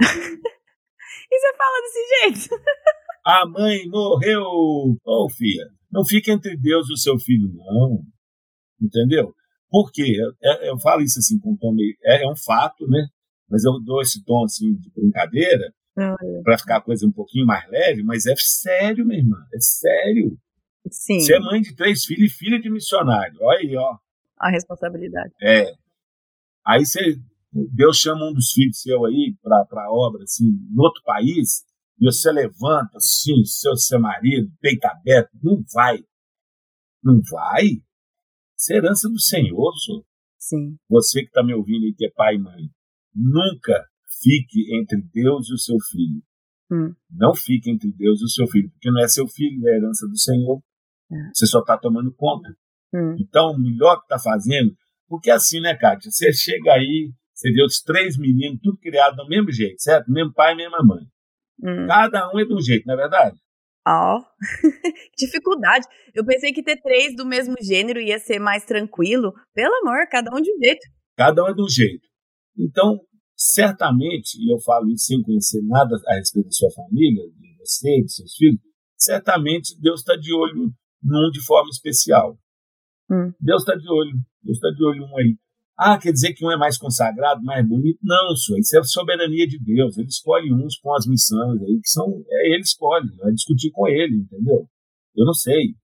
e 1.30 1.38
você 1.38 1.56
fala 1.56 1.80
desse 1.82 2.48
jeito? 2.48 2.62
a 3.24 3.46
mãe 3.46 3.88
morreu! 3.88 4.42
Ô, 4.42 4.98
oh, 5.04 5.28
filha, 5.28 5.68
não 5.90 6.04
fique 6.04 6.30
entre 6.30 6.56
Deus 6.56 6.88
e 6.88 6.92
o 6.92 6.96
seu 6.96 7.18
filho, 7.18 7.52
não. 7.54 8.02
Entendeu? 8.80 9.34
Por 9.68 9.92
quê? 9.92 10.16
Eu, 10.62 10.78
falo 10.80 11.02
isso 11.02 11.18
assim 11.18 11.38
com 11.38 11.52
um 11.52 11.56
tom 11.56 11.72
meio. 11.72 11.94
É, 12.02 12.24
é, 12.24 12.30
um 12.30 12.36
fato, 12.36 12.86
né? 12.88 13.08
Mas 13.48 13.64
eu 13.64 13.78
dou 13.80 14.00
esse 14.00 14.24
tom 14.24 14.44
assim 14.44 14.74
de 14.74 14.90
brincadeira 14.90 15.72
para 16.42 16.58
ficar 16.58 16.76
a 16.78 16.80
coisa 16.80 17.06
um 17.06 17.12
pouquinho 17.12 17.46
mais 17.46 17.68
leve, 17.68 18.02
mas 18.02 18.26
é 18.26 18.34
sério, 18.36 19.04
minha 19.04 19.18
irmã, 19.18 19.36
é 19.52 19.60
sério. 19.60 20.38
Sim. 20.90 21.20
Você 21.20 21.34
é 21.34 21.40
mãe 21.40 21.60
de 21.60 21.74
três 21.74 22.04
filhos 22.04 22.32
e 22.32 22.34
filha 22.34 22.58
de 22.60 22.70
missionário. 22.70 23.36
Olha 23.40 23.58
aí, 23.58 23.76
ó. 23.76 23.98
A 24.40 24.50
responsabilidade. 24.50 25.32
É. 25.42 25.74
Aí 26.66 26.84
você, 26.84 27.20
Deus 27.52 27.98
chama 27.98 28.30
um 28.30 28.32
dos 28.32 28.52
filhos 28.52 28.80
seu 28.80 29.04
aí 29.04 29.36
para 29.42 29.84
a 29.84 29.92
obra, 29.92 30.22
assim, 30.22 30.46
em 30.46 30.80
outro 30.80 31.02
país, 31.04 31.64
e 32.00 32.06
você 32.06 32.32
levanta, 32.32 32.96
assim, 32.96 33.44
seu, 33.44 33.76
seu 33.76 34.00
marido, 34.00 34.50
peito 34.60 34.84
aberto, 34.86 35.30
não 35.42 35.62
vai. 35.72 35.98
Não 37.02 37.20
vai? 37.30 37.66
Isso 38.56 38.72
é 38.72 38.76
herança 38.76 39.08
do 39.08 39.20
Senhor, 39.20 39.72
senhor. 39.76 40.04
Sim. 40.38 40.76
Você 40.88 41.20
que 41.20 41.28
está 41.28 41.44
me 41.44 41.54
ouvindo 41.54 41.84
aí, 41.84 41.94
que 41.94 42.06
é 42.06 42.10
pai 42.10 42.36
e 42.36 42.38
mãe, 42.38 42.70
nunca 43.14 43.86
fique 44.22 44.74
entre 44.76 45.02
Deus 45.12 45.48
e 45.50 45.54
o 45.54 45.58
seu 45.58 45.76
filho. 45.90 46.22
Hum. 46.72 46.94
Não 47.10 47.34
fique 47.34 47.70
entre 47.70 47.92
Deus 47.92 48.20
e 48.20 48.24
o 48.24 48.28
seu 48.28 48.46
filho, 48.46 48.70
porque 48.70 48.90
não 48.90 49.02
é 49.02 49.08
seu 49.08 49.26
filho, 49.28 49.68
é 49.68 49.76
herança 49.76 50.06
do 50.06 50.16
Senhor. 50.16 50.62
É. 51.12 51.30
Você 51.34 51.46
só 51.46 51.60
está 51.60 51.76
tomando 51.76 52.12
conta. 52.14 52.56
Hum. 52.94 53.16
Então, 53.18 53.52
o 53.52 53.58
melhor 53.58 53.96
que 53.96 54.04
está 54.04 54.18
fazendo, 54.18 54.72
porque 55.08 55.30
é 55.30 55.34
assim, 55.34 55.60
né, 55.60 55.74
Kátia? 55.74 56.10
Você 56.10 56.32
chega 56.32 56.72
aí, 56.72 57.10
você 57.34 57.50
vê 57.52 57.64
os 57.64 57.80
três 57.80 58.16
meninos, 58.16 58.60
tudo 58.62 58.78
criado 58.78 59.16
do 59.16 59.28
mesmo 59.28 59.50
jeito, 59.50 59.80
certo? 59.80 60.10
Mesmo 60.10 60.32
pai, 60.32 60.54
mesma 60.54 60.78
mãe. 60.82 61.04
Hum. 61.62 61.86
Cada 61.86 62.30
um 62.32 62.38
é 62.38 62.44
de 62.44 62.54
um 62.54 62.60
jeito, 62.60 62.86
não 62.86 62.94
é 62.94 62.96
verdade? 62.96 63.36
Ó, 63.86 64.18
oh. 64.18 64.24
dificuldade. 65.16 65.86
Eu 66.14 66.24
pensei 66.24 66.52
que 66.52 66.62
ter 66.62 66.80
três 66.80 67.16
do 67.16 67.26
mesmo 67.26 67.54
gênero 67.62 68.00
ia 68.00 68.18
ser 68.18 68.38
mais 68.38 68.64
tranquilo. 68.64 69.32
Pelo 69.54 69.74
amor, 69.82 70.06
cada 70.10 70.30
um 70.36 70.40
de 70.40 70.52
um 70.52 70.58
jeito. 70.62 70.80
Cada 71.16 71.44
um 71.44 71.48
é 71.48 71.54
de 71.54 71.62
um 71.62 71.68
jeito. 71.68 72.06
Então, 72.58 73.00
certamente, 73.36 74.36
e 74.38 74.52
eu 74.52 74.60
falo 74.60 74.90
isso 74.90 75.06
sem 75.06 75.22
conhecer 75.22 75.62
nada 75.62 75.96
a 76.06 76.14
respeito 76.14 76.46
da 76.46 76.52
sua 76.52 76.70
família, 76.70 77.22
de 77.38 77.56
você, 77.58 78.02
de 78.02 78.12
seus 78.12 78.34
filhos, 78.36 78.60
certamente 78.96 79.80
Deus 79.80 80.00
está 80.00 80.14
de 80.14 80.32
olho 80.34 80.70
num 81.02 81.30
de 81.30 81.42
forma 81.44 81.70
especial. 81.70 82.38
Hum. 83.10 83.32
Deus 83.40 83.62
está 83.62 83.74
de 83.74 83.90
olho, 83.90 84.16
Deus 84.42 84.56
está 84.56 84.70
de 84.70 84.84
olho 84.84 85.04
um 85.04 85.18
aí. 85.18 85.36
Ah, 85.76 85.98
quer 85.98 86.12
dizer 86.12 86.34
que 86.34 86.44
um 86.44 86.50
é 86.50 86.58
mais 86.58 86.76
consagrado, 86.76 87.42
mais 87.42 87.66
bonito? 87.66 87.98
Não, 88.02 88.36
senhor, 88.36 88.58
isso 88.58 88.78
é 88.78 88.82
soberania 88.82 89.46
de 89.46 89.58
Deus. 89.58 89.96
Ele 89.96 90.08
escolhe 90.08 90.52
uns 90.52 90.78
com 90.78 90.94
as 90.94 91.06
missões 91.06 91.60
aí, 91.62 91.80
que 91.80 91.88
são. 91.88 92.04
É, 92.28 92.52
ele 92.52 92.60
escolhe, 92.60 93.08
vai 93.16 93.32
discutir 93.32 93.70
com 93.70 93.88
ele, 93.88 94.16
entendeu? 94.16 94.68
Eu 95.16 95.24
não 95.24 95.32
sei. 95.32 95.74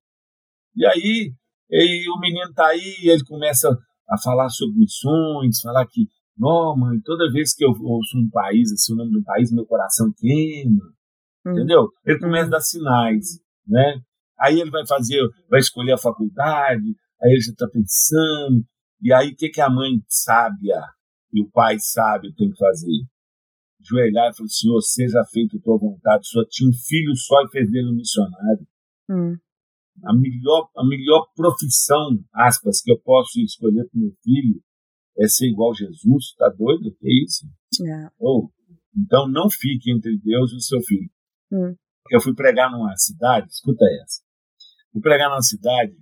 E 0.77 0.87
aí, 0.87 1.33
e 1.71 2.11
o 2.11 2.21
menino 2.21 2.53
tá 2.53 2.67
aí, 2.67 2.95
ele 3.05 3.25
começa 3.25 3.71
a 4.09 4.19
falar 4.23 4.51
sobre 4.51 4.77
missões, 4.79 5.61
falar 5.63 5.87
que, 5.87 6.07
não, 6.37 6.77
mãe, 6.77 7.01
toda 7.03 7.33
vez 7.33 7.55
que 7.55 7.65
eu 7.65 7.71
ouço 7.71 8.19
um 8.19 8.29
país, 8.31 8.71
assim, 8.73 8.93
o 8.93 8.97
nome 8.97 9.13
do 9.13 9.25
país, 9.25 9.51
meu 9.51 9.65
coração 9.67 10.13
queima, 10.17 10.93
Hum. 11.47 11.53
entendeu? 11.53 11.89
Ele 12.05 12.19
começa 12.19 12.47
a 12.49 12.51
dar 12.51 12.61
sinais, 12.61 13.41
né? 13.67 14.01
Aí 14.39 14.61
ele 14.61 14.71
vai 14.71 14.87
fazer, 14.87 15.27
vai 15.49 15.61
escolher 15.61 15.93
a 15.93 15.99
faculdade, 15.99 16.85
aí 17.23 17.33
ele 17.33 17.41
já 17.41 17.53
está 17.53 17.69
pensando, 17.69 18.65
e 19.01 19.13
aí 19.13 19.31
o 19.31 19.37
que, 19.37 19.49
que 19.49 19.61
a 19.61 19.71
mãe 19.71 20.03
sábia 20.09 20.83
e 21.33 21.43
o 21.43 21.51
pai 21.51 21.77
sábio 21.79 22.33
tem 22.35 22.51
que 22.51 22.57
fazer? 22.57 23.07
Joelhar 23.81 24.31
e 24.31 24.37
falar, 24.37 24.49
Senhor, 24.49 24.81
seja 24.81 25.25
feita 25.31 25.57
a 25.57 25.61
tua 25.61 25.79
vontade. 25.79 26.27
Só 26.29 26.43
tinha 26.49 26.69
um 26.69 26.73
filho 26.73 27.15
só 27.15 27.43
e 27.43 27.51
fez 27.51 27.71
dele 27.71 27.91
um 27.91 27.97
missionário. 27.97 28.67
Hum. 29.09 29.37
A 30.05 30.15
melhor, 30.15 30.69
a 30.77 30.85
melhor 30.85 31.27
profissão, 31.35 32.19
aspas, 32.35 32.83
que 32.83 32.91
eu 32.91 32.99
posso 32.99 33.41
escolher 33.41 33.89
para 33.89 34.01
meu 34.01 34.13
filho 34.23 34.61
é 35.19 35.29
ser 35.29 35.49
igual 35.49 35.71
a 35.71 35.75
Jesus. 35.75 36.35
Tá 36.37 36.49
doido? 36.49 36.95
Que 36.99 37.25
isso? 37.25 37.47
É. 37.87 38.09
Oh, 38.19 38.49
então 38.97 39.29
não 39.29 39.49
fique 39.49 39.93
entre 39.93 40.19
Deus 40.19 40.53
e 40.53 40.57
o 40.57 40.61
seu 40.61 40.81
filho. 40.83 41.11
Hum. 41.53 41.75
Eu 42.11 42.21
fui 42.21 42.35
pregar 42.35 42.71
numa 42.71 42.97
cidade, 42.97 43.49
escuta 43.51 43.85
essa. 44.03 44.23
Fui 44.93 45.01
pregar 45.01 45.29
numa 45.29 45.43
cidade 45.43 45.97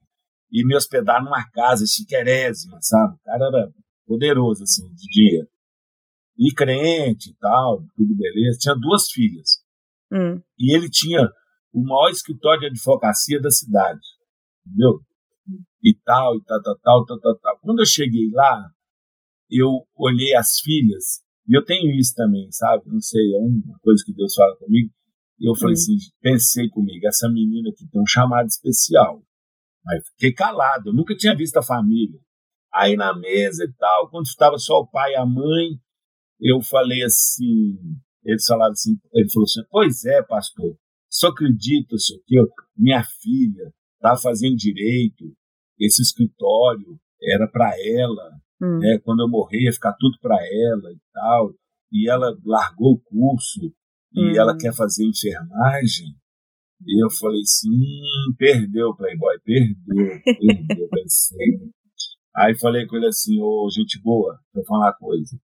e 0.54 0.64
me 0.64 0.76
hospedar 0.76 1.20
numa 1.22 1.44
casa 1.50 1.84
chiquerésima, 1.84 2.78
sabe? 2.80 3.16
O 3.16 3.24
cara 3.24 3.46
era 3.46 3.72
poderoso, 4.06 4.62
assim, 4.62 4.88
de 4.94 5.06
dinheiro. 5.10 5.48
E 6.38 6.54
crente 6.54 7.30
e 7.30 7.34
tal, 7.34 7.82
tudo 7.96 8.14
beleza. 8.14 8.58
Tinha 8.60 8.76
duas 8.76 9.10
filhas. 9.10 9.58
Hum. 10.12 10.40
E 10.56 10.72
ele 10.76 10.88
tinha 10.88 11.28
o 11.72 11.82
maior 11.82 12.08
escritório 12.10 12.60
de 12.60 12.66
advocacia 12.66 13.40
da 13.40 13.50
cidade. 13.50 14.00
Entendeu? 14.64 15.00
E 15.82 15.92
tal, 16.04 16.36
e 16.36 16.44
tal, 16.44 16.62
tal, 16.62 16.76
tal, 16.78 17.04
tal, 17.04 17.20
tal, 17.20 17.36
tal. 17.38 17.58
Quando 17.60 17.80
eu 17.80 17.86
cheguei 17.86 18.30
lá, 18.32 18.70
eu 19.50 19.84
olhei 19.96 20.36
as 20.36 20.60
filhas, 20.60 21.20
e 21.48 21.56
eu 21.56 21.64
tenho 21.64 21.90
isso 21.98 22.14
também, 22.14 22.50
sabe? 22.52 22.84
Não 22.86 23.00
sei, 23.00 23.34
é 23.34 23.38
uma 23.38 23.78
coisa 23.80 24.02
que 24.06 24.12
Deus 24.14 24.34
fala 24.34 24.56
comigo. 24.56 24.90
E 25.40 25.50
eu 25.50 25.54
falei 25.56 25.72
Hum. 25.72 25.78
assim, 25.78 25.96
pensei 26.20 26.68
comigo, 26.68 27.06
essa 27.08 27.28
menina 27.28 27.70
aqui 27.70 27.86
tem 27.90 28.00
um 28.00 28.06
chamado 28.06 28.46
especial. 28.46 29.20
Mas 29.84 30.08
fiquei 30.10 30.32
calado, 30.32 30.88
eu 30.90 30.94
nunca 30.94 31.14
tinha 31.16 31.36
visto 31.36 31.56
a 31.56 31.62
família. 31.62 32.18
Aí 32.72 32.96
na 32.96 33.14
mesa 33.16 33.64
e 33.64 33.72
tal, 33.74 34.10
quando 34.10 34.26
estava 34.26 34.58
só 34.58 34.80
o 34.80 34.86
pai 34.86 35.12
e 35.12 35.16
a 35.16 35.26
mãe, 35.26 35.78
eu 36.40 36.60
falei 36.62 37.02
assim, 37.04 37.76
eles 38.24 38.44
falaram 38.46 38.72
assim, 38.72 38.96
ele 39.12 39.30
falou 39.30 39.44
assim, 39.44 39.62
pois 39.70 40.04
é, 40.04 40.22
pastor, 40.22 40.76
só 41.08 41.28
acredita, 41.28 41.96
senhor, 41.98 42.20
que 42.26 42.36
eu, 42.36 42.46
minha 42.76 43.02
filha 43.04 43.72
estava 43.96 44.20
fazendo 44.20 44.56
direito, 44.56 45.24
esse 45.78 46.02
escritório 46.02 46.98
era 47.22 47.46
para 47.48 47.72
ela, 47.78 48.32
Hum. 48.62 48.78
né? 48.78 48.98
Quando 49.04 49.20
eu 49.20 49.28
morrer 49.28 49.62
ia 49.64 49.72
ficar 49.72 49.92
tudo 49.98 50.16
para 50.20 50.36
ela 50.36 50.92
e 50.92 50.98
tal. 51.12 51.52
E 51.92 52.08
ela 52.08 52.36
largou 52.44 52.92
o 52.94 53.00
curso 53.00 53.60
e 54.12 54.20
Hum. 54.30 54.36
ela 54.36 54.56
quer 54.56 54.72
fazer 54.74 55.04
enfermagem. 55.04 56.14
E 56.86 57.02
eu 57.02 57.10
falei 57.10 57.40
assim, 57.40 57.70
hum, 57.70 58.34
perdeu, 58.36 58.94
Playboy, 58.94 59.38
perdeu, 59.44 60.22
perdeu, 60.22 60.88
pensei. 60.90 61.72
Aí 62.36 62.58
falei 62.58 62.86
com 62.86 62.96
ele 62.96 63.06
assim, 63.06 63.40
ô, 63.40 63.68
gente 63.70 64.00
boa, 64.02 64.38
vou 64.52 64.64
falar 64.64 64.86
uma 64.86 64.94
coisa. 64.94 65.38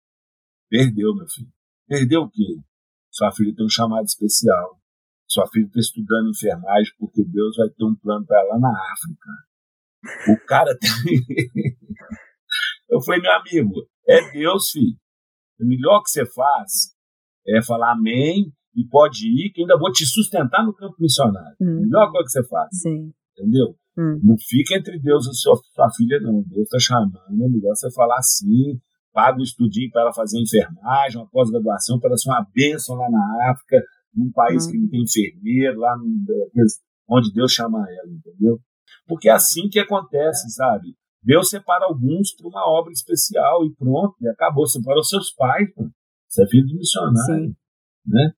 Perdeu, 0.69 1.15
meu 1.15 1.27
filho. 1.27 1.51
Perdeu 1.87 2.21
o 2.21 2.29
quê? 2.29 2.59
Sua 3.09 3.31
filha 3.31 3.53
tem 3.55 3.65
um 3.65 3.69
chamado 3.69 4.05
especial. 4.05 4.79
Sua 5.27 5.47
filha 5.47 5.65
está 5.65 5.79
estudando 5.79 6.29
enfermagem 6.29 6.93
porque 6.99 7.23
Deus 7.23 7.55
vai 7.57 7.69
ter 7.69 7.85
um 7.85 7.95
plano 7.95 8.25
para 8.25 8.39
ela 8.39 8.59
na 8.59 8.69
África. 8.69 10.33
O 10.33 10.45
cara 10.45 10.77
tem... 10.77 10.89
Eu 12.89 13.01
falei, 13.01 13.21
meu 13.21 13.31
amigo, 13.31 13.89
é 14.07 14.31
Deus, 14.31 14.69
filho. 14.71 14.97
O 15.59 15.65
melhor 15.65 16.03
que 16.03 16.09
você 16.09 16.25
faz 16.25 16.93
é 17.47 17.63
falar 17.63 17.93
amém 17.93 18.51
e 18.75 18.85
pode 18.87 19.27
ir, 19.27 19.51
que 19.51 19.61
ainda 19.61 19.77
vou 19.77 19.91
te 19.91 20.05
sustentar 20.05 20.65
no 20.65 20.73
campo 20.73 20.95
missionário. 20.99 21.55
Hum. 21.61 21.81
melhor 21.81 22.11
coisa 22.11 22.25
que 22.25 22.31
você 22.31 22.47
faz, 22.47 22.69
Sim. 22.81 23.11
entendeu? 23.37 23.75
Hum. 23.97 24.19
Não 24.23 24.35
fica 24.39 24.75
entre 24.75 24.97
Deus 24.99 25.25
e 25.27 25.33
sua, 25.35 25.55
sua 25.75 25.89
filha, 25.91 26.19
não. 26.21 26.41
Deus 26.43 26.63
está 26.63 26.77
chamando. 26.79 27.17
É 27.27 27.33
melhor 27.49 27.75
você 27.75 27.91
falar 27.91 28.17
assim, 28.17 28.79
paga 29.13 29.37
um 29.37 29.43
estudinho 29.43 29.91
para 29.91 30.03
ela 30.03 30.13
fazer 30.13 30.39
enfermagem, 30.39 31.19
uma 31.19 31.29
pós-graduação, 31.29 31.99
para 31.99 32.09
ela 32.11 32.17
ser 32.17 32.29
uma 32.29 32.47
bênção 32.55 32.95
lá 32.95 33.09
na 33.09 33.51
África, 33.51 33.83
num 34.15 34.31
país 34.31 34.65
Hum. 34.65 34.71
que 34.71 34.77
não 34.77 34.89
tem 34.89 35.03
enfermeiro, 35.03 35.79
lá 35.79 35.97
no, 35.97 36.05
onde 37.09 37.33
Deus 37.33 37.51
chama 37.51 37.79
ela, 37.79 38.09
entendeu? 38.09 38.59
Porque 39.05 39.27
é 39.27 39.33
assim 39.33 39.67
que 39.69 39.79
acontece, 39.79 40.49
sabe? 40.51 40.95
Deus 41.23 41.49
separa 41.49 41.85
alguns 41.85 42.33
para 42.35 42.47
uma 42.47 42.65
obra 42.67 42.91
especial 42.93 43.65
e 43.65 43.75
pronto, 43.75 44.15
e 44.21 44.27
acabou. 44.29 44.65
Separou 44.65 45.03
seus 45.03 45.31
pais, 45.33 45.69
você 46.27 46.43
é 46.43 46.47
filho 46.47 46.65
de 46.65 46.75
missionário, 46.77 47.49
Sim. 47.49 47.55
né? 48.07 48.31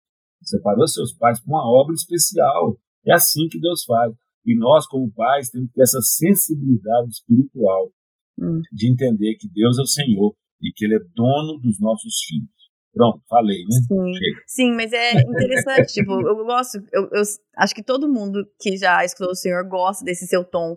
Separou 0.44 0.88
seus 0.88 1.14
pais 1.14 1.40
para 1.40 1.50
uma 1.50 1.66
obra 1.66 1.94
especial. 1.94 2.78
É 3.06 3.14
assim 3.14 3.48
que 3.50 3.60
Deus 3.60 3.84
faz. 3.84 4.14
E 4.46 4.58
nós, 4.58 4.86
como 4.88 5.12
pais, 5.12 5.50
temos 5.50 5.70
que 5.70 5.76
ter 5.76 5.84
essa 5.84 6.02
sensibilidade 6.02 7.10
espiritual 7.10 7.92
Hum. 8.40 8.62
de 8.72 8.92
entender 8.92 9.36
que 9.36 9.48
Deus 9.48 9.78
é 9.78 9.82
o 9.82 9.86
Senhor 9.86 10.36
e 10.62 10.72
que 10.76 10.86
Ele 10.86 10.96
é 10.96 11.00
dono 11.14 11.60
dos 11.60 11.80
nossos 11.80 12.16
filhos. 12.28 12.50
Pronto, 12.92 13.22
falei, 13.28 13.60
né? 13.60 13.76
Sim. 13.88 14.14
Chega. 14.14 14.42
Sim, 14.48 14.72
mas 14.74 14.94
é 14.94 15.12
interessante, 15.22 15.94
tipo, 15.94 16.12
eu 16.12 16.36
gosto, 16.46 16.78
eu, 16.92 17.10
eu 17.12 17.24
acho 17.58 17.76
que 17.76 17.84
todo 17.84 18.12
mundo 18.12 18.46
que 18.60 18.78
já 18.78 19.04
escutou 19.04 19.32
o 19.32 19.36
senhor 19.36 19.68
gosta 19.68 20.04
desse 20.06 20.28
seu 20.28 20.44
tom 20.44 20.76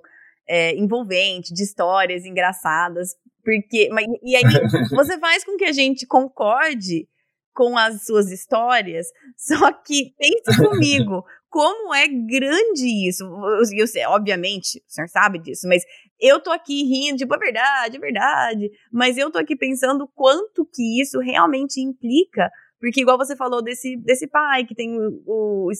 é, 0.49 0.75
envolvente, 0.77 1.53
de 1.53 1.63
histórias 1.63 2.25
engraçadas, 2.25 3.11
porque, 3.45 3.89
mas, 3.91 4.07
e 4.23 4.37
aí 4.37 4.43
você 4.95 5.19
faz 5.19 5.45
com 5.45 5.57
que 5.57 5.65
a 5.65 5.73
gente 5.73 6.07
concorde 6.07 7.07
com 7.57 7.77
as 7.77 8.05
suas 8.05 8.31
histórias, 8.31 9.07
só 9.37 9.73
que 9.73 10.15
pense 10.19 10.45
comigo, 10.63 11.25
como 11.49 11.95
é 11.95 12.07
grande 12.07 13.09
isso, 13.09 13.25
eu, 13.25 13.87
eu 13.87 14.11
obviamente, 14.11 14.79
o 14.87 14.93
senhor 14.93 15.09
sabe 15.09 15.39
disso, 15.39 15.67
mas 15.67 15.83
eu 16.21 16.39
tô 16.39 16.51
aqui 16.51 16.85
rindo, 16.85 17.17
tipo, 17.17 17.35
é 17.35 17.39
verdade, 17.39 17.97
é 17.97 18.01
verdade, 18.01 18.71
mas 18.93 19.17
eu 19.17 19.31
tô 19.31 19.39
aqui 19.39 19.57
pensando 19.57 20.07
quanto 20.15 20.67
que 20.67 21.01
isso 21.01 21.19
realmente 21.19 21.81
implica 21.81 22.51
porque 22.79 23.01
igual 23.01 23.17
você 23.17 23.35
falou 23.35 23.63
desse, 23.63 23.97
desse 23.97 24.27
pai 24.27 24.65
que 24.65 24.75
tem 24.75 24.99
o, 25.27 25.71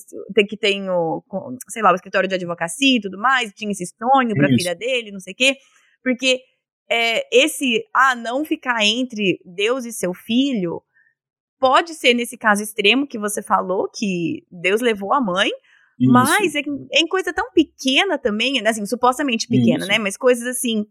que 0.49 0.57
tem 0.57 0.89
o, 0.89 1.23
sei 1.69 1.83
lá, 1.83 1.93
o 1.93 1.95
escritório 1.95 2.29
de 2.29 2.35
advocacia 2.35 2.97
e 2.97 3.01
tudo 3.01 3.19
mais, 3.19 3.53
tinha 3.53 3.71
esse 3.71 3.87
sonho 3.87 4.35
pra 4.35 4.49
Isso. 4.49 4.57
filha 4.57 4.75
dele, 4.75 5.13
não 5.13 5.21
sei 5.21 5.35
o 5.35 5.37
quê. 5.37 5.57
Porque 6.03 6.41
é, 6.91 7.23
esse, 7.31 7.85
ah, 7.95 8.15
não 8.15 8.45
ficar 8.45 8.83
entre 8.83 9.39
Deus 9.45 9.85
e 9.85 9.93
seu 9.93 10.15
filho, 10.15 10.83
pode 11.59 11.95
ser 11.95 12.15
nesse 12.15 12.37
caso 12.37 12.63
extremo 12.63 13.07
que 13.07 13.19
você 13.19 13.43
falou, 13.43 13.89
que 13.93 14.45
Deus 14.51 14.81
levou 14.81 15.13
a 15.13 15.21
mãe, 15.21 15.51
Isso. 15.99 16.13
Mas 16.13 16.55
é, 16.55 16.61
é, 16.61 17.01
em 17.01 17.07
coisa 17.07 17.33
tão 17.33 17.51
pequena 17.53 18.19
também, 18.19 18.61
né, 18.61 18.71
assim, 18.71 18.85
supostamente 18.85 19.49
pequena, 19.49 19.81
Isso. 19.81 19.89
né? 19.89 19.99
Mas 19.99 20.17
coisas 20.17 20.47
assim, 20.47 20.85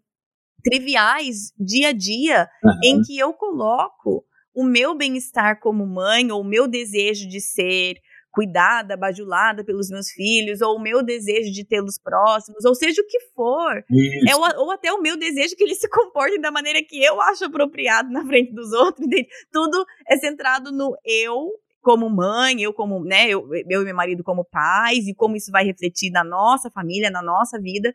triviais, 0.64 1.54
dia 1.60 1.90
a 1.90 1.94
dia, 1.94 2.50
uhum. 2.64 2.80
em 2.84 3.02
que 3.02 3.18
eu 3.18 3.34
coloco 3.34 4.26
o 4.54 4.64
meu 4.64 4.96
bem-estar 4.96 5.60
como 5.60 5.86
mãe, 5.86 6.32
ou 6.32 6.42
o 6.42 6.48
meu 6.48 6.68
desejo 6.68 7.28
de 7.28 7.42
ser 7.42 7.96
cuidada, 8.36 8.98
bajulada 8.98 9.64
pelos 9.64 9.90
meus 9.90 10.12
filhos, 10.12 10.62
ou 10.62 10.76
o 10.76 10.82
meu 10.82 11.02
desejo 11.02 11.52
de 11.52 11.64
tê-los 11.66 11.98
próximos, 11.98 12.66
ou 12.66 12.76
seja 12.76 13.02
o 13.02 13.08
que 13.08 13.20
for. 13.34 13.84
É, 14.30 14.36
ou, 14.36 14.66
ou, 14.66 14.72
até 14.72 14.92
o 14.92 15.02
meu 15.02 15.18
desejo 15.18 15.56
que 15.56 15.64
eles 15.64 15.80
se 15.80 15.90
comportem 15.90 16.40
da 16.40 16.52
maneira 16.52 16.84
que 16.84 17.02
eu 17.02 17.22
acho 17.22 17.46
apropriado 17.46 18.12
na 18.12 18.26
frente 18.26 18.54
dos 18.54 18.74
outros, 18.74 19.08
entende? 19.08 19.30
Tudo 19.52 19.86
é 20.08 20.18
centrado 20.18 20.72
no 20.72 20.96
eu 21.06 21.50
como 21.82 22.10
mãe, 22.10 22.62
eu 22.62 22.74
como, 22.74 23.04
né, 23.06 23.30
eu, 23.30 23.48
eu 23.70 23.82
e 23.82 23.86
meu 23.86 23.96
marido 23.96 24.24
como 24.24 24.44
pais, 24.44 25.08
e 25.08 25.14
como 25.14 25.36
isso 25.36 25.52
vai 25.52 25.64
refletir 25.64 26.12
na 26.12 26.24
nossa 26.24 26.70
família, 26.70 27.12
na 27.12 27.22
nossa 27.22 27.62
vida. 27.62 27.94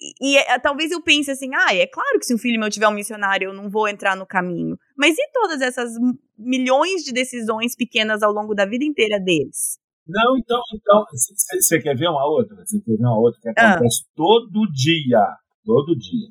E, 0.00 0.32
e 0.32 0.38
é, 0.38 0.58
talvez 0.58 0.90
eu 0.90 1.02
pense 1.02 1.30
assim, 1.30 1.50
ah, 1.54 1.74
é 1.74 1.86
claro 1.86 2.18
que 2.18 2.24
se 2.24 2.34
um 2.34 2.38
filho 2.38 2.58
meu 2.58 2.70
tiver 2.70 2.88
um 2.88 2.94
missionário, 2.94 3.50
eu 3.50 3.52
não 3.52 3.70
vou 3.70 3.86
entrar 3.86 4.16
no 4.16 4.26
caminho. 4.26 4.78
Mas 4.96 5.16
e 5.18 5.30
todas 5.32 5.60
essas 5.60 5.92
milhões 6.38 7.02
de 7.02 7.12
decisões 7.12 7.74
pequenas 7.74 8.22
ao 8.22 8.32
longo 8.32 8.54
da 8.54 8.64
vida 8.64 8.84
inteira 8.84 9.18
deles? 9.18 9.78
Não, 10.06 10.36
então, 10.36 10.60
então, 10.74 11.04
você 11.10 11.80
quer 11.80 11.96
ver 11.96 12.08
uma 12.08 12.26
outra? 12.26 12.56
Você 12.64 12.80
quer 12.80 12.96
ver 12.96 13.04
uma 13.04 13.18
outra 13.18 13.40
que 13.40 13.48
ah. 13.48 13.72
acontece 13.72 14.02
ah. 14.04 14.12
todo 14.14 14.70
dia, 14.72 15.26
todo 15.64 15.96
dia. 15.96 16.28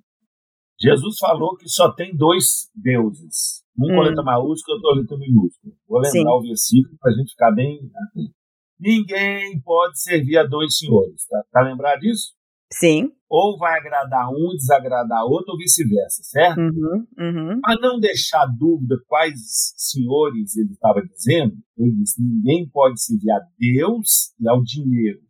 Jesus 0.79 1.17
falou 1.17 1.55
que 1.55 1.67
só 1.67 1.91
tem 1.91 2.15
dois 2.15 2.69
deuses. 2.75 3.63
Um 3.77 3.85
hum. 3.85 3.95
com 3.95 4.01
letra 4.01 4.23
maiúscula, 4.23 4.77
outro 4.77 4.91
com 4.91 4.99
letra 4.99 5.17
minúscula. 5.17 5.73
Vou 5.87 5.99
lembrar 5.99 6.11
Sim. 6.11 6.27
o 6.27 6.41
versículo 6.41 6.97
para 6.99 7.11
a 7.11 7.15
gente 7.15 7.31
ficar 7.31 7.51
bem 7.51 7.91
atento. 7.95 8.33
Ninguém 8.79 9.61
pode 9.61 9.99
servir 10.01 10.37
a 10.37 10.43
dois 10.43 10.77
senhores. 10.77 11.25
Tá, 11.27 11.43
tá 11.51 11.61
lembrado 11.61 11.99
disso? 12.01 12.33
Sim. 12.79 13.11
Ou 13.29 13.57
vai 13.57 13.79
agradar 13.79 14.29
um 14.29 14.53
e 14.53 14.57
desagradar 14.57 15.23
outro, 15.25 15.53
ou 15.53 15.57
vice-versa, 15.57 16.21
certo? 16.23 16.59
Uhum, 16.59 17.05
uhum. 17.17 17.61
Para 17.61 17.79
não 17.79 17.99
deixar 17.99 18.45
dúvida 18.47 18.95
quais 19.07 19.73
senhores 19.75 20.55
ele 20.55 20.73
estava 20.73 21.01
dizendo, 21.01 21.55
ele 21.77 21.91
disse: 21.93 22.21
ninguém 22.21 22.67
pode 22.69 23.01
servir 23.01 23.31
a 23.31 23.39
Deus 23.57 24.33
e 24.39 24.47
ao 24.47 24.61
dinheiro. 24.63 25.21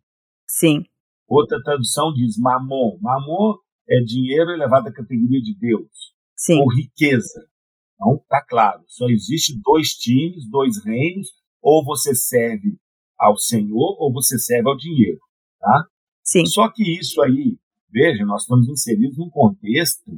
Sim. 0.48 0.84
Outra 1.26 1.62
tradução 1.62 2.12
diz 2.12 2.38
mamon. 2.38 2.98
Mamon 3.00 3.54
é 3.88 4.00
dinheiro 4.04 4.50
elevado 4.50 4.88
à 4.88 4.92
categoria 4.92 5.40
de 5.40 5.56
Deus. 5.58 5.90
Sim. 6.36 6.60
Ou 6.60 6.68
riqueza. 6.72 7.46
Então, 7.94 8.22
tá 8.28 8.44
claro, 8.46 8.82
só 8.86 9.08
existe 9.08 9.58
dois 9.62 9.90
times, 9.90 10.48
dois 10.50 10.84
reinos, 10.84 11.28
ou 11.62 11.84
você 11.84 12.14
serve 12.14 12.76
ao 13.18 13.36
Senhor 13.36 13.96
ou 13.98 14.12
você 14.12 14.38
serve 14.38 14.68
ao 14.68 14.76
dinheiro, 14.76 15.20
tá? 15.60 15.86
Sim. 16.24 16.46
Só 16.46 16.70
que 16.72 16.82
isso 16.98 17.20
aí, 17.22 17.58
veja, 17.90 18.24
nós 18.24 18.42
estamos 18.42 18.68
inseridos 18.68 19.18
num 19.18 19.28
contexto, 19.28 20.10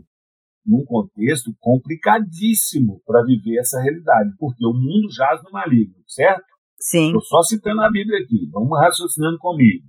num 0.65 0.85
contexto 0.85 1.55
complicadíssimo 1.59 3.03
para 3.05 3.25
viver 3.25 3.59
essa 3.59 3.81
realidade, 3.83 4.31
porque 4.39 4.65
o 4.65 4.73
mundo 4.73 5.13
jaz 5.13 5.43
no 5.43 5.51
maligno, 5.51 5.97
certo? 6.07 6.47
Sim. 6.79 7.07
Estou 7.07 7.23
só 7.23 7.43
citando 7.43 7.81
a 7.81 7.91
Bíblia 7.91 8.21
aqui, 8.23 8.49
vamos 8.53 8.79
raciocinando 8.79 9.39
comigo. 9.39 9.85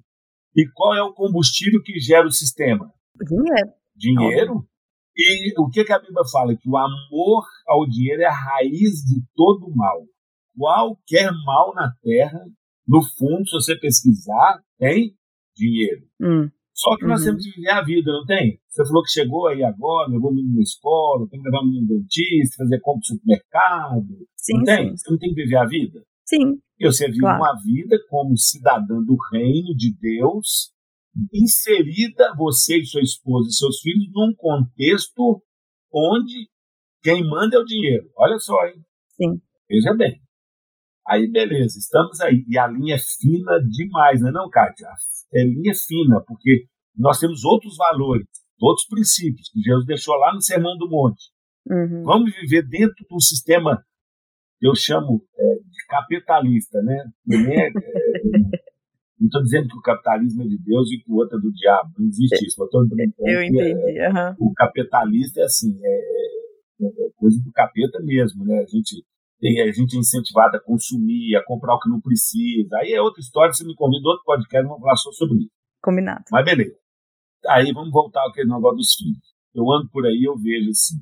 E 0.56 0.68
qual 0.74 0.96
é 0.96 1.04
o 1.04 1.14
combustível 1.14 1.82
que 1.84 2.00
gera 2.00 2.26
o 2.26 2.32
sistema? 2.32 2.92
Dinheiro. 3.16 3.72
Dinheiro. 3.96 4.68
E 5.16 5.54
o 5.60 5.70
que, 5.70 5.84
que 5.84 5.94
a 5.94 6.00
Bíblia 6.00 6.24
fala? 6.32 6.56
Que 6.56 6.70
o 6.70 6.78
amor 6.78 7.44
ao 7.68 7.88
dinheiro 7.88 8.22
é 8.22 8.26
a 8.26 8.34
raiz 8.34 9.04
de 9.04 9.22
todo 9.36 9.70
mal. 9.76 10.04
Qualquer 10.56 11.32
mal 11.46 11.74
na 11.76 11.92
terra, 12.02 12.40
no 12.88 13.04
fundo, 13.04 13.48
se 13.48 13.52
você 13.52 13.76
pesquisar, 13.76 14.62
tem 14.80 15.17
dinheiro. 15.58 16.04
Hum. 16.22 16.50
Só 16.74 16.96
que 16.96 17.08
nós 17.08 17.22
uhum. 17.22 17.28
temos 17.28 17.44
que 17.44 17.52
viver 17.56 17.72
a 17.72 17.84
vida, 17.84 18.12
não 18.12 18.26
tem? 18.26 18.60
Você 18.70 18.86
falou 18.86 19.02
que 19.02 19.10
chegou 19.10 19.48
aí 19.48 19.64
agora, 19.64 20.12
levou 20.12 20.30
o 20.30 20.36
menino 20.36 20.56
na 20.56 20.62
escola, 20.62 21.28
tem 21.28 21.42
que 21.42 21.46
levar 21.46 21.64
o 21.64 21.66
menino 21.66 21.88
no 21.88 22.00
dentista, 22.00 22.64
fazer 22.64 22.80
compra 22.82 23.00
no 23.00 23.06
supermercado. 23.06 24.28
Sim, 24.36 24.58
não 24.58 24.64
tem? 24.64 24.90
Sim. 24.90 24.98
Você 24.98 25.12
não 25.12 25.18
tem 25.18 25.30
que 25.34 25.42
viver 25.42 25.58
a 25.58 25.66
vida? 25.66 26.04
Sim. 26.24 26.60
E 26.80 26.86
você 26.86 27.08
vive 27.08 27.20
claro. 27.22 27.42
uma 27.42 27.56
vida 27.64 27.98
como 28.10 28.38
cidadã 28.38 29.02
do 29.02 29.18
reino 29.32 29.76
de 29.76 29.92
Deus, 30.00 30.72
inserida 31.34 32.36
você 32.38 32.78
e 32.78 32.86
sua 32.86 33.02
esposa 33.02 33.50
e 33.50 33.54
seus 33.54 33.80
filhos 33.80 34.12
num 34.14 34.36
contexto 34.36 35.42
onde 35.92 36.48
quem 37.02 37.28
manda 37.28 37.58
é 37.58 37.60
o 37.60 37.66
dinheiro. 37.66 38.08
Olha 38.16 38.38
só, 38.38 38.68
hein? 38.68 38.76
Sim. 39.16 39.42
Veja 39.68 39.96
bem. 39.96 40.22
Aí, 41.08 41.32
beleza, 41.32 41.80
estamos 41.80 42.20
aí. 42.22 42.44
E 42.48 42.58
a 42.58 42.68
linha 42.68 42.96
é 42.96 43.00
fina 43.00 43.60
demais, 43.70 44.22
não 44.22 44.30
é 44.30 44.32
não, 44.32 44.50
Kátia? 44.50 44.88
É 45.34 45.44
linha 45.44 45.74
fina, 45.74 46.22
porque 46.26 46.66
nós 46.96 47.20
temos 47.20 47.44
outros 47.46 47.78
valores, 47.78 48.28
outros 48.60 48.88
princípios 48.88 49.50
que 49.50 49.62
Jesus 49.62 49.86
deixou 49.86 50.16
lá 50.16 50.34
no 50.34 50.42
Sermão 50.42 50.78
do 50.78 50.90
Monte. 50.90 51.32
Uhum. 51.70 52.04
Vamos 52.04 52.32
viver 52.36 52.68
dentro 52.68 52.96
de 52.96 53.16
um 53.16 53.20
sistema 53.20 53.82
que 54.60 54.68
eu 54.68 54.76
chamo 54.76 55.22
é, 55.38 55.56
de 55.56 55.86
capitalista, 55.88 56.82
né? 56.82 57.06
É, 57.32 57.68
é, 57.68 57.72
não 59.20 59.26
estou 59.26 59.42
dizendo 59.44 59.68
que 59.68 59.78
o 59.78 59.82
capitalismo 59.82 60.44
é 60.44 60.48
de 60.48 60.58
Deus 60.60 60.92
e 60.92 60.98
que 61.00 61.12
o 61.12 61.16
outro 61.16 61.38
é 61.38 61.42
do 61.42 61.52
diabo, 61.52 61.92
não 61.98 62.08
existe 62.08 62.46
isso. 62.46 62.62
Eu, 62.62 63.34
eu 63.34 63.44
entendi. 63.44 63.74
Uhum. 63.74 64.50
O 64.50 64.54
capitalista 64.54 65.42
é 65.42 65.44
assim, 65.44 65.78
é, 65.82 66.86
é, 66.86 67.10
coisa 67.16 67.42
do 67.44 67.52
capeta 67.52 68.00
mesmo, 68.02 68.46
né? 68.46 68.60
A 68.60 68.66
gente 68.66 69.04
tem 69.40 69.62
a 69.62 69.72
gente 69.72 69.96
é 69.96 70.00
incentivado 70.00 70.58
a 70.58 70.60
consumir, 70.60 71.36
a 71.36 71.44
comprar 71.46 71.76
o 71.76 71.80
que 71.80 71.90
não 71.90 72.02
precisa. 72.02 72.78
Aí 72.78 72.94
é 72.94 73.02
outra 73.02 73.22
história, 73.22 73.54
você 73.54 73.64
me 73.64 73.76
convida 73.76 74.08
outro 74.10 74.26
podcast, 74.26 74.68
vamos 74.68 74.82
falar 74.82 74.96
só 74.96 75.12
sobre 75.12 75.40
isso. 75.40 75.52
Combinado. 75.82 76.24
Mas 76.32 76.46
beleza. 76.46 76.76
Aí 77.48 77.72
vamos 77.72 77.92
voltar 77.92 78.22
ao 78.22 78.32
negócio 78.36 78.78
dos 78.78 78.96
filhos. 78.96 79.36
Eu 79.54 79.72
ando 79.72 79.90
por 79.90 80.06
aí 80.06 80.24
eu 80.24 80.38
vejo 80.38 80.70
assim, 80.70 80.98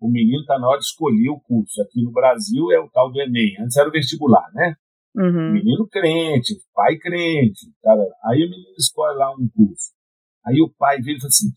o 0.00 0.10
menino 0.10 0.40
está 0.40 0.58
na 0.58 0.68
hora 0.68 0.78
de 0.78 0.86
escolher 0.86 1.28
o 1.30 1.40
curso. 1.40 1.82
Aqui 1.82 2.02
no 2.02 2.10
Brasil 2.10 2.72
é 2.72 2.80
o 2.80 2.88
tal 2.88 3.10
do 3.10 3.20
Enem, 3.20 3.56
antes 3.60 3.76
era 3.76 3.88
o 3.88 3.92
vestibular, 3.92 4.48
né? 4.54 4.74
Uhum. 5.14 5.52
Menino 5.52 5.88
crente, 5.88 6.54
pai 6.72 6.96
crente, 6.96 7.66
cara. 7.82 8.02
Aí 8.24 8.44
o 8.46 8.50
menino 8.50 8.74
escolhe 8.78 9.18
lá 9.18 9.32
um 9.32 9.48
curso. 9.48 9.92
Aí 10.46 10.62
o 10.62 10.70
pai 10.78 11.00
vira 11.00 11.18
e 11.18 11.20
fala 11.20 11.28
assim: 11.28 11.48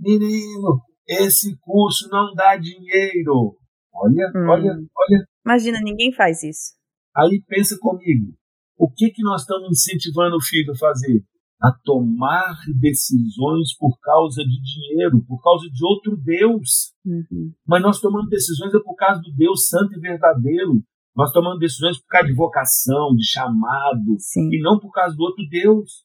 Menino, 0.00 0.80
esse 1.06 1.56
curso 1.58 2.08
não 2.10 2.34
dá 2.34 2.56
dinheiro. 2.56 3.56
Olha, 3.94 4.32
hum. 4.34 4.48
olha, 4.48 4.72
olha. 4.72 5.28
Imagina, 5.44 5.80
ninguém 5.82 6.12
faz 6.12 6.42
isso. 6.42 6.74
Aí 7.16 7.42
pensa 7.46 7.76
comigo, 7.78 8.34
o 8.78 8.90
que 8.90 9.10
que 9.10 9.22
nós 9.22 9.42
estamos 9.42 9.68
incentivando 9.70 10.36
o 10.36 10.42
filho 10.42 10.72
a 10.72 10.76
fazer? 10.76 11.24
A 11.60 11.70
tomar 11.84 12.56
decisões 12.80 13.76
por 13.78 13.96
causa 14.00 14.42
de 14.42 14.60
dinheiro, 14.60 15.24
por 15.26 15.40
causa 15.42 15.68
de 15.70 15.84
outro 15.84 16.16
Deus. 16.16 16.92
Uhum. 17.04 17.52
Mas 17.66 17.82
nós 17.82 18.00
tomamos 18.00 18.28
decisões 18.28 18.74
é 18.74 18.80
por 18.80 18.96
causa 18.96 19.20
do 19.20 19.32
Deus 19.34 19.68
santo 19.68 19.94
e 19.94 20.00
verdadeiro. 20.00 20.82
Nós 21.14 21.30
tomamos 21.30 21.60
decisões 21.60 22.00
por 22.00 22.08
causa 22.08 22.26
de 22.26 22.34
vocação, 22.34 23.14
de 23.14 23.24
chamado, 23.24 24.16
Sim. 24.18 24.48
e 24.50 24.60
não 24.60 24.80
por 24.80 24.90
causa 24.90 25.14
do 25.14 25.22
outro 25.22 25.44
Deus. 25.48 26.04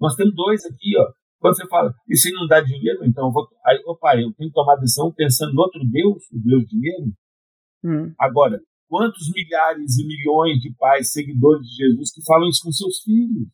Nós 0.00 0.14
temos 0.14 0.34
dois 0.34 0.64
aqui, 0.64 0.96
ó. 0.98 1.12
Quando 1.38 1.56
você 1.56 1.68
fala, 1.68 1.94
e 2.08 2.16
se 2.16 2.32
não 2.32 2.46
dá 2.46 2.60
dinheiro, 2.60 3.04
então 3.04 3.26
eu 3.26 3.32
vou. 3.32 3.46
Aí, 3.66 3.80
opa, 3.86 4.14
eu 4.16 4.32
tenho 4.34 4.50
que 4.50 4.54
tomar 4.54 4.76
decisão 4.76 5.12
pensando 5.12 5.54
no 5.54 5.60
outro 5.60 5.80
Deus, 5.88 6.24
o 6.32 6.38
Deus 6.38 6.64
dinheiro. 6.66 7.12
Hum. 7.84 8.12
Agora, 8.18 8.60
quantos 8.88 9.30
milhares 9.32 9.98
e 9.98 10.06
milhões 10.06 10.58
de 10.60 10.74
pais, 10.74 11.12
seguidores 11.12 11.66
de 11.66 11.76
Jesus, 11.76 12.12
que 12.12 12.24
falam 12.24 12.48
isso 12.48 12.62
com 12.62 12.72
seus 12.72 13.02
filhos? 13.02 13.48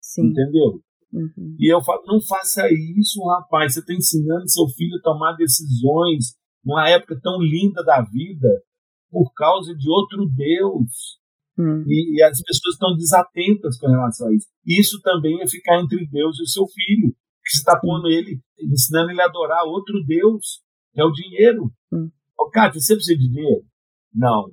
Sim. 0.00 0.28
Entendeu? 0.28 0.82
Uhum. 1.12 1.56
E 1.58 1.72
eu 1.72 1.82
falo, 1.82 2.02
não 2.06 2.20
faça 2.20 2.66
isso, 2.72 3.22
rapaz. 3.26 3.74
Você 3.74 3.80
está 3.80 3.92
ensinando 3.92 4.48
seu 4.48 4.66
filho 4.68 4.96
a 4.96 5.02
tomar 5.02 5.36
decisões 5.36 6.34
numa 6.64 6.88
época 6.88 7.20
tão 7.22 7.40
linda 7.40 7.84
da 7.84 8.00
vida 8.00 8.48
por 9.10 9.32
causa 9.34 9.74
de 9.74 9.90
outro 9.90 10.26
Deus. 10.34 11.20
Hum. 11.58 11.84
E, 11.86 12.16
e, 12.18 12.22
as 12.22 12.40
pessoas 12.40 12.74
estão 12.74 12.96
desatentas 12.96 13.78
com 13.78 13.88
relação 13.88 14.28
a 14.28 14.34
isso. 14.34 14.46
Isso 14.66 15.00
também 15.02 15.40
é 15.42 15.46
ficar 15.46 15.80
entre 15.80 16.06
Deus 16.06 16.38
e 16.38 16.42
o 16.42 16.46
seu 16.46 16.66
filho, 16.66 17.10
que 17.44 17.50
você 17.50 17.58
está 17.58 17.78
pondo 17.78 18.08
ele, 18.08 18.40
ensinando 18.58 19.10
ele 19.10 19.20
a 19.20 19.26
adorar 19.26 19.64
outro 19.64 20.02
Deus, 20.06 20.62
que 20.94 21.00
é 21.00 21.04
o 21.04 21.12
dinheiro. 21.12 21.70
Hum. 21.92 22.10
Oh, 22.42 22.50
Cátia, 22.50 22.80
você 22.80 22.94
precisa 22.96 23.16
de 23.16 23.28
dinheiro? 23.28 23.64
Não, 24.12 24.48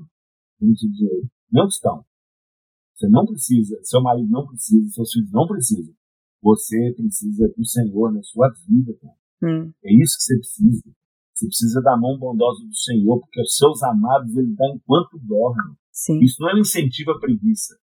não 0.62 0.70
precisa 0.70 0.92
de 0.92 0.98
dinheiro. 0.98 1.30
Não 1.52 1.68
estão. 1.68 2.06
Você 2.94 3.10
não 3.10 3.26
precisa, 3.26 3.80
seu 3.82 4.02
marido 4.02 4.30
não 4.30 4.46
precisa, 4.46 4.90
seus 4.90 5.12
filhos 5.12 5.32
não 5.32 5.48
precisam. 5.48 5.94
Você 6.42 6.94
precisa 6.96 7.52
do 7.58 7.66
Senhor 7.66 8.14
na 8.14 8.22
sua 8.22 8.52
vida. 8.68 8.94
Hum. 9.42 9.72
É 9.84 9.94
isso 9.94 10.18
que 10.18 10.24
você 10.24 10.38
precisa. 10.38 10.92
Você 11.34 11.48
precisa 11.48 11.82
da 11.82 11.98
mão 11.98 12.20
bondosa 12.20 12.64
do 12.64 12.76
Senhor, 12.76 13.20
porque 13.22 13.42
os 13.42 13.56
seus 13.56 13.82
amados 13.82 14.36
ele 14.36 14.54
dá 14.54 14.66
enquanto 14.76 15.18
dormem. 15.20 15.76
Sim. 15.92 16.20
Isso 16.20 16.36
não 16.42 16.50
é 16.50 16.56
um 16.56 16.60
incentivo 16.60 17.12
à 17.12 17.20
preguiça. 17.20 17.76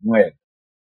Não 0.00 0.14
é. 0.14 0.32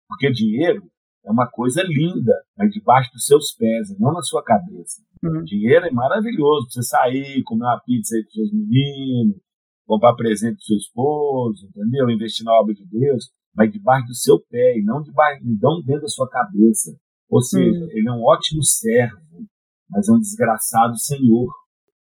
Porque 0.07 0.31
dinheiro 0.31 0.90
é 1.23 1.31
uma 1.31 1.49
coisa 1.49 1.83
linda, 1.83 2.33
mas 2.57 2.71
debaixo 2.71 3.11
dos 3.13 3.25
seus 3.25 3.53
pés, 3.53 3.97
não 3.99 4.11
na 4.11 4.21
sua 4.21 4.43
cabeça. 4.43 5.01
Uhum. 5.23 5.43
Dinheiro 5.43 5.85
é 5.85 5.91
maravilhoso 5.91 6.67
você 6.69 6.81
sair, 6.81 7.43
comer 7.43 7.65
uma 7.65 7.79
pizza 7.79 8.15
aí 8.15 8.23
com 8.23 8.31
seus 8.31 8.51
meninos, 8.51 9.37
comprar 9.85 10.15
presente 10.15 10.55
pro 10.55 10.65
seu 10.65 10.77
esposo, 10.77 11.67
entendeu? 11.67 12.09
Investir 12.09 12.45
na 12.45 12.53
obra 12.53 12.73
de 12.73 12.85
Deus. 12.85 13.29
vai 13.53 13.67
debaixo 13.67 14.07
do 14.07 14.15
seu 14.15 14.39
pé 14.49 14.77
e 14.77 14.83
não, 14.83 15.01
debaixo, 15.01 15.43
não 15.43 15.81
dentro 15.81 16.03
da 16.03 16.07
sua 16.07 16.29
cabeça. 16.29 16.95
Ou 17.29 17.41
seja, 17.41 17.79
hum. 17.79 17.87
ele 17.91 18.09
é 18.09 18.11
um 18.11 18.23
ótimo 18.23 18.63
servo, 18.63 19.45
mas 19.89 20.07
é 20.07 20.11
um 20.11 20.19
desgraçado 20.19 20.97
senhor. 20.97 21.51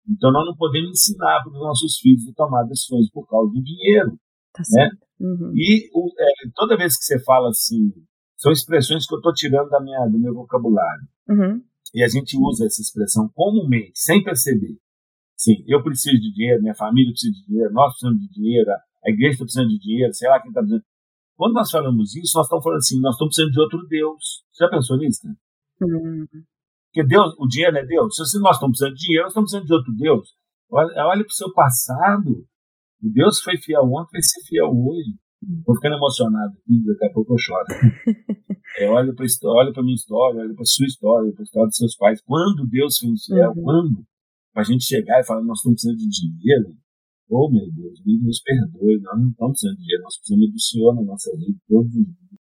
Então 0.09 0.31
nós 0.31 0.45
não 0.45 0.55
podemos 0.55 0.91
ensinar 0.91 1.41
para 1.43 1.51
os 1.51 1.59
nossos 1.59 1.97
filhos 1.99 2.27
a 2.29 2.33
tomar 2.33 2.63
decisões 2.63 3.09
por 3.11 3.27
causa 3.27 3.51
do 3.51 3.61
dinheiro. 3.61 4.17
Tá 4.53 4.63
né? 4.71 4.89
Uhum. 5.19 5.51
E 5.55 5.89
o, 5.93 6.07
é, 6.17 6.49
toda 6.55 6.77
vez 6.77 6.97
que 6.97 7.03
você 7.03 7.21
fala 7.23 7.49
assim, 7.49 7.91
são 8.37 8.51
expressões 8.51 9.07
que 9.07 9.13
eu 9.13 9.19
estou 9.19 9.33
tirando 9.33 9.69
da 9.69 9.79
minha, 9.79 10.05
do 10.07 10.19
meu 10.19 10.33
vocabulário. 10.33 11.07
Uhum. 11.29 11.61
E 11.93 12.03
a 12.03 12.07
gente 12.07 12.37
usa 12.37 12.65
essa 12.65 12.81
expressão 12.81 13.29
comumente, 13.33 13.93
sem 13.95 14.23
perceber. 14.23 14.77
Sim, 15.37 15.63
eu 15.67 15.83
preciso 15.83 16.19
de 16.19 16.33
dinheiro, 16.33 16.61
minha 16.61 16.75
família 16.75 17.11
precisa 17.11 17.33
de 17.33 17.45
dinheiro, 17.45 17.73
nós 17.73 17.91
precisamos 17.91 18.21
de 18.21 18.29
dinheiro, 18.29 18.71
a 18.71 19.09
igreja 19.09 19.33
está 19.33 19.43
precisando 19.43 19.69
de 19.69 19.79
dinheiro, 19.79 20.13
sei 20.13 20.29
lá 20.29 20.41
quem 20.41 20.49
está 20.49 20.61
precisando. 20.61 20.85
Quando 21.35 21.53
nós 21.53 21.69
falamos 21.69 22.15
isso, 22.15 22.37
nós 22.37 22.45
estamos 22.45 22.63
falando 22.63 22.77
assim, 22.77 22.99
nós 23.01 23.13
estamos 23.13 23.35
precisando 23.35 23.51
de 23.51 23.59
outro 23.59 23.87
Deus. 23.87 24.43
Você 24.51 24.63
já 24.63 24.69
pensou 24.69 24.97
nisso, 24.97 25.21
cara? 25.21 25.35
Uhum. 25.81 26.25
Porque 26.87 27.07
Deus, 27.07 27.35
o 27.37 27.47
dinheiro 27.47 27.77
é 27.77 27.85
Deus. 27.85 28.15
Se 28.15 28.39
nós 28.39 28.55
estamos 28.55 28.77
precisando 28.77 28.95
de 28.95 29.05
dinheiro, 29.05 29.23
nós 29.23 29.31
estamos 29.31 29.51
precisando 29.51 29.67
de 29.67 29.73
outro 29.73 29.93
Deus. 29.93 30.33
Olha, 30.71 31.07
olha 31.07 31.23
para 31.23 31.31
o 31.31 31.35
seu 31.35 31.53
passado. 31.53 32.47
O 33.03 33.09
Deus 33.11 33.41
foi 33.41 33.57
fiel 33.57 33.83
ontem, 33.83 34.11
vai 34.13 34.21
ser 34.21 34.41
fiel 34.47 34.71
hoje. 34.71 35.13
Estou 35.59 35.75
ficando 35.75 35.95
emocionado 35.95 36.53
aqui, 36.57 36.83
daqui 36.85 37.05
a 37.05 37.13
pouco 37.13 37.33
eu 37.33 37.37
choro. 37.37 37.65
é, 38.79 38.89
olha 38.89 39.13
para 39.13 39.25
a 39.25 39.83
minha 39.83 39.95
história, 39.95 40.41
olha 40.41 40.53
para 40.53 40.61
a 40.61 40.65
sua 40.65 40.85
história, 40.85 41.31
para 41.33 41.41
a 41.41 41.43
história 41.43 41.67
dos 41.67 41.77
seus 41.77 41.95
pais. 41.95 42.21
Quando 42.21 42.67
Deus 42.67 42.97
foi 42.97 43.09
fiel, 43.17 43.51
uhum. 43.51 43.63
quando? 43.63 44.05
Para 44.53 44.61
a 44.63 44.65
gente 44.65 44.83
chegar 44.83 45.19
e 45.19 45.25
falar, 45.25 45.43
nós 45.43 45.59
estamos 45.59 45.81
precisando 45.81 45.97
de 45.97 46.09
dinheiro. 46.09 46.75
Oh, 47.29 47.49
meu 47.51 47.65
Deus, 47.73 47.99
nos 48.23 48.41
perdoe, 48.41 49.01
nós 49.01 49.19
não 49.19 49.29
estamos 49.29 49.59
precisando 49.59 49.77
de 49.77 49.81
dinheiro, 49.83 50.03
nós 50.03 50.17
precisamos 50.17 50.51
do 50.51 50.59
Senhor 50.59 50.95
na 50.95 51.01
nossa 51.03 51.31
vida 51.37 51.59
todos 51.67 51.95
os 51.95 52.05
dias. 52.05 52.39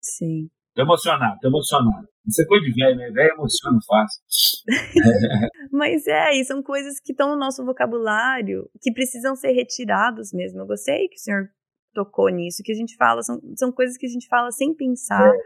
Sim. 0.00 0.50
Estou 0.68 0.84
emocionado, 0.84 1.34
estou 1.34 1.50
emocionado. 1.50 2.08
Isso 2.26 2.42
é 2.42 2.46
coisa 2.46 2.64
de 2.64 2.72
velho, 2.72 2.96
né? 2.96 3.10
Velho 3.10 3.34
emociona 3.34 3.78
fácil. 3.86 4.22
Mas 5.70 6.06
é, 6.06 6.34
e 6.34 6.44
são 6.44 6.62
coisas 6.62 6.98
que 6.98 7.12
estão 7.12 7.28
no 7.30 7.36
nosso 7.36 7.64
vocabulário, 7.64 8.68
que 8.80 8.92
precisam 8.92 9.36
ser 9.36 9.52
retirados 9.52 10.32
mesmo. 10.32 10.60
Eu 10.60 10.66
gostei 10.66 11.06
que 11.08 11.16
o 11.16 11.18
senhor 11.18 11.48
tocou 11.94 12.28
nisso, 12.28 12.62
que 12.62 12.72
a 12.72 12.74
gente 12.74 12.96
fala, 12.96 13.22
são, 13.22 13.40
são 13.56 13.72
coisas 13.72 13.96
que 13.96 14.06
a 14.06 14.08
gente 14.08 14.26
fala 14.28 14.50
sem 14.50 14.74
pensar. 14.74 15.26
É, 15.26 15.38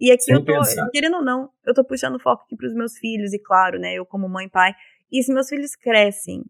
e 0.00 0.12
aqui 0.12 0.32
eu 0.32 0.44
tô, 0.44 0.52
pensar. 0.52 0.90
querendo 0.90 1.16
ou 1.16 1.24
não, 1.24 1.48
eu 1.64 1.72
tô 1.72 1.84
puxando 1.84 2.20
foco 2.20 2.42
aqui 2.44 2.56
pros 2.56 2.74
meus 2.74 2.98
filhos, 2.98 3.32
e 3.32 3.38
claro, 3.38 3.78
né, 3.78 3.94
eu 3.94 4.04
como 4.04 4.28
mãe 4.28 4.46
e 4.46 4.50
pai, 4.50 4.74
e 5.10 5.22
se 5.22 5.32
meus 5.32 5.48
filhos 5.48 5.76
crescem 5.76 6.44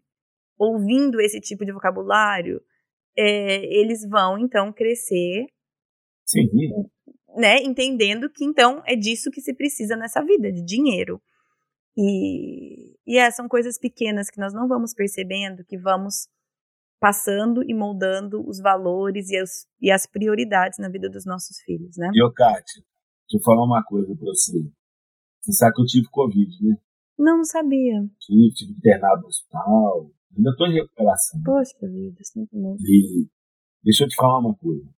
ouvindo 0.57 1.21
esse 1.21 1.39
tipo 1.39 1.63
de 1.63 1.71
vocabulário, 1.71 2.61
é, 3.15 3.63
eles 3.65 4.07
vão 4.09 4.39
então 4.39 4.73
crescer 4.73 5.45
Sim 6.25 6.47
né, 7.35 7.61
entendendo 7.63 8.29
que 8.29 8.43
então 8.43 8.81
é 8.85 8.95
disso 8.95 9.31
que 9.31 9.41
se 9.41 9.53
precisa 9.53 9.95
nessa 9.95 10.23
vida, 10.23 10.51
de 10.51 10.63
dinheiro. 10.63 11.21
E, 11.95 12.95
e 13.05 13.17
é, 13.17 13.29
são 13.29 13.47
coisas 13.47 13.77
pequenas 13.77 14.29
que 14.29 14.39
nós 14.39 14.53
não 14.53 14.67
vamos 14.67 14.93
percebendo, 14.93 15.63
que 15.63 15.77
vamos 15.77 16.27
passando 17.03 17.61
e 17.69 17.73
moldando 17.73 18.41
os 18.47 18.61
valores 18.61 19.29
e, 19.29 19.43
os, 19.43 19.67
e 19.81 19.91
as 19.91 20.07
prioridades 20.07 20.79
na 20.79 20.87
vida 20.87 21.09
dos 21.09 21.25
nossos 21.25 21.59
filhos, 21.65 21.97
né? 21.97 22.09
E, 22.13 22.23
ô, 22.23 22.31
Kátia, 22.31 22.81
deixa 23.27 23.35
eu 23.35 23.43
falar 23.43 23.65
uma 23.65 23.83
coisa 23.83 24.15
pra 24.15 24.27
você. 24.27 24.71
Você 25.41 25.51
sabe 25.51 25.75
que 25.75 25.81
eu 25.81 25.85
tive 25.85 26.07
Covid, 26.09 26.65
né? 26.65 26.77
Não, 27.19 27.39
não 27.39 27.43
sabia. 27.43 28.07
Tive, 28.21 28.53
tive 28.53 28.71
internado 28.71 29.23
no 29.23 29.27
hospital. 29.27 30.11
Ainda 30.37 30.55
tô 30.55 30.65
em 30.65 30.75
recuperação. 30.75 31.41
Poxa 31.43 31.75
vida, 31.81 32.17
sinto 32.23 32.55
muito. 32.55 32.81
E 32.85 33.27
deixa 33.83 34.05
eu 34.05 34.07
te 34.07 34.15
falar 34.15 34.39
uma 34.39 34.55
coisa. 34.55 34.89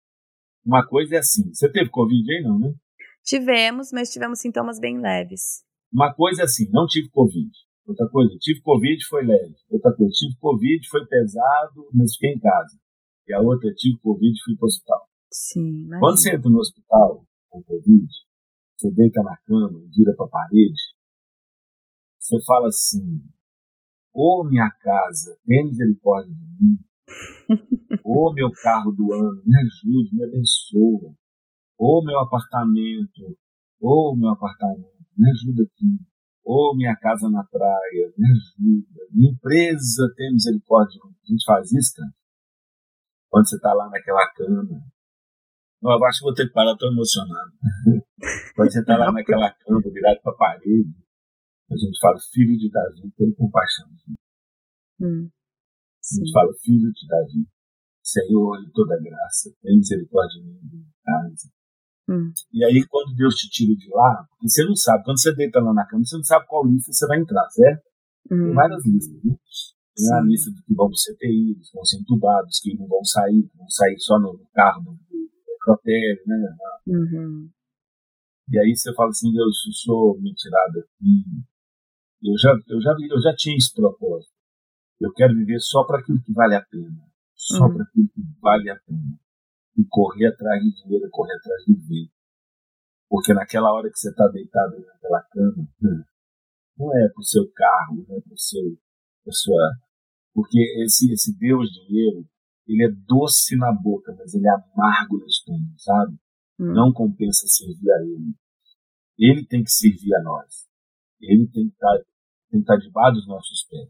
Uma 0.63 0.87
coisa 0.87 1.15
é 1.15 1.17
assim, 1.17 1.51
você 1.51 1.71
teve 1.71 1.89
Covid 1.89 2.31
aí 2.31 2.43
não, 2.43 2.59
né? 2.59 2.71
Tivemos, 3.23 3.91
mas 3.91 4.11
tivemos 4.11 4.39
sintomas 4.39 4.79
bem 4.79 5.01
leves. 5.01 5.63
Uma 5.91 6.13
coisa 6.13 6.43
é 6.43 6.45
assim, 6.45 6.69
não 6.69 6.85
tive 6.85 7.09
Covid. 7.09 7.49
Outra 7.85 8.07
coisa, 8.09 8.35
tive 8.39 8.61
Covid, 8.61 9.05
foi 9.05 9.25
leve. 9.25 9.55
Outra 9.69 9.93
coisa, 9.95 10.11
tive 10.11 10.35
Covid, 10.39 10.87
foi 10.89 11.05
pesado, 11.05 11.87
mas 11.93 12.13
fiquei 12.13 12.31
em 12.31 12.39
casa. 12.39 12.79
E 13.27 13.33
a 13.33 13.41
outra, 13.41 13.71
tive 13.75 13.97
Covid, 13.99 14.33
fui 14.43 14.55
para 14.55 14.65
o 14.65 14.67
hospital. 14.67 15.09
Sim, 15.31 15.83
imagina. 15.83 15.99
Quando 15.99 16.17
você 16.17 16.35
entra 16.35 16.49
no 16.49 16.59
hospital 16.59 17.25
com 17.49 17.63
Covid, 17.63 18.07
você 18.75 18.91
deita 18.91 19.21
na 19.21 19.37
cama, 19.45 19.79
vira 19.95 20.13
para 20.15 20.25
a 20.25 20.29
parede, 20.29 20.81
você 22.19 22.37
fala 22.45 22.67
assim, 22.67 23.21
ô 24.13 24.41
oh, 24.41 24.43
minha 24.43 24.69
casa, 24.81 25.37
tem 25.45 25.65
misericórdia 25.65 26.33
de 26.33 26.65
mim, 26.65 26.77
Ô 28.03 28.33
meu 28.33 28.51
carro 28.63 28.91
do 28.91 29.13
ano, 29.13 29.41
me 29.45 29.55
ajude, 29.57 30.15
me 30.15 30.23
abençoa. 30.23 31.15
Ô 31.77 32.03
meu 32.03 32.19
apartamento, 32.19 33.37
ô 33.79 34.15
meu 34.15 34.29
apartamento, 34.29 35.05
me 35.17 35.29
ajuda 35.29 35.63
aqui. 35.63 35.99
Ô 36.45 36.75
minha 36.75 36.95
casa 36.95 37.27
na 37.27 37.43
praia, 37.43 38.13
me 38.15 38.27
ajuda. 38.27 39.07
Minha 39.11 39.31
empresa, 39.31 40.13
tem 40.15 40.31
misericórdia. 40.31 41.01
A 41.03 41.27
gente 41.27 41.43
faz 41.43 41.71
isso, 41.71 41.95
cara? 41.95 42.13
Quando 43.29 43.49
você 43.49 43.55
está 43.55 43.73
lá 43.73 43.89
naquela 43.89 44.31
cama. 44.33 44.79
Eu 45.81 46.05
acho 46.05 46.19
que 46.19 46.25
vou 46.25 46.33
ter 46.33 46.47
que 46.47 46.53
parar, 46.53 46.73
estou 46.73 46.91
emocionado. 46.91 47.51
Quando 48.55 48.71
você 48.71 48.79
está 48.79 48.97
lá 48.97 49.11
naquela 49.11 49.51
cama, 49.53 49.81
virado 49.81 50.21
para 50.21 50.33
a 50.33 50.35
parede, 50.35 50.95
a 51.69 51.75
gente 51.75 51.99
fala, 51.99 52.17
filho 52.31 52.57
de 52.57 52.69
Davi, 52.69 53.11
tem 53.17 53.33
compaixão. 53.33 53.87
Hum. 55.01 55.29
A 55.29 56.15
gente 56.15 56.31
fala, 56.31 56.53
filho 56.61 56.91
de 56.91 57.07
Davi, 57.07 57.47
Senhor 58.03 58.63
de 58.63 58.71
toda 58.71 59.01
graça, 59.01 59.51
tem 59.61 59.77
misericórdia 59.77 60.41
de 60.41 60.47
mim, 60.47 60.87
casa. 61.03 61.49
Hum. 62.07 62.31
E 62.53 62.63
aí, 62.63 62.85
quando 62.87 63.15
Deus 63.15 63.35
te 63.35 63.49
tira 63.49 63.75
de 63.75 63.89
lá, 63.89 64.27
você 64.41 64.63
não 64.63 64.75
sabe, 64.75 65.03
quando 65.03 65.19
você 65.19 65.33
deita 65.33 65.59
lá 65.59 65.73
na 65.73 65.85
cama, 65.87 66.03
você 66.05 66.17
não 66.17 66.23
sabe 66.23 66.45
qual 66.47 66.65
lista 66.65 66.91
você 66.91 67.07
vai 67.07 67.19
entrar, 67.19 67.49
certo? 67.49 67.83
Hum. 68.31 68.45
Tem 68.45 68.53
várias 68.53 68.85
listas, 68.85 69.23
né? 69.23 69.35
Tem 69.95 70.13
a 70.13 70.21
lista 70.21 70.51
dos 70.51 70.61
que 70.61 70.75
vão 70.75 70.87
para 70.87 70.97
CTI, 70.97 71.55
dos 71.55 71.69
que 71.69 71.75
vão 71.75 71.85
ser 71.85 71.97
entubados, 71.97 72.59
que 72.61 72.77
não 72.77 72.87
vão 72.87 73.03
sair, 73.03 73.43
que 73.43 73.57
vão 73.57 73.69
sair 73.69 73.97
só 73.99 74.19
no 74.19 74.37
carro 74.53 74.83
do 74.83 74.97
necrotério, 75.47 76.21
né? 76.27 76.55
Uhum. 76.87 77.49
E 78.51 78.59
aí 78.59 78.75
você 78.75 78.93
fala 78.93 79.09
assim, 79.09 79.31
Deus, 79.31 79.65
eu 79.65 79.73
sou 79.73 80.21
me 80.21 80.33
tirar 80.35 80.67
daqui. 80.67 81.23
Eu 82.21 82.37
já, 82.37 82.51
eu, 82.67 82.81
já, 82.81 82.91
eu 83.09 83.21
já 83.21 83.35
tinha 83.35 83.55
esse 83.55 83.73
propósito. 83.73 84.33
Eu 84.99 85.11
quero 85.13 85.33
viver 85.33 85.59
só 85.59 85.83
para 85.83 85.99
aquilo 85.99 86.21
que 86.21 86.33
vale 86.33 86.55
a 86.55 86.61
pena. 86.61 87.01
Só 87.33 87.65
uhum. 87.65 87.73
para 87.73 87.83
aquilo 87.83 88.07
que 88.09 88.21
vale 88.41 88.69
a 88.69 88.75
pena. 88.85 89.19
E 89.77 89.83
correr 89.89 90.27
atrás 90.27 90.61
de 90.63 90.71
dinheiro, 90.83 91.09
correr 91.11 91.35
atrás 91.35 91.63
de 91.65 91.73
ver. 91.73 92.09
Porque 93.09 93.33
naquela 93.33 93.71
hora 93.73 93.89
que 93.89 93.97
você 93.97 94.09
está 94.09 94.27
deitado 94.27 94.79
naquela 94.79 95.21
cama, 95.31 95.67
hum, 95.83 96.03
não 96.77 96.97
é 96.97 97.09
para 97.09 97.21
o 97.21 97.23
seu 97.23 97.49
carro, 97.53 98.05
não 98.07 98.17
é 98.17 98.21
para 98.21 98.33
o 98.33 98.37
seu. 98.37 98.77
Pra 99.23 99.33
sua, 99.33 99.71
porque 100.35 100.59
esse, 100.83 101.11
esse 101.13 101.35
Deus 101.37 101.69
dinheiro, 101.71 102.27
ele 102.67 102.83
é 102.83 102.91
doce 103.07 103.55
na 103.55 103.71
boca, 103.71 104.13
mas 104.17 104.33
ele 104.33 104.45
é 104.45 104.51
amargo 104.51 105.17
no 105.17 105.25
estômago, 105.25 105.73
sabe? 105.77 106.17
Hum. 106.59 106.73
Não 106.73 106.91
compensa 106.91 107.47
servir 107.47 107.89
a 107.89 108.01
ele. 108.01 108.35
Ele 109.17 109.45
tem 109.47 109.63
que 109.63 109.71
servir 109.71 110.13
a 110.13 110.23
nós. 110.23 110.67
Ele 111.21 111.47
tem 111.47 111.69
que 111.69 111.73
estar, 111.73 111.87
tá, 111.87 112.03
tem 112.51 112.59
que 112.59 112.63
estar 112.63 112.77
tá 112.77 112.79
debaixo 112.79 113.15
dos 113.15 113.27
nossos 113.27 113.63
pés. 113.69 113.89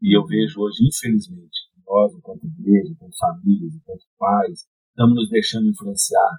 E 0.00 0.16
eu 0.16 0.24
vejo 0.24 0.60
hoje, 0.60 0.86
infelizmente, 0.86 1.58
nós, 1.84 2.14
enquanto 2.14 2.46
igreja, 2.46 2.92
enquanto 2.92 3.18
famílias, 3.18 3.74
enquanto 3.74 4.06
pais, 4.16 4.68
estamos 4.94 5.14
nos 5.14 5.28
deixando 5.28 5.68
influenciar 5.68 6.38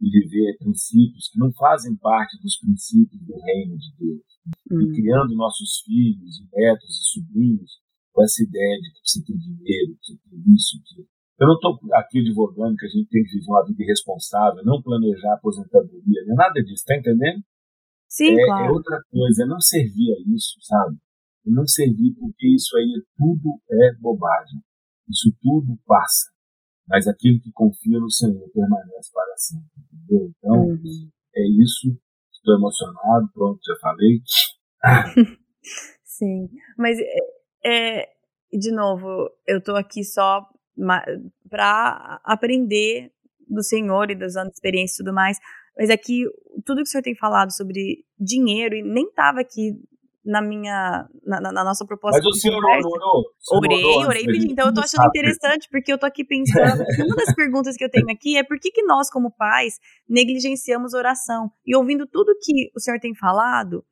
e 0.00 0.08
viver 0.08 0.56
princípios 0.58 1.28
que 1.28 1.38
não 1.38 1.52
fazem 1.52 1.96
parte 1.96 2.38
dos 2.40 2.56
princípios 2.58 3.20
do 3.26 3.34
reino 3.34 3.76
de 3.76 3.90
Deus. 3.98 4.22
Uhum. 4.70 4.80
E 4.80 4.94
criando 4.94 5.34
nossos 5.34 5.82
filhos, 5.84 6.38
netos 6.54 6.88
e 6.88 7.04
sobrinhos 7.10 7.82
com 8.12 8.22
essa 8.22 8.42
ideia 8.42 8.78
de 8.80 8.92
que 8.92 9.00
precisa 9.00 9.24
ter 9.26 9.36
dinheiro, 9.36 9.96
precisa 9.98 10.18
ter 10.22 10.54
isso, 10.54 10.80
que 10.86 11.02
eu 11.42 11.46
não 11.46 11.54
estou 11.54 11.78
aqui 11.94 12.18
advogando 12.18 12.76
que 12.76 12.86
a 12.86 12.88
gente 12.88 13.08
tem 13.10 13.22
que 13.22 13.30
viver 13.30 13.50
uma 13.50 13.66
vida 13.66 13.82
irresponsável, 13.82 14.64
não 14.64 14.82
planejar 14.82 15.34
aposentadoria, 15.34 16.24
não 16.26 16.34
é 16.34 16.36
nada 16.36 16.62
disso, 16.62 16.84
tá 16.86 16.96
entendendo? 16.96 17.42
Sim, 18.08 18.32
é, 18.32 18.44
claro. 18.46 18.66
é 18.66 18.70
outra 18.72 19.00
coisa, 19.10 19.44
é 19.44 19.46
não 19.46 19.60
servir 19.60 20.14
a 20.14 20.34
isso, 20.34 20.56
sabe? 20.62 20.96
e 21.48 21.50
não 21.50 21.66
servir, 21.66 22.14
porque 22.20 22.46
isso 22.54 22.76
aí 22.76 23.02
tudo 23.16 23.58
é 23.70 23.94
bobagem. 24.00 24.60
Isso 25.08 25.34
tudo 25.40 25.78
passa. 25.86 26.30
Mas 26.88 27.06
aquele 27.06 27.38
que 27.40 27.52
confia 27.52 27.98
no 27.98 28.10
Senhor 28.10 28.48
permanece 28.50 29.10
para 29.12 29.36
sempre. 29.36 29.66
Entendeu? 29.92 30.32
Então, 30.38 30.66
uhum. 30.68 31.10
é 31.36 31.62
isso. 31.62 31.96
Estou 32.32 32.56
emocionado, 32.56 33.28
pronto, 33.34 33.60
já 33.64 33.74
falei. 33.80 34.22
Sim, 36.04 36.48
mas 36.76 36.98
é, 36.98 37.18
é, 37.64 38.08
de 38.52 38.72
novo, 38.72 39.30
eu 39.46 39.58
estou 39.58 39.76
aqui 39.76 40.02
só 40.02 40.46
para 41.50 42.20
aprender 42.24 43.12
do 43.48 43.62
Senhor 43.62 44.10
e 44.10 44.14
das 44.14 44.36
anos 44.36 44.50
de 44.50 44.56
experiência 44.56 44.94
e 44.94 45.04
tudo 45.04 45.14
mais. 45.14 45.38
Mas 45.76 45.90
aqui, 45.90 46.24
tudo 46.64 46.78
que 46.78 46.82
o 46.82 46.86
senhor 46.86 47.02
tem 47.02 47.14
falado 47.14 47.54
sobre 47.54 48.04
dinheiro, 48.18 48.74
e 48.74 48.82
nem 48.82 49.04
estava 49.06 49.40
aqui 49.40 49.80
na 50.28 50.42
minha 50.42 51.08
na, 51.24 51.40
na 51.40 51.64
nossa 51.64 51.86
proposta. 51.86 52.18
Mas 52.18 52.26
o 52.26 52.38
senhor 52.38 52.62
orou, 52.62 52.92
orou? 52.92 53.24
Orei, 53.52 54.06
orei 54.06 54.26
pedindo. 54.26 54.52
Então 54.52 54.66
eu 54.66 54.74
tô 54.74 54.80
achando 54.80 55.06
interessante 55.06 55.66
porque 55.70 55.90
eu 55.90 55.96
tô 55.96 56.04
aqui 56.04 56.22
pensando. 56.22 56.84
uma 57.06 57.16
das 57.16 57.34
perguntas 57.34 57.76
que 57.76 57.84
eu 57.84 57.90
tenho 57.90 58.10
aqui 58.10 58.36
é 58.36 58.44
por 58.44 58.58
que, 58.60 58.70
que 58.70 58.82
nós, 58.82 59.10
como 59.10 59.30
pais, 59.30 59.78
negligenciamos 60.06 60.92
oração? 60.92 61.50
E 61.66 61.74
ouvindo 61.74 62.06
tudo 62.06 62.36
que 62.42 62.70
o 62.76 62.80
senhor 62.80 63.00
tem 63.00 63.14
falado, 63.14 63.82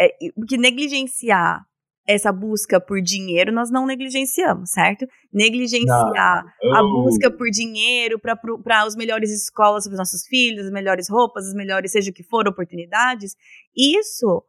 é, 0.00 0.10
que 0.48 0.56
negligenciar 0.56 1.64
essa 2.06 2.30
busca 2.30 2.78
por 2.78 3.00
dinheiro 3.00 3.50
nós 3.50 3.68
não 3.68 3.84
negligenciamos, 3.84 4.70
certo? 4.70 5.06
Negligenciar 5.32 6.44
não. 6.62 6.76
a 6.76 6.82
busca 6.82 7.30
por 7.32 7.50
dinheiro 7.50 8.20
para 8.20 8.82
as 8.82 8.94
melhores 8.94 9.32
escolas 9.32 9.84
para 9.84 9.94
os 9.94 9.98
nossos 9.98 10.24
filhos, 10.26 10.66
as 10.66 10.72
melhores 10.72 11.08
roupas, 11.10 11.48
as 11.48 11.54
melhores, 11.54 11.90
seja 11.90 12.12
o 12.12 12.14
que 12.14 12.22
for, 12.22 12.46
oportunidades, 12.46 13.34
isso 13.76 14.44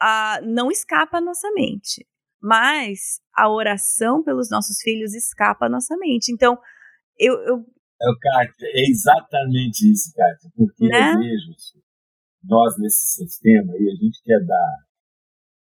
ah, 0.00 0.40
não 0.42 0.70
escapa 0.70 1.18
à 1.18 1.20
nossa 1.20 1.50
mente. 1.52 2.06
Mas 2.40 3.20
a 3.34 3.50
oração 3.50 4.22
pelos 4.22 4.50
nossos 4.50 4.78
filhos 4.82 5.14
escapa 5.14 5.66
à 5.66 5.68
nossa 5.68 5.96
mente. 5.96 6.30
Então, 6.32 6.58
eu. 7.18 7.34
eu 7.40 7.66
é, 8.02 8.06
Kátia, 8.20 8.66
é 8.66 8.90
exatamente 8.90 9.90
isso, 9.90 10.12
Kátia, 10.14 10.50
porque 10.54 10.86
né? 10.86 11.12
eu 11.12 11.18
vejo 11.18 11.52
nós 12.42 12.76
nesse 12.78 13.24
sistema 13.24 13.72
e 13.78 13.90
a 13.90 13.94
gente 13.94 14.22
quer 14.22 14.44
dar 14.44 14.84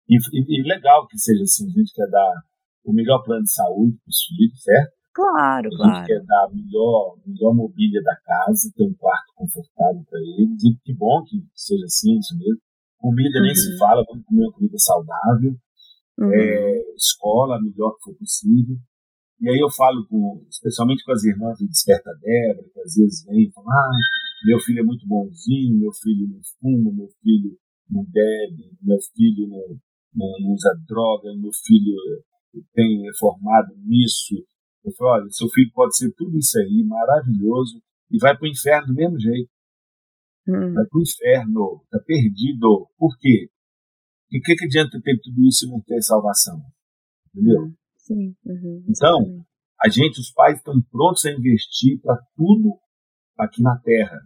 e, 0.07 0.17
e, 0.17 0.61
e, 0.61 0.63
legal 0.63 1.07
que 1.07 1.17
seja 1.17 1.43
assim, 1.43 1.67
a 1.67 1.71
gente 1.71 1.93
quer 1.93 2.07
dar 2.09 2.43
o 2.83 2.93
melhor 2.93 3.23
plano 3.23 3.43
de 3.43 3.51
saúde 3.51 3.97
para 3.97 4.09
os 4.09 4.23
filhos, 4.25 4.61
certo? 4.61 4.93
Claro, 5.13 5.67
a 5.67 5.77
claro. 5.77 5.95
gente 5.95 6.07
quer 6.07 6.23
dar 6.25 6.45
a 6.45 6.49
melhor, 6.49 7.17
melhor 7.25 7.55
mobília 7.55 8.01
da 8.03 8.15
casa, 8.17 8.71
ter 8.75 8.83
um 8.83 8.93
quarto 8.93 9.33
confortável 9.35 10.03
para 10.09 10.19
eles. 10.19 10.63
E 10.63 10.75
que 10.83 10.93
bom 10.93 11.23
que 11.23 11.41
seja 11.55 11.85
assim, 11.85 12.19
isso 12.19 12.37
mesmo. 12.37 12.61
Comida 13.05 13.37
uhum. 13.37 13.45
nem 13.45 13.53
se 13.53 13.71
uhum. 13.71 13.77
fala, 13.77 14.03
vamos 14.09 14.25
comer 14.25 14.45
uma 14.45 14.53
comida 14.53 14.77
saudável. 14.79 15.53
Uhum. 16.17 16.33
É, 16.33 16.95
escola, 16.95 17.57
a 17.57 17.61
melhor 17.61 17.93
que 17.93 18.09
for 18.09 18.17
possível. 18.17 18.75
E 19.41 19.49
aí 19.49 19.59
eu 19.61 19.69
falo, 19.69 20.07
com, 20.09 20.41
especialmente 20.49 21.03
com 21.05 21.11
as 21.11 21.23
irmãs 21.23 21.59
do 21.59 21.67
Desperta 21.67 22.09
Débora, 22.19 22.67
que 22.73 22.79
às 22.79 22.95
vezes 22.95 23.23
vêm 23.25 23.43
e 23.45 23.51
falam, 23.51 23.69
ah, 23.69 23.91
meu 24.47 24.59
filho 24.59 24.79
é 24.79 24.83
muito 24.83 25.05
bonzinho, 25.05 25.77
meu 25.77 25.93
filho 25.93 26.27
não 26.33 26.41
fuma, 26.57 26.91
meu 26.97 27.09
filho 27.21 27.53
não 27.91 28.03
bebe, 28.09 28.73
meu 28.81 28.97
filho 29.13 29.49
não, 29.49 29.77
não 30.15 30.53
usa 30.53 30.73
droga, 30.87 31.29
meu 31.37 31.51
filho 31.53 31.93
tem 32.73 33.03
formado 33.19 33.75
nisso. 33.85 34.33
Eu 34.83 34.91
falo, 34.93 35.21
olha, 35.21 35.29
seu 35.29 35.47
filho 35.49 35.69
pode 35.75 35.95
ser 35.95 36.11
tudo 36.17 36.35
isso 36.39 36.57
aí, 36.57 36.83
maravilhoso, 36.83 37.83
e 38.09 38.17
vai 38.17 38.35
para 38.35 38.47
o 38.47 38.49
inferno 38.49 38.87
do 38.87 38.95
mesmo 38.95 39.19
jeito. 39.19 39.49
Hum. 40.47 40.73
Vai 40.73 40.85
para 40.85 40.99
o 40.99 41.01
inferno, 41.01 41.81
está 41.83 41.99
perdido. 42.05 42.89
Por 42.97 43.17
quê? 43.19 43.49
E 44.31 44.39
o 44.39 44.41
que, 44.41 44.55
que 44.55 44.65
adianta 44.65 45.01
ter 45.01 45.19
tudo 45.21 45.45
isso 45.45 45.65
e 45.65 45.69
não 45.69 45.81
ter 45.81 46.01
salvação? 46.01 46.61
Entendeu? 47.29 47.63
Hum. 47.63 47.75
Sim. 47.97 48.35
Uhum. 48.45 48.85
Então, 48.87 49.45
a 49.83 49.89
gente, 49.89 50.19
os 50.19 50.31
pais, 50.31 50.57
estão 50.57 50.79
prontos 50.91 51.25
a 51.25 51.31
investir 51.31 51.99
para 52.01 52.15
tudo 52.35 52.79
aqui 53.37 53.61
na 53.61 53.77
Terra. 53.79 54.19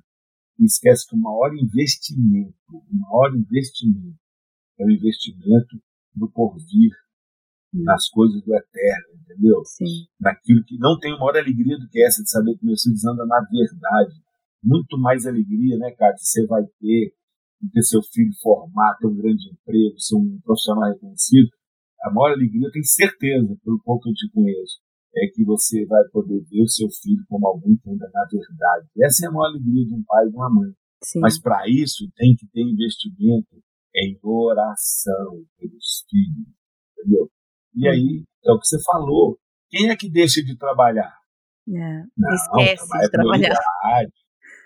E 0.59 0.65
esquece 0.65 1.07
que 1.07 1.15
o 1.15 1.19
maior 1.19 1.55
investimento, 1.55 2.53
o 2.69 2.83
maior 2.91 3.33
investimento 3.33 4.19
é 4.77 4.85
o 4.85 4.91
investimento 4.91 5.81
no 6.15 6.29
porvir, 6.31 6.91
nas 7.73 8.09
coisas 8.09 8.43
do 8.43 8.53
eterno, 8.53 9.21
entendeu? 9.21 9.63
Sim. 9.63 10.07
Naquilo 10.19 10.63
que 10.65 10.77
não 10.77 10.99
tem 10.99 11.11
maior 11.11 11.37
alegria 11.37 11.77
do 11.77 11.87
que 11.87 12.03
essa 12.03 12.21
de 12.23 12.29
saber 12.29 12.57
que 12.57 12.65
meus 12.65 12.81
filhos 12.81 13.05
andam 13.05 13.27
na 13.27 13.39
verdade. 13.39 14.21
Muito 14.63 14.97
mais 14.97 15.25
alegria, 15.25 15.77
né, 15.77 15.91
cara, 15.91 16.13
que 16.13 16.25
você 16.25 16.45
vai 16.45 16.63
ter 16.79 17.13
de 17.61 17.69
ter 17.71 17.81
seu 17.83 18.01
filho 18.01 18.31
formar, 18.41 18.95
ter 18.97 19.07
um 19.07 19.15
grande 19.15 19.51
emprego, 19.51 19.99
ser 19.99 20.15
um 20.15 20.39
profissional 20.43 20.89
reconhecido. 20.91 21.49
A 22.03 22.11
maior 22.11 22.33
alegria, 22.33 22.67
eu 22.67 22.71
tenho 22.71 22.85
certeza, 22.85 23.57
pelo 23.63 23.81
pouco 23.83 24.03
que 24.03 24.09
eu 24.09 24.13
te 24.13 24.31
conheço, 24.31 24.79
é 25.15 25.27
que 25.33 25.43
você 25.43 25.85
vai 25.85 26.03
poder 26.09 26.39
ver 26.49 26.61
o 26.61 26.67
seu 26.67 26.87
filho 26.89 27.23
como 27.27 27.47
alguém 27.47 27.75
que 27.77 27.89
anda 27.89 28.09
na 28.13 28.25
verdade. 28.25 28.87
Essa 29.01 29.25
é 29.25 29.27
a 29.27 29.31
maior 29.31 29.49
alegria 29.49 29.85
de 29.85 29.93
um 29.93 30.03
pai 30.03 30.25
e 30.25 30.29
de 30.29 30.35
uma 30.35 30.49
mãe. 30.49 30.71
Sim. 31.03 31.19
Mas 31.19 31.39
para 31.39 31.67
isso 31.67 32.09
tem 32.15 32.35
que 32.35 32.47
ter 32.47 32.61
investimento 32.61 33.61
em 33.95 34.17
oração 34.23 35.43
pelos 35.57 36.05
filhos, 36.09 36.47
entendeu? 36.93 37.29
E 37.75 37.87
hum. 37.87 37.91
aí, 37.91 38.25
é 38.45 38.51
o 38.51 38.59
que 38.59 38.67
você 38.67 38.77
falou, 38.83 39.37
quem 39.69 39.89
é 39.89 39.95
que 39.95 40.09
deixa 40.09 40.41
de 40.43 40.57
trabalhar? 40.57 41.13
É, 41.67 42.03
não, 42.17 42.33
esquece 42.33 42.87
de 42.87 43.09
trabalhar. 43.11 43.49
É, 43.51 44.05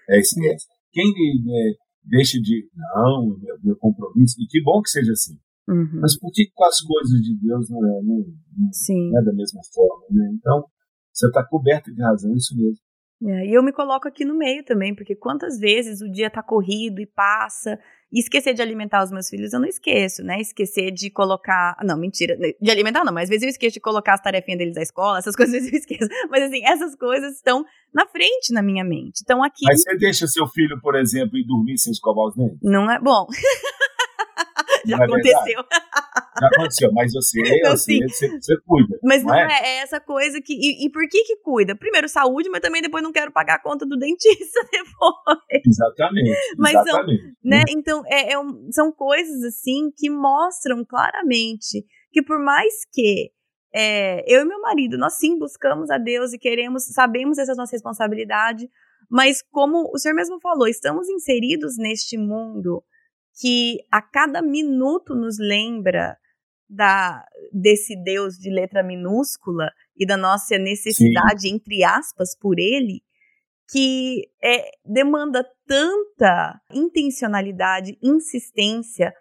esquece. 0.10 0.68
Quem 0.92 1.10
é, 1.10 1.74
deixa 2.04 2.40
de, 2.40 2.70
não, 2.76 3.38
meu, 3.40 3.58
meu, 3.64 3.76
compromisso, 3.78 4.36
e 4.40 4.48
que 4.48 4.62
bom 4.62 4.82
que 4.82 4.90
seja 4.90 5.12
assim. 5.12 5.38
Uhum. 5.68 6.02
Mas 6.02 6.18
por 6.20 6.32
que 6.32 6.52
com 6.54 6.66
as 6.66 6.80
coisas 6.82 7.22
de 7.22 7.38
Deus 7.38 7.70
não 7.70 7.80
é, 7.86 8.02
não, 8.04 8.26
não 8.58 9.20
é 9.20 9.24
da 9.24 9.34
mesma 9.34 9.62
forma? 9.74 10.06
Né? 10.12 10.32
Então, 10.34 10.66
você 11.12 11.28
está 11.28 11.46
coberto 11.46 11.94
de 11.94 12.02
razão, 12.02 12.34
isso 12.34 12.56
mesmo. 12.58 12.84
É, 13.26 13.48
e 13.48 13.54
eu 13.54 13.64
me 13.64 13.72
coloco 13.72 14.08
aqui 14.08 14.26
no 14.26 14.36
meio 14.36 14.64
também, 14.64 14.94
porque 14.94 15.16
quantas 15.16 15.58
vezes 15.58 16.02
o 16.02 16.12
dia 16.12 16.30
tá 16.30 16.44
corrido 16.44 17.00
e 17.00 17.06
passa, 17.06 17.80
e 18.14 18.20
esquecer 18.20 18.54
de 18.54 18.62
alimentar 18.62 19.04
os 19.04 19.12
meus 19.12 19.28
filhos 19.28 19.54
eu 19.54 19.60
não 19.60 19.68
esqueço, 19.68 20.24
né? 20.24 20.40
Esquecer 20.40 20.92
de 20.92 21.10
colocar. 21.10 21.76
Não, 21.84 21.98
mentira. 21.98 22.38
De 22.62 22.70
alimentar 22.70 23.04
não, 23.04 23.12
mas 23.12 23.24
às 23.24 23.30
vezes 23.30 23.44
eu 23.44 23.50
esqueço 23.50 23.74
de 23.74 23.80
colocar 23.80 24.14
as 24.14 24.22
tarefinhas 24.22 24.60
deles 24.60 24.76
da 24.76 24.84
escola, 24.84 25.18
essas 25.18 25.36
coisas 25.38 25.66
eu 25.66 25.78
esqueço. 25.78 26.08
Mas 26.30 26.44
assim, 26.44 26.64
essas 26.64 26.96
coisas 26.96 27.36
estão 27.36 27.66
na 27.92 28.06
frente 28.06 28.54
na 28.54 28.62
minha 28.62 28.84
mente. 28.84 29.22
Então 29.24 29.44
aqui. 29.44 29.66
Mas 29.66 29.82
você 29.82 29.98
deixa 29.98 30.28
seu 30.28 30.48
filho, 30.48 30.80
por 30.80 30.96
exemplo, 30.96 31.38
ir 31.38 31.46
dormir 31.46 31.78
sem 31.80 31.92
escovar 31.92 32.26
os 32.26 32.36
dentes? 32.36 32.60
Não 32.62 32.92
é 32.92 33.00
bom. 33.00 33.26
Já 34.88 34.98
não 34.98 35.04
é 35.04 35.08
aconteceu. 35.08 35.60
É 35.60 35.64
Já 36.40 36.48
aconteceu, 36.48 36.92
mas 36.94 37.14
você, 37.14 37.42
não, 37.64 37.72
você, 37.72 38.00
você, 38.08 38.28
você, 38.30 38.58
cuida. 38.66 39.00
Mas 39.04 39.24
não, 39.24 39.30
não 39.30 39.36
é? 39.36 39.44
é? 39.44 39.68
é? 39.68 39.78
essa 39.78 40.00
coisa 40.00 40.42
que. 40.42 40.54
E, 40.54 40.86
e, 40.86 40.92
por 40.92 41.08
que 41.08 41.24
que 41.24 41.38
cuida? 41.38 41.76
Primeiro, 41.76 42.10
saúde, 42.10 42.50
mas 42.50 42.62
também 42.62 42.82
depois 42.82 43.04
não 43.04 43.12
quero 43.12 43.32
pagar 43.32 43.56
a 43.56 43.62
conta 43.62 43.86
do 43.86 43.98
dentista 43.98 44.60
depois. 44.72 45.40
Exatamente. 45.66 46.32
Mas 46.58 46.74
exatamente. 46.74 47.22
São, 47.22 47.32
né, 47.44 47.64
então, 47.70 48.04
é, 48.08 48.34
é 48.34 48.40
um, 48.40 48.70
são 48.72 48.92
coisas 48.92 49.44
assim 49.44 49.92
que 49.96 50.10
mostram 50.10 50.84
claramente 50.86 51.86
que 52.12 52.22
por 52.22 52.40
mais 52.40 52.86
que 52.92 53.32
eu 54.28 54.42
e 54.42 54.46
meu 54.46 54.62
marido, 54.62 55.00
nós 55.00 55.18
sim 55.18 55.40
buscamos 55.40 55.90
a 55.90 55.98
Deus 55.98 56.32
e 56.32 56.38
queremos, 56.38 56.86
sabemos 56.94 57.40
essa 57.40 57.56
nossa 57.56 57.72
responsabilidade, 57.72 58.70
mas 59.10 59.42
como 59.52 59.90
o 59.92 59.98
senhor 59.98 60.14
mesmo 60.14 60.40
falou, 60.40 60.68
estamos 60.68 61.10
inseridos 61.10 61.76
neste 61.78 62.18
mundo 62.18 62.84
que 63.40 63.80
a 63.92 64.02
cada 64.02 64.42
minuto 64.42 65.16
nos 65.16 65.38
lembra 65.40 66.18
da 66.70 67.24
desse 67.52 67.96
Deus 68.04 68.36
de 68.36 68.50
letra 68.50 68.84
minúscula 68.84 69.72
e 69.96 70.06
da 70.06 70.18
nossa 70.18 70.58
necessidade, 70.58 71.42
Sim. 71.42 71.56
entre 71.56 71.84
aspas, 71.84 72.38
por 72.38 72.60
ele, 72.60 73.02
que 73.70 74.28
é, 74.44 74.72
demanda 74.84 75.46
tanta 75.68 76.60
intencionalidade, 76.72 77.98
insistência 78.02 79.14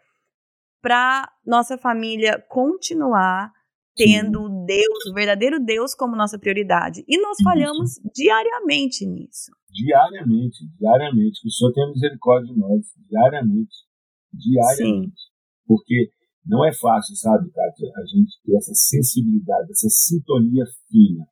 para 0.80 1.30
nossa 1.46 1.76
família 1.76 2.42
continuar 2.48 3.52
tendo 3.94 4.44
o 4.44 4.64
Deus, 4.64 5.06
o 5.10 5.14
verdadeiro 5.14 5.60
Deus 5.60 5.94
como 5.94 6.16
nossa 6.16 6.38
prioridade. 6.38 7.04
E 7.06 7.20
nós 7.20 7.36
falhamos 7.44 7.98
Isso. 7.98 8.10
diariamente 8.14 9.06
nisso. 9.06 9.52
Diariamente, 9.70 10.58
diariamente. 10.78 11.40
Que 11.42 11.48
o 11.48 11.50
Senhor 11.50 11.72
tenha 11.72 11.88
misericórdia 11.88 12.54
de 12.54 12.58
nós, 12.58 12.86
diariamente 13.08 13.91
diariamente. 14.32 15.14
Sim. 15.14 15.32
Porque 15.66 16.10
não 16.44 16.64
é 16.64 16.72
fácil, 16.72 17.14
sabe, 17.16 17.50
Kátia, 17.50 17.90
a 17.96 18.04
gente 18.04 18.40
ter 18.44 18.56
essa 18.56 18.74
sensibilidade, 18.74 19.70
essa 19.70 19.88
sintonia 19.88 20.64
fina. 20.88 21.24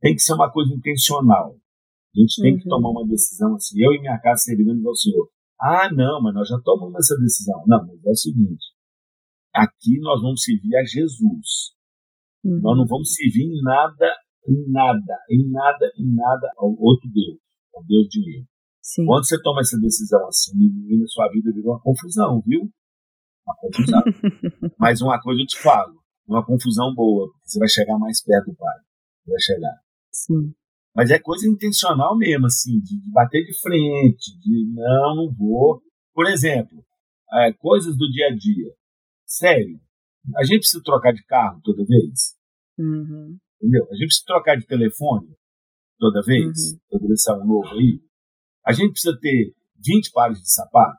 Tem 0.00 0.14
que 0.14 0.22
ser 0.22 0.34
uma 0.34 0.50
coisa 0.50 0.72
intencional. 0.72 1.56
A 2.14 2.20
gente 2.20 2.40
tem 2.40 2.52
uhum. 2.52 2.58
que 2.58 2.68
tomar 2.68 2.90
uma 2.90 3.06
decisão 3.06 3.54
assim. 3.54 3.80
Eu 3.80 3.92
e 3.92 4.00
minha 4.00 4.18
casa 4.18 4.42
serviremos 4.42 4.84
ao 4.84 4.94
Senhor. 4.94 5.28
Ah, 5.60 5.88
não, 5.92 6.20
mas 6.22 6.34
nós 6.34 6.48
já 6.48 6.58
tomamos 6.62 6.96
essa 6.98 7.18
decisão. 7.20 7.64
Não, 7.66 7.86
mas 7.86 8.04
é 8.04 8.10
o 8.10 8.16
seguinte: 8.16 8.64
aqui 9.54 9.98
nós 10.00 10.20
vamos 10.20 10.42
servir 10.42 10.76
a 10.76 10.84
Jesus. 10.84 11.72
Uhum. 12.44 12.60
Nós 12.60 12.76
não 12.78 12.86
vamos 12.86 13.14
servir 13.14 13.44
em 13.44 13.62
nada, 13.62 14.16
em 14.48 14.70
nada, 14.70 15.18
em 15.30 15.50
nada, 15.50 15.92
em 15.96 16.14
nada 16.14 16.52
ao 16.56 16.70
outro 16.78 17.08
Deus, 17.10 17.38
ao 17.74 17.84
Deus 17.84 18.08
dinheiro. 18.08 18.46
Sim. 18.82 19.06
Quando 19.06 19.26
você 19.26 19.40
toma 19.40 19.60
essa 19.60 19.78
decisão 19.78 20.26
assim, 20.26 20.52
menina, 20.56 21.06
sua 21.06 21.28
vida 21.30 21.52
virou 21.52 21.74
uma 21.74 21.80
confusão, 21.80 22.42
viu? 22.44 22.68
Uma 23.46 23.56
confusão. 23.56 24.02
Mas 24.78 25.00
uma 25.00 25.20
coisa 25.20 25.40
eu 25.40 25.46
te 25.46 25.58
falo, 25.58 26.02
uma 26.26 26.44
confusão 26.44 26.92
boa, 26.92 27.30
porque 27.30 27.48
você 27.48 27.58
vai 27.60 27.68
chegar 27.68 27.96
mais 27.98 28.22
perto 28.22 28.50
do 28.50 28.56
pai. 28.56 28.78
Vai 29.26 29.40
chegar. 29.40 29.80
Sim. 30.10 30.52
Mas 30.94 31.10
é 31.10 31.18
coisa 31.18 31.48
intencional 31.48 32.18
mesmo, 32.18 32.46
assim, 32.46 32.80
de, 32.80 33.00
bater 33.12 33.44
de 33.44 33.58
frente, 33.62 34.38
de 34.40 34.72
não, 34.74 35.14
não 35.16 35.32
vou. 35.32 35.80
Por 36.12 36.26
exemplo, 36.26 36.84
é, 37.32 37.52
coisas 37.52 37.96
do 37.96 38.10
dia 38.10 38.26
a 38.26 38.36
dia. 38.36 38.74
Sério, 39.24 39.80
a 40.36 40.44
gente 40.44 40.58
precisa 40.58 40.82
trocar 40.84 41.12
de 41.12 41.24
carro 41.24 41.60
toda 41.62 41.84
vez? 41.84 42.36
Uhum. 42.78 43.38
Entendeu? 43.56 43.84
A 43.84 43.94
gente 43.94 44.06
precisa 44.06 44.24
trocar 44.26 44.56
de 44.56 44.66
telefone 44.66 45.34
toda 45.98 46.20
vez? 46.22 46.72
Uhum. 46.72 46.78
Toda 46.90 47.06
vez 47.06 47.22
sai 47.22 47.38
um 47.38 47.46
novo 47.46 47.68
aí? 47.68 48.00
A 48.64 48.72
gente 48.72 48.92
precisa 48.92 49.18
ter 49.20 49.54
20 49.84 50.12
pares 50.12 50.40
de 50.40 50.52
sapato? 50.52 50.98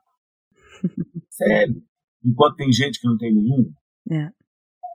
Sério? 1.30 1.82
Enquanto 2.24 2.56
tem 2.56 2.72
gente 2.72 3.00
que 3.00 3.08
não 3.08 3.18
tem 3.18 3.34
nenhum? 3.34 3.72
É. 4.12 4.26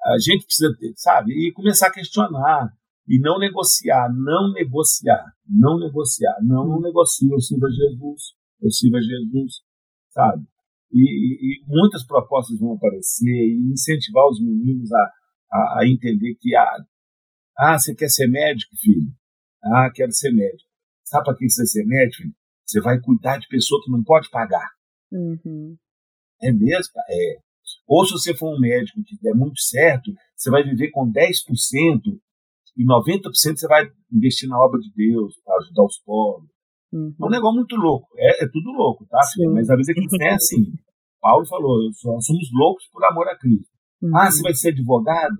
A 0.04 0.18
gente 0.18 0.44
precisa, 0.44 0.74
ter, 0.78 0.92
sabe, 0.96 1.32
e 1.32 1.52
começar 1.52 1.88
a 1.88 1.92
questionar 1.92 2.72
e 3.06 3.18
não 3.20 3.38
negociar, 3.38 4.08
não 4.12 4.52
negociar, 4.52 5.24
não 5.46 5.78
negociar, 5.78 6.36
não, 6.42 6.66
não 6.66 6.80
negocia, 6.80 7.28
eu 7.32 7.40
sirvo 7.40 7.66
a 7.66 7.70
Jesus, 7.70 8.22
eu 8.60 8.70
sirvo 8.70 8.96
a 8.96 9.00
Jesus, 9.00 9.62
sabe? 10.10 10.44
E, 10.92 11.00
e, 11.00 11.62
e, 11.62 11.64
muitas 11.66 12.06
propostas 12.06 12.58
vão 12.58 12.74
aparecer 12.74 13.26
e 13.26 13.72
incentivar 13.72 14.26
os 14.28 14.40
meninos 14.40 14.90
a, 14.92 15.12
a, 15.52 15.80
a 15.80 15.88
entender 15.88 16.34
que 16.40 16.54
ah, 16.54 16.84
ah, 17.58 17.78
você 17.78 17.94
quer 17.94 18.08
ser 18.08 18.28
médico, 18.28 18.74
filho? 18.76 19.10
Ah, 19.64 19.90
quero 19.92 20.12
ser 20.12 20.30
médico. 20.30 20.68
Sabe 21.04 21.24
para 21.24 21.36
que 21.36 21.48
você 21.48 21.66
ser 21.66 21.84
médico? 21.84 22.22
Filho? 22.22 22.34
Você 22.68 22.82
vai 22.82 23.00
cuidar 23.00 23.38
de 23.38 23.48
pessoa 23.48 23.80
que 23.82 23.90
não 23.90 24.04
pode 24.04 24.28
pagar. 24.28 24.68
Uhum. 25.10 25.74
É 26.42 26.52
mesmo? 26.52 26.92
É. 27.08 27.38
Ou 27.86 28.04
se 28.04 28.12
você 28.12 28.36
for 28.36 28.54
um 28.54 28.60
médico 28.60 29.02
que 29.04 29.16
der 29.22 29.34
muito 29.34 29.58
certo, 29.58 30.12
você 30.36 30.50
vai 30.50 30.62
viver 30.62 30.90
com 30.90 31.10
10% 31.10 31.14
e 32.76 32.84
90% 32.84 33.56
você 33.56 33.66
vai 33.66 33.88
investir 34.12 34.48
na 34.48 34.60
obra 34.60 34.78
de 34.78 34.92
Deus, 34.94 35.34
para 35.42 35.56
ajudar 35.56 35.84
os 35.84 35.98
pobres. 36.04 36.50
Uhum. 36.92 37.14
É 37.20 37.24
um 37.24 37.30
negócio 37.30 37.56
muito 37.56 37.74
louco. 37.76 38.06
É, 38.16 38.44
é 38.44 38.48
tudo 38.48 38.70
louco, 38.70 39.06
tá? 39.06 39.18
Filho? 39.32 39.52
Mas 39.54 39.70
a 39.70 39.76
vida 39.76 39.94
cristã 39.94 40.24
é 40.24 40.34
assim. 40.34 40.72
Paulo 41.20 41.46
falou, 41.46 41.82
nós 41.84 42.24
somos 42.24 42.48
loucos 42.52 42.86
por 42.92 43.04
amor 43.04 43.26
a 43.28 43.36
Cristo. 43.36 43.72
Uhum. 44.02 44.16
Ah, 44.16 44.30
você 44.30 44.42
vai 44.42 44.54
ser 44.54 44.68
advogado? 44.68 45.36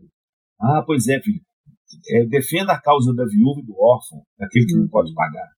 Ah, 0.61 0.83
pois 0.85 1.07
é, 1.07 1.21
filho. 1.21 1.41
É, 2.11 2.27
defenda 2.27 2.73
a 2.73 2.81
causa 2.81 3.15
da 3.15 3.25
viúva 3.25 3.61
e 3.61 3.67
do 3.67 3.75
órfão, 3.79 4.23
daquele 4.39 4.67
que 4.67 4.75
uhum. 4.75 4.83
não 4.83 4.89
pode 4.89 5.15
pagar. 5.15 5.49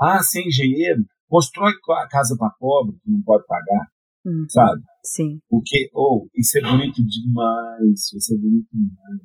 Ah, 0.00 0.22
ser 0.22 0.46
engenheiro, 0.46 1.04
constrói 1.28 1.72
a 1.72 2.08
casa 2.08 2.36
para 2.38 2.50
pobre 2.58 2.96
que 3.02 3.10
não 3.10 3.22
pode 3.22 3.44
pagar, 3.46 3.88
uhum. 4.24 4.44
sabe? 4.48 4.82
Sim. 5.04 5.38
Porque, 5.48 5.90
ou, 5.92 6.24
oh, 6.24 6.28
isso 6.34 6.58
é 6.58 6.62
bonito 6.62 7.04
demais, 7.04 8.12
isso 8.12 8.34
é 8.34 8.38
bonito 8.38 8.68
demais. 8.72 9.20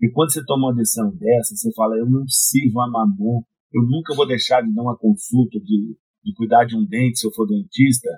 E 0.00 0.10
quando 0.10 0.32
você 0.32 0.44
toma 0.44 0.68
uma 0.68 0.74
decisão 0.74 1.14
dessa, 1.16 1.54
você 1.54 1.72
fala, 1.74 1.96
eu 1.96 2.08
não 2.10 2.26
sirvo 2.26 2.80
a 2.80 2.90
mamon, 2.90 3.42
eu 3.72 3.82
nunca 3.82 4.14
vou 4.14 4.26
deixar 4.26 4.60
de 4.60 4.74
dar 4.74 4.82
uma 4.82 4.98
consulta, 4.98 5.58
de, 5.60 5.96
de 6.24 6.34
cuidar 6.34 6.64
de 6.64 6.76
um 6.76 6.84
dente 6.84 7.20
se 7.20 7.26
eu 7.26 7.32
for 7.32 7.46
dentista, 7.46 8.08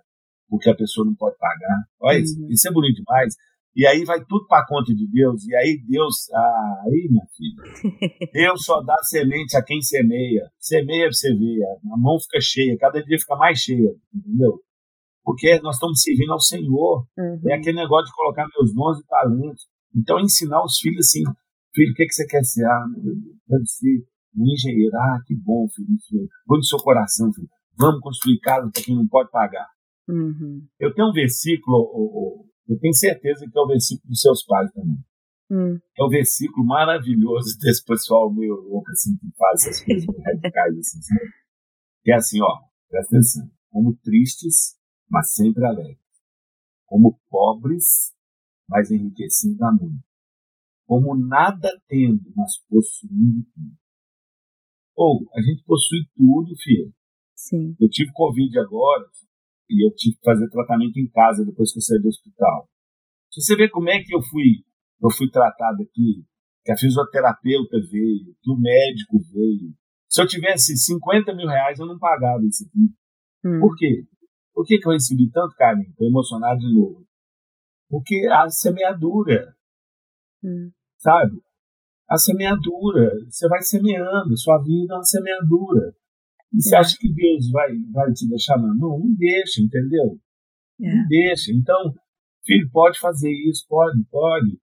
porque 0.48 0.70
a 0.70 0.74
pessoa 0.74 1.06
não 1.06 1.14
pode 1.14 1.36
pagar. 1.38 1.84
Olha 2.00 2.18
isso, 2.18 2.40
uhum. 2.40 2.48
isso 2.50 2.68
é 2.68 2.72
bonito 2.72 2.96
demais. 2.96 3.34
E 3.76 3.86
aí 3.86 4.04
vai 4.04 4.24
tudo 4.24 4.46
para 4.46 4.66
conta 4.66 4.94
de 4.94 5.06
Deus. 5.10 5.44
E 5.46 5.56
aí 5.56 5.82
Deus, 5.86 6.30
ah, 6.32 6.82
aí 6.84 7.08
minha 7.10 7.26
filha, 7.36 8.30
Deus 8.32 8.64
só 8.64 8.80
dá 8.82 8.96
semente 9.02 9.56
a 9.56 9.62
quem 9.62 9.80
semeia. 9.82 10.48
Semeia 10.58 11.10
você 11.10 11.34
ver, 11.34 11.64
a 11.92 11.96
mão 11.96 12.18
fica 12.20 12.38
cheia, 12.40 12.76
cada 12.78 13.02
dia 13.02 13.18
fica 13.18 13.36
mais 13.36 13.58
cheia, 13.58 13.90
entendeu? 14.14 14.60
Porque 15.24 15.58
nós 15.60 15.76
estamos 15.76 16.00
servindo 16.02 16.32
ao 16.32 16.40
Senhor. 16.40 17.06
Uhum. 17.18 17.40
É 17.48 17.54
aquele 17.54 17.78
negócio 17.78 18.06
de 18.06 18.16
colocar 18.16 18.46
meus 18.56 18.74
dons 18.74 19.00
e 19.00 19.06
talentos. 19.06 19.66
Então 19.96 20.20
ensinar 20.20 20.62
os 20.62 20.78
filhos 20.78 21.06
assim, 21.06 21.22
filho, 21.74 21.92
o 21.92 21.94
que, 21.94 22.06
que 22.06 22.14
você 22.14 22.26
quer 22.26 22.44
ser? 22.44 22.64
Ah, 22.64 22.84
deve 23.48 23.66
ser 23.66 24.04
um 24.36 24.52
engenheiro. 24.52 24.96
Ah, 24.96 25.18
que 25.26 25.34
bom, 25.34 25.66
filho. 25.74 26.28
Vou 26.46 26.58
no 26.58 26.64
seu 26.64 26.78
coração, 26.78 27.32
filho. 27.32 27.48
Vamos 27.76 28.00
construir 28.00 28.38
casa 28.40 28.70
para 28.70 28.82
quem 28.82 28.94
não 28.94 29.08
pode 29.08 29.30
pagar. 29.30 29.66
Uhum. 30.08 30.62
Eu 30.78 30.94
tenho 30.94 31.08
um 31.08 31.12
versículo, 31.12 32.46
eu 32.68 32.78
tenho 32.78 32.94
certeza 32.94 33.46
que 33.50 33.58
é 33.58 33.60
o 33.60 33.66
versículo 33.66 34.08
dos 34.08 34.20
seus 34.20 34.44
pais 34.44 34.70
também. 34.72 34.98
Hum. 35.50 35.78
É 35.98 36.02
o 36.02 36.06
um 36.06 36.10
versículo 36.10 36.66
maravilhoso 36.66 37.58
desse 37.58 37.84
pessoal 37.84 38.32
meio 38.32 38.54
louco, 38.54 38.90
assim, 38.90 39.16
que 39.18 39.30
faz 39.36 39.62
essas 39.62 39.84
coisas 39.84 40.06
radicais, 40.24 40.78
assim, 40.78 41.02
sabe? 41.02 41.30
Que 42.02 42.12
é 42.12 42.16
assim, 42.16 42.40
ó, 42.40 42.60
presta 42.88 43.16
atenção. 43.16 43.50
Como 43.70 43.96
tristes, 43.96 44.76
mas 45.10 45.32
sempre 45.32 45.64
alegres. 45.66 45.98
Como 46.86 47.20
pobres, 47.28 48.14
mas 48.68 48.90
enriquecidos 48.90 49.60
a 49.62 49.72
muito. 49.72 50.02
Como 50.86 51.16
nada 51.16 51.68
tendo, 51.88 52.22
mas 52.36 52.58
possuindo 52.68 53.44
tudo. 53.54 53.76
Ou, 54.96 55.28
a 55.34 55.40
gente 55.42 55.64
possui 55.64 56.00
tudo, 56.14 56.54
filho. 56.62 56.92
Sim. 57.34 57.76
Eu 57.80 57.88
tive 57.88 58.12
Covid 58.12 58.58
agora, 58.58 59.08
e 59.68 59.86
eu 59.86 59.94
tive 59.94 60.16
que 60.16 60.24
fazer 60.24 60.48
tratamento 60.48 60.98
em 60.98 61.08
casa 61.08 61.44
depois 61.44 61.72
que 61.72 61.78
eu 61.78 61.82
saí 61.82 62.00
do 62.00 62.08
hospital. 62.08 62.68
Se 63.30 63.42
você 63.42 63.56
vê 63.56 63.68
como 63.68 63.88
é 63.88 64.02
que 64.02 64.14
eu 64.14 64.22
fui, 64.22 64.64
eu 65.02 65.10
fui 65.10 65.30
tratado 65.30 65.82
aqui, 65.82 66.24
que 66.64 66.72
a 66.72 66.76
fisioterapeuta 66.76 67.76
veio, 67.90 68.34
que 68.42 68.50
o 68.50 68.56
médico 68.56 69.18
veio. 69.32 69.74
Se 70.08 70.22
eu 70.22 70.26
tivesse 70.26 70.76
50 70.76 71.34
mil 71.34 71.48
reais, 71.48 71.78
eu 71.78 71.86
não 71.86 71.98
pagava 71.98 72.44
isso 72.44 72.64
aqui. 72.64 72.94
Hum. 73.44 73.60
Por 73.60 73.76
quê? 73.76 74.06
Por 74.54 74.64
que, 74.64 74.78
que 74.78 74.86
eu 74.86 74.92
recebi 74.92 75.30
tanto 75.30 75.56
carinho? 75.56 75.90
Estou 75.90 76.06
emocionado 76.06 76.60
de 76.60 76.72
novo. 76.72 77.04
Porque 77.88 78.26
a 78.30 78.48
semeadura, 78.48 79.54
hum. 80.42 80.70
sabe? 80.98 81.42
A 82.08 82.16
semeadura, 82.16 83.10
você 83.28 83.48
vai 83.48 83.62
semeando, 83.62 84.36
sua 84.36 84.62
vida 84.62 84.94
é 84.94 84.96
uma 84.96 85.04
semeadura. 85.04 85.94
E 86.54 86.62
você 86.62 86.76
acha 86.76 86.96
que 86.98 87.12
Deus 87.12 87.50
vai, 87.50 87.68
vai 87.92 88.12
te 88.12 88.28
deixar 88.28 88.56
na 88.56 88.72
mão? 88.74 88.98
Não 88.98 89.14
deixa, 89.14 89.60
entendeu? 89.60 90.18
É. 90.80 90.94
Não 90.94 91.08
deixa. 91.08 91.52
Então, 91.52 91.92
filho, 92.46 92.70
pode 92.70 92.98
fazer 93.00 93.32
isso, 93.48 93.66
pode, 93.68 94.04
pode. 94.08 94.56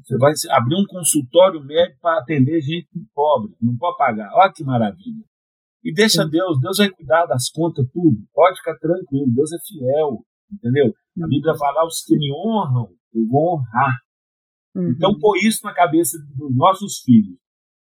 Você 0.00 0.16
vai 0.16 0.32
abrir 0.50 0.76
um 0.76 0.86
consultório 0.86 1.62
médico 1.64 1.98
para 2.00 2.20
atender 2.20 2.60
gente 2.60 2.88
pobre, 3.12 3.54
não 3.60 3.76
pode 3.76 3.98
pagar. 3.98 4.30
Olha 4.34 4.52
que 4.52 4.64
maravilha. 4.64 5.24
E 5.84 5.92
deixa 5.92 6.22
Sim. 6.22 6.30
Deus, 6.30 6.60
Deus 6.60 6.78
vai 6.78 6.88
cuidar 6.90 7.26
das 7.26 7.50
contas, 7.50 7.84
tudo. 7.92 8.16
Pode 8.32 8.56
ficar 8.58 8.78
tranquilo, 8.78 9.34
Deus 9.34 9.52
é 9.52 9.58
fiel, 9.66 10.24
entendeu? 10.50 10.94
A 11.22 11.26
Bíblia 11.26 11.54
fala, 11.56 11.84
os 11.84 12.02
que 12.04 12.16
me 12.16 12.32
honram, 12.32 12.88
eu 13.12 13.26
vou 13.26 13.56
honrar. 13.56 13.98
Uhum. 14.74 14.90
Então, 14.90 15.18
pôr 15.18 15.36
isso 15.38 15.60
na 15.64 15.74
cabeça 15.74 16.16
dos 16.36 16.56
nossos 16.56 17.00
filhos, 17.00 17.36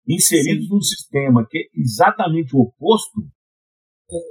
inseridos 0.08 0.68
Sim. 0.68 0.74
num 0.74 0.82
sistema 0.82 1.46
que 1.48 1.58
é 1.58 1.80
exatamente 1.80 2.56
o 2.56 2.62
oposto, 2.62 3.22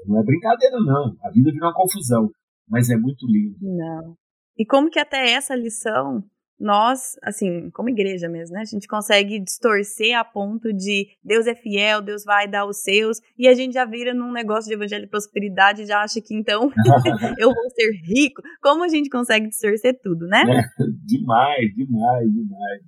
não 0.07 0.21
é 0.21 0.25
brincadeira, 0.25 0.77
não. 0.81 1.17
A 1.23 1.31
vida 1.31 1.51
vira 1.53 1.67
uma 1.67 1.75
confusão, 1.75 2.31
mas 2.69 2.91
é 2.91 2.97
muito 2.97 3.27
lindo. 3.27 3.57
Não. 3.61 4.17
E 4.57 4.67
como 4.67 4.91
que 4.91 4.99
até 4.99 5.31
essa 5.31 5.55
lição 5.55 6.25
nós, 6.61 7.13
assim, 7.23 7.71
como 7.71 7.89
igreja 7.89 8.29
mesmo, 8.29 8.55
né? 8.55 8.63
A 8.63 8.65
gente 8.65 8.89
consegue 8.89 9.39
distorcer 9.39 10.19
a 10.19 10.25
ponto 10.25 10.73
de 10.73 11.07
Deus 11.23 11.47
é 11.47 11.55
fiel, 11.55 12.03
Deus 12.03 12.25
vai 12.25 12.49
dar 12.49 12.67
os 12.67 12.83
seus, 12.83 13.19
e 13.39 13.47
a 13.47 13.55
gente 13.55 13.75
já 13.75 13.85
vira 13.85 14.13
num 14.13 14.33
negócio 14.33 14.69
de 14.69 14.75
evangelho 14.75 15.05
de 15.05 15.11
prosperidade 15.11 15.83
e 15.83 15.87
já 15.87 16.03
acha 16.03 16.21
que 16.21 16.35
então 16.35 16.69
eu 17.39 17.55
vou 17.55 17.71
ser 17.71 17.91
rico. 18.03 18.43
Como 18.61 18.83
a 18.83 18.89
gente 18.89 19.09
consegue 19.09 19.49
distorcer 19.49 20.01
tudo, 20.03 20.27
né? 20.27 20.43
É, 20.43 20.85
demais, 21.05 21.75
demais, 21.77 22.29
demais, 22.33 22.83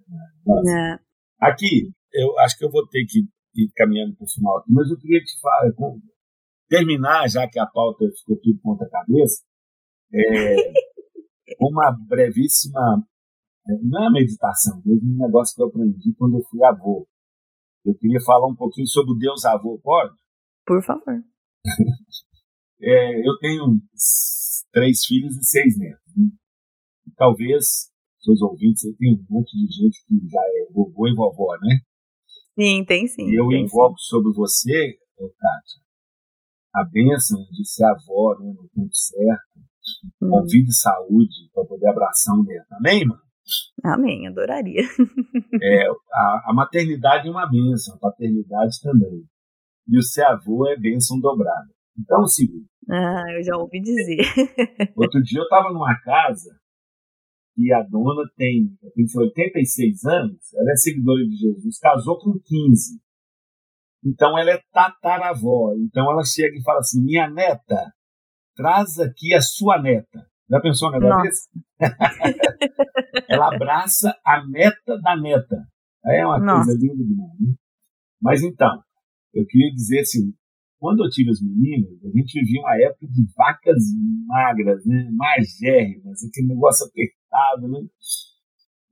demais. 0.44 0.68
É. 0.68 0.98
Aqui, 1.40 1.90
eu 2.12 2.36
acho 2.40 2.58
que 2.58 2.64
eu 2.64 2.70
vou 2.70 2.86
ter 2.88 3.04
que 3.06 3.20
ir 3.54 3.70
caminhando 3.76 4.16
para 4.16 4.24
o 4.24 4.28
final 4.28 4.58
aqui, 4.58 4.72
mas 4.72 4.90
eu 4.90 4.98
queria 4.98 5.20
te 5.20 5.40
falar, 5.40 5.68
terminar, 6.70 7.28
já 7.28 7.48
que 7.48 7.58
a 7.58 7.66
pauta 7.66 8.06
ficou 8.16 8.38
tudo 8.40 8.60
ponta 8.62 8.88
cabeça, 8.88 9.42
é, 10.14 10.54
uma 11.60 11.90
brevíssima, 12.08 13.04
é, 13.68 13.72
não 13.82 14.06
é 14.06 14.10
meditação, 14.12 14.80
mas 14.86 15.02
um 15.02 15.18
negócio 15.18 15.54
que 15.54 15.62
eu 15.62 15.66
aprendi 15.66 16.14
quando 16.16 16.38
eu 16.38 16.44
fui 16.48 16.62
avô. 16.62 17.06
Eu 17.84 17.94
queria 17.96 18.20
falar 18.24 18.46
um 18.46 18.54
pouquinho 18.54 18.86
sobre 18.86 19.12
o 19.12 19.18
Deus 19.18 19.44
avô, 19.44 19.80
pode? 19.82 20.14
Por 20.64 20.80
favor. 20.82 21.20
é, 22.80 23.28
eu 23.28 23.36
tenho 23.40 23.80
três 24.70 25.04
filhos 25.04 25.36
e 25.36 25.44
seis 25.44 25.76
netos. 25.76 26.16
Né? 26.16 26.28
Talvez 27.16 27.90
seus 28.20 28.40
ouvintes, 28.42 28.84
aí 28.84 28.94
tem 28.94 29.14
um 29.14 29.26
monte 29.28 29.50
de 29.56 29.66
gente 29.72 30.04
que 30.06 30.28
já 30.28 30.40
é 30.40 30.72
vovô 30.72 31.08
e 31.08 31.14
vovó, 31.14 31.56
né? 31.56 31.80
Sim, 32.54 32.84
tem 32.84 33.08
sim. 33.08 33.28
E 33.28 33.34
eu 33.34 33.48
tem 33.48 33.64
invoco 33.64 33.98
sim. 33.98 34.08
sobre 34.08 34.32
você, 34.34 34.98
Kátia, 35.16 35.80
a 36.74 36.84
bênção 36.84 37.40
de 37.50 37.68
ser 37.68 37.84
avó 37.84 38.36
né, 38.38 38.52
no 38.52 38.68
tempo 38.68 38.92
certo, 38.92 39.58
hum. 40.22 40.30
com 40.30 40.46
vida 40.46 40.68
e 40.68 40.74
saúde, 40.74 41.50
para 41.52 41.64
poder 41.64 41.88
abraçar 41.88 42.34
um 42.36 42.44
neto. 42.44 42.72
Amém, 42.72 43.04
mano? 43.06 43.20
Amém, 43.82 44.28
adoraria. 44.28 44.82
é, 45.62 45.88
a, 46.12 46.50
a, 46.50 46.54
maternidade 46.54 47.26
é 47.26 47.30
uma 47.30 47.50
bênção, 47.50 47.94
a 47.96 47.98
paternidade 47.98 48.80
também. 48.82 49.24
E 49.88 49.98
o 49.98 50.02
ser 50.02 50.22
avô 50.22 50.68
é 50.68 50.78
bênção 50.78 51.18
dobrada. 51.18 51.68
Então, 51.98 52.24
seguinte. 52.26 52.68
Ah, 52.88 53.24
eu 53.36 53.42
já 53.42 53.56
ouvi 53.56 53.80
dizer. 53.80 54.18
Outro 54.96 55.20
dia 55.22 55.40
eu 55.40 55.44
estava 55.44 55.72
numa 55.72 55.98
casa 56.02 56.60
e 57.56 57.72
a 57.72 57.82
dona 57.82 58.22
tem, 58.36 58.70
tem 58.94 59.04
86 59.14 60.04
anos, 60.04 60.54
ela 60.54 60.72
é 60.72 60.76
seguidora 60.76 61.22
de 61.24 61.36
Jesus, 61.36 61.78
casou 61.78 62.18
com 62.18 62.32
15. 62.32 63.00
Então 64.04 64.38
ela 64.38 64.50
é 64.50 64.62
tataravó. 64.72 65.74
Então 65.78 66.10
ela 66.10 66.24
chega 66.24 66.56
e 66.56 66.62
fala 66.62 66.80
assim: 66.80 67.02
minha 67.02 67.28
neta, 67.28 67.92
traz 68.56 68.98
aqui 68.98 69.34
a 69.34 69.40
sua 69.40 69.80
neta. 69.80 70.26
Já 70.48 70.60
pensou 70.60 70.90
na 70.90 70.98
negócio 70.98 71.48
ela 73.28 73.54
abraça 73.54 74.12
a 74.24 74.44
neta 74.46 74.98
da 75.00 75.16
neta. 75.16 75.56
É 76.04 76.26
uma 76.26 76.38
Nossa. 76.38 76.64
coisa 76.64 76.80
linda 76.80 77.04
demais. 77.04 77.40
Né? 77.40 77.54
Mas 78.20 78.42
então, 78.42 78.82
eu 79.32 79.46
queria 79.46 79.72
dizer 79.72 80.00
assim: 80.00 80.34
quando 80.78 81.04
eu 81.04 81.10
tive 81.10 81.30
os 81.30 81.42
meninos, 81.42 82.04
a 82.04 82.08
gente 82.08 82.40
vivia 82.40 82.60
uma 82.62 82.76
época 82.76 83.06
de 83.06 83.22
vacas 83.36 83.82
magras, 84.26 84.84
né? 84.86 85.08
magérrimas, 85.12 86.24
aquele 86.24 86.48
negócio 86.48 86.86
apertado. 86.86 87.68
Né? 87.68 87.86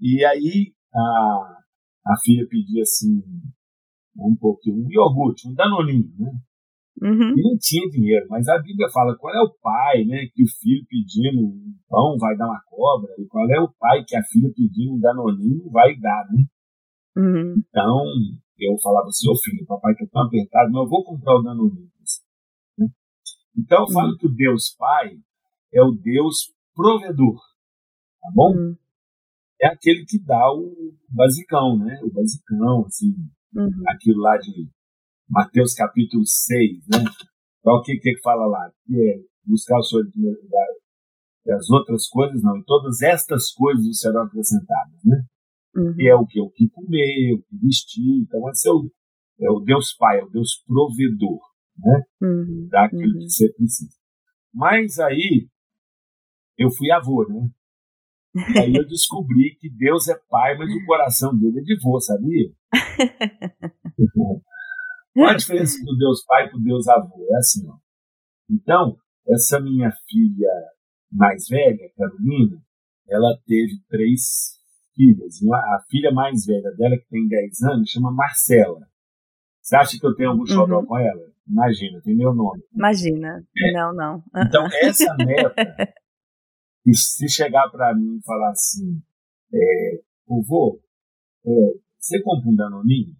E 0.00 0.24
aí 0.24 0.74
a, 0.94 1.56
a 2.06 2.16
filha 2.22 2.46
pedia 2.48 2.82
assim, 2.82 3.22
um 4.18 4.36
pouquinho, 4.36 4.84
um 4.84 4.90
iogurte, 4.90 5.48
um 5.48 5.54
danoninho, 5.54 6.12
né? 6.18 6.32
Uhum. 7.00 7.30
E 7.36 7.42
não 7.42 7.56
tinha 7.60 7.88
dinheiro, 7.88 8.26
mas 8.28 8.48
a 8.48 8.58
Bíblia 8.58 8.88
fala 8.92 9.16
qual 9.16 9.32
é 9.32 9.40
o 9.40 9.54
pai, 9.62 10.04
né, 10.04 10.26
que 10.34 10.42
o 10.42 10.48
filho 10.48 10.84
pedindo 10.88 11.46
um 11.46 11.74
pão 11.88 12.16
vai 12.18 12.36
dar 12.36 12.46
uma 12.46 12.60
cobra, 12.66 13.14
e 13.18 13.26
qual 13.26 13.48
é 13.50 13.60
o 13.60 13.72
pai 13.78 14.04
que 14.04 14.16
a 14.16 14.22
filha 14.24 14.50
pedindo 14.54 14.94
um 14.94 14.98
danoninho 14.98 15.70
vai 15.70 15.96
dar, 15.96 16.26
né? 16.32 16.44
Uhum. 17.16 17.54
Então, 17.58 18.04
eu 18.58 18.76
falava 18.82 19.06
assim, 19.06 19.30
ô 19.30 19.36
filho, 19.36 19.66
papai 19.66 19.94
tá 19.94 20.06
tão 20.10 20.22
apertado, 20.22 20.72
mas 20.72 20.82
eu 20.82 20.88
vou 20.88 21.04
comprar 21.04 21.36
o 21.36 21.42
danoninho. 21.42 21.90
Né? 22.78 22.86
Então, 23.56 23.84
eu 23.86 23.92
falo 23.92 24.10
uhum. 24.10 24.16
que 24.16 24.26
o 24.26 24.34
Deus 24.34 24.74
Pai 24.76 25.16
é 25.72 25.82
o 25.82 25.92
Deus 25.92 26.52
provedor, 26.74 27.40
tá 28.20 28.30
bom? 28.34 28.56
Uhum. 28.56 28.76
É 29.60 29.68
aquele 29.68 30.04
que 30.04 30.18
dá 30.24 30.52
o 30.52 30.94
basicão, 31.08 31.76
né? 31.78 31.98
O 32.02 32.10
basicão, 32.12 32.86
assim, 32.86 33.14
uhum. 33.54 33.82
aquilo 33.88 34.20
lá 34.20 34.36
de 34.36 34.68
Mateus 35.28 35.74
capítulo 35.74 36.24
6, 36.26 36.86
né? 36.88 37.04
Então, 37.60 37.74
o 37.74 37.82
que, 37.82 37.96
que 37.98 38.18
fala 38.22 38.46
lá? 38.46 38.70
Que 38.86 38.94
é 38.96 39.14
buscar 39.44 39.78
o 39.78 39.82
Senhor 39.82 40.06
em 40.06 40.10
primeiro 40.10 40.42
lugar. 40.42 40.66
E 41.46 41.52
as 41.52 41.70
outras 41.70 42.08
coisas 42.08 42.42
não. 42.42 42.56
E 42.56 42.64
todas 42.64 43.02
estas 43.02 43.52
coisas 43.52 43.98
serão 43.98 44.22
acrescentadas, 44.22 45.00
né? 45.04 45.22
Uhum. 45.76 45.94
E 45.98 46.08
é 46.08 46.14
o 46.14 46.26
que? 46.26 46.40
O 46.40 46.50
que 46.50 46.68
comer, 46.70 47.34
o 47.34 47.42
que 47.42 47.56
vestir. 47.62 48.22
Então, 48.22 48.48
esse 48.50 48.68
é 48.68 48.72
o, 48.72 48.90
é 49.40 49.50
o 49.50 49.60
Deus 49.60 49.94
Pai, 49.96 50.20
é 50.20 50.24
o 50.24 50.30
Deus 50.30 50.62
provedor, 50.66 51.40
né? 51.78 52.02
Uhum. 52.22 52.68
Daquilo 52.70 53.14
uhum. 53.14 53.18
que 53.18 53.28
você 53.28 53.52
precisa. 53.52 53.96
Mas 54.52 54.98
aí, 54.98 55.48
eu 56.56 56.70
fui 56.70 56.90
avô, 56.90 57.26
né? 57.28 57.50
Aí 58.56 58.74
eu 58.74 58.86
descobri 58.86 59.56
que 59.60 59.68
Deus 59.70 60.06
é 60.08 60.14
pai, 60.28 60.56
mas 60.56 60.70
o 60.70 60.86
coração 60.86 61.36
dele 61.36 61.60
é 61.60 61.62
de 61.62 61.76
vô, 61.82 61.98
sabia? 62.00 62.50
Qual 65.14 65.28
a 65.30 65.34
diferença 65.34 65.82
do 65.84 65.96
Deus 65.96 66.24
pai 66.24 66.48
para 66.48 66.58
o 66.58 66.62
Deus 66.62 66.86
avô? 66.88 67.26
É 67.30 67.36
assim, 67.38 67.68
ó. 67.68 67.74
Então, 68.50 68.96
essa 69.28 69.60
minha 69.60 69.90
filha 70.08 70.50
mais 71.10 71.48
velha, 71.48 71.90
Carolina, 71.96 72.60
ela 73.08 73.36
teve 73.46 73.80
três 73.88 74.56
filhas. 74.94 75.36
A 75.52 75.78
filha 75.90 76.12
mais 76.12 76.44
velha 76.46 76.70
dela, 76.76 76.96
que 76.96 77.08
tem 77.08 77.26
10 77.26 77.62
anos, 77.62 77.90
chama 77.90 78.12
Marcela. 78.12 78.86
Você 79.62 79.76
acha 79.76 79.98
que 79.98 80.06
eu 80.06 80.14
tenho 80.14 80.30
algum 80.30 80.46
xodó 80.46 80.80
Uhum. 80.80 80.86
com 80.86 80.98
ela? 80.98 81.28
Imagina, 81.46 82.00
tem 82.02 82.14
meu 82.14 82.34
nome. 82.34 82.62
Imagina. 82.74 83.42
É. 83.58 83.72
Não, 83.72 83.94
não. 83.94 84.22
Então, 84.36 84.66
essa 84.82 85.14
neta, 85.16 85.54
que 86.88 86.94
se 86.94 87.28
chegar 87.28 87.68
para 87.70 87.94
mim 87.94 88.16
e 88.16 88.24
falar 88.24 88.50
assim, 88.50 89.02
é, 89.52 90.00
vô, 90.26 90.80
é, 91.44 91.50
você 91.98 92.22
compra 92.22 92.48
um 92.48 92.54
danoninho? 92.54 93.14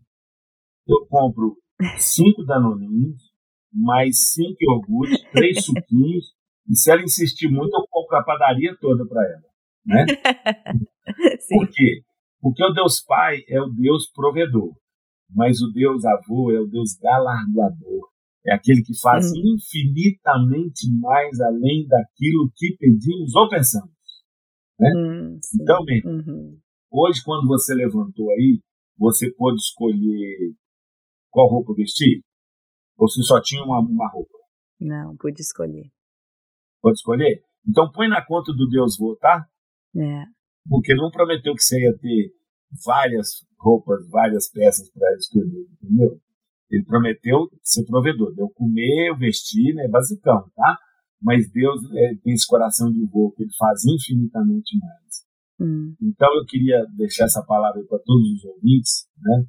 Eu 0.86 1.06
compro 1.06 1.54
cinco 1.98 2.44
danoninhos, 2.44 3.30
mais 3.70 4.32
cinco 4.32 4.56
iogurtes, 4.60 5.22
três 5.32 5.60
suquinhos, 5.66 6.32
e 6.66 6.74
se 6.74 6.90
ela 6.90 7.02
insistir 7.02 7.48
muito, 7.50 7.74
eu 7.74 7.86
compro 7.90 8.16
a 8.16 8.24
padaria 8.24 8.74
toda 8.80 9.06
para 9.06 9.22
ela. 9.22 9.48
Né? 9.84 10.06
Sim. 11.40 11.56
Por 11.56 11.68
quê? 11.68 12.02
Porque 12.40 12.64
o 12.64 12.72
Deus 12.72 13.02
Pai 13.02 13.42
é 13.48 13.60
o 13.60 13.68
Deus 13.68 14.10
provedor, 14.10 14.72
mas 15.28 15.60
o 15.60 15.70
Deus 15.72 16.06
Avô 16.06 16.50
é 16.52 16.60
o 16.60 16.66
Deus 16.66 16.96
galardoador. 17.02 18.08
É 18.46 18.54
aquele 18.54 18.82
que 18.82 18.98
faz 19.00 19.26
infinitamente 19.34 20.88
mais 21.00 21.40
além 21.40 21.86
daquilo 21.86 22.50
que 22.56 22.76
pedimos 22.78 23.34
ou 23.34 23.48
pensamos. 23.48 23.90
Hum, 24.80 25.38
sim. 25.42 25.58
Então, 25.62 25.84
bem, 25.84 26.02
Uhum. 26.04 26.58
hoje, 26.90 27.22
quando 27.24 27.46
você 27.48 27.74
levantou 27.74 28.30
aí, 28.30 28.60
você 28.96 29.30
pôde 29.34 29.60
escolher 29.60 30.54
qual 31.30 31.48
roupa 31.48 31.74
vestir? 31.74 32.22
Ou 32.96 33.08
você 33.08 33.22
só 33.22 33.40
tinha 33.40 33.62
uma, 33.64 33.80
uma 33.80 34.08
roupa? 34.10 34.38
Não, 34.80 35.16
pude 35.16 35.40
escolher. 35.40 35.90
Pode 36.80 36.94
escolher? 36.96 37.42
Então 37.68 37.90
põe 37.92 38.08
na 38.08 38.24
conta 38.24 38.52
do 38.52 38.68
Deus 38.68 38.96
Vô, 38.96 39.16
tá? 39.16 39.46
É. 39.96 40.24
Porque 40.68 40.92
ele 40.92 41.00
não 41.02 41.10
prometeu 41.10 41.54
que 41.54 41.62
você 41.62 41.80
ia 41.80 41.96
ter 41.98 42.32
várias 42.84 43.44
roupas, 43.58 44.08
várias 44.08 44.48
peças 44.50 44.88
para 44.90 45.12
escolher, 45.16 45.66
entendeu? 45.82 46.20
Ele 46.70 46.84
prometeu 46.84 47.48
ser 47.62 47.84
provedor. 47.84 48.34
Deu 48.34 48.48
comer, 48.50 49.16
vestir, 49.18 49.74
né? 49.74 49.88
Basicão, 49.88 50.44
tá? 50.54 50.78
Mas 51.20 51.50
Deus 51.50 51.80
é, 51.94 52.14
tem 52.22 52.34
esse 52.34 52.46
coração 52.46 52.92
de 52.92 53.04
vô 53.06 53.32
que 53.32 53.42
ele 53.42 53.52
faz 53.58 53.84
infinitamente 53.84 54.78
mais. 54.78 55.08
Hum. 55.60 55.94
Então 56.00 56.28
eu 56.36 56.44
queria 56.46 56.84
deixar 56.96 57.24
essa 57.24 57.42
palavra 57.44 57.82
para 57.88 57.98
todos 57.98 58.30
os 58.30 58.44
ouvintes, 58.44 59.06
né? 59.20 59.44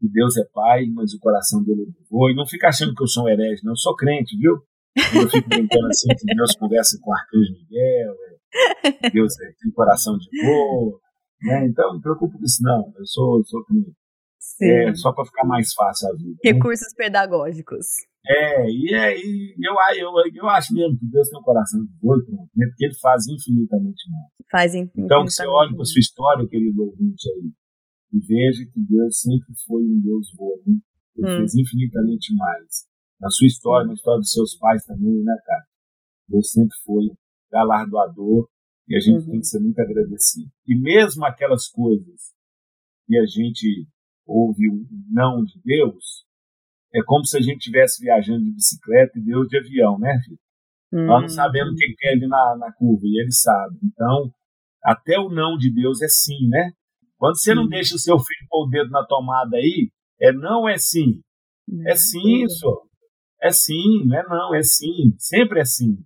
Que 0.00 0.08
Deus 0.08 0.36
é 0.36 0.44
pai, 0.52 0.86
mas 0.86 1.14
o 1.14 1.20
coração 1.20 1.62
dele 1.62 1.82
é 1.82 1.86
de 1.86 2.04
vô. 2.10 2.28
E 2.28 2.34
não 2.34 2.46
fica 2.46 2.68
achando 2.68 2.94
que 2.94 3.02
eu 3.02 3.06
sou 3.06 3.24
um 3.24 3.28
herege, 3.28 3.62
não. 3.64 3.72
Eu 3.72 3.76
sou 3.76 3.94
crente, 3.94 4.36
viu? 4.36 4.60
Eu 4.96 5.28
fico 5.28 5.48
brincando 5.48 5.86
assim 5.86 6.08
que 6.08 6.34
Deus 6.34 6.56
conversa 6.56 6.98
com 7.00 7.10
o 7.10 7.14
arcanjo 7.14 7.52
Miguel, 7.52 8.14
é, 8.84 9.10
Deus 9.10 9.32
é, 9.40 9.52
tem 9.60 9.72
coração 9.72 10.16
de 10.16 10.28
vô, 10.44 11.00
né? 11.42 11.66
Então 11.66 11.88
não 11.88 11.96
me 11.96 12.02
preocupe 12.02 12.38
com 12.38 12.44
isso, 12.44 12.62
não. 12.62 12.92
Eu 12.96 13.06
sou, 13.06 13.38
eu 13.38 13.44
sou 13.44 13.64
crente. 13.64 13.92
É, 14.60 14.94
só 14.94 15.12
para 15.12 15.24
ficar 15.24 15.44
mais 15.46 15.72
fácil 15.74 16.08
a 16.08 16.12
vida. 16.16 16.30
né? 16.44 16.50
Recursos 16.52 16.92
pedagógicos. 16.94 17.86
É, 18.26 18.66
e, 18.70 18.94
é, 18.94 19.18
e 19.18 19.54
eu, 19.58 19.74
eu, 19.98 20.12
eu 20.34 20.48
acho 20.48 20.72
mesmo 20.72 20.98
que 20.98 21.06
Deus 21.06 21.28
tem 21.28 21.38
um 21.38 21.42
coração 21.42 21.84
de 21.84 21.92
pronto, 22.00 22.30
né? 22.56 22.66
porque 22.68 22.84
ele 22.86 22.94
faz 22.94 23.26
infinitamente 23.26 24.10
mais. 24.10 24.32
Fazem. 24.50 24.90
Então, 24.96 25.24
você 25.24 25.46
olha 25.46 25.72
para 25.74 25.82
a 25.82 25.84
sua 25.84 25.98
história, 26.00 26.48
querido 26.48 26.84
ouvinte 26.84 27.28
aí, 27.30 27.50
e 28.12 28.18
veja 28.20 28.64
que 28.72 28.80
Deus 28.80 29.20
sempre 29.20 29.52
foi 29.66 29.82
um 29.82 30.00
Deus 30.00 30.30
bom, 30.36 30.56
né? 30.66 30.76
Ele 31.16 31.26
Hum. 31.28 31.36
fez 31.38 31.54
infinitamente 31.54 32.34
mais. 32.34 32.86
Na 33.20 33.28
sua 33.30 33.46
história, 33.46 33.86
na 33.86 33.94
história 33.94 34.20
dos 34.20 34.30
seus 34.32 34.56
pais 34.56 34.84
também, 34.84 35.22
né, 35.22 35.36
cara? 35.44 35.64
Deus 36.28 36.50
sempre 36.50 36.74
foi 36.84 37.04
galardoador 37.52 38.48
e 38.88 38.96
a 38.96 39.00
gente 39.00 39.24
Uhum. 39.24 39.30
tem 39.32 39.40
que 39.40 39.46
ser 39.46 39.60
muito 39.60 39.78
agradecido. 39.80 40.50
E 40.66 40.78
mesmo 40.78 41.24
aquelas 41.24 41.68
coisas 41.68 42.32
que 43.06 43.18
a 43.18 43.26
gente 43.26 43.86
ouve 44.26 44.70
um 44.70 44.86
não 45.10 45.44
de 45.44 45.60
Deus, 45.64 46.24
é 46.94 47.02
como 47.04 47.24
se 47.24 47.36
a 47.36 47.40
gente 47.40 47.58
estivesse 47.58 48.02
viajando 48.02 48.44
de 48.44 48.52
bicicleta 48.52 49.18
e 49.18 49.22
Deus 49.22 49.48
de 49.48 49.58
avião, 49.58 49.98
né, 49.98 50.18
filho? 50.24 50.38
Hum. 50.92 51.06
Nós 51.06 51.22
não 51.22 51.28
sabemos 51.28 51.72
o 51.72 51.76
que 51.76 51.94
que 51.96 52.08
é 52.08 52.12
ali 52.12 52.26
na, 52.26 52.56
na 52.58 52.72
curva, 52.72 53.02
e 53.04 53.20
ele 53.20 53.32
sabe. 53.32 53.76
Então, 53.82 54.30
até 54.82 55.18
o 55.18 55.28
não 55.28 55.56
de 55.56 55.72
Deus 55.72 56.00
é 56.02 56.08
sim, 56.08 56.48
né? 56.48 56.72
Quando 57.18 57.38
você 57.38 57.54
não 57.54 57.66
deixa 57.66 57.94
o 57.94 57.98
seu 57.98 58.18
filho 58.18 58.46
pôr 58.48 58.66
o 58.66 58.70
dedo 58.70 58.90
na 58.90 59.04
tomada 59.04 59.56
aí, 59.56 59.90
é 60.20 60.32
não, 60.32 60.68
é 60.68 60.76
sim. 60.76 61.20
É 61.86 61.96
sim, 61.96 62.46
senhor. 62.48 62.82
É 63.42 63.50
sim, 63.50 64.04
não 64.04 64.16
é 64.16 64.28
não, 64.28 64.54
é 64.54 64.62
sim. 64.62 65.14
Sempre 65.18 65.60
é 65.60 65.64
sim. 65.64 65.98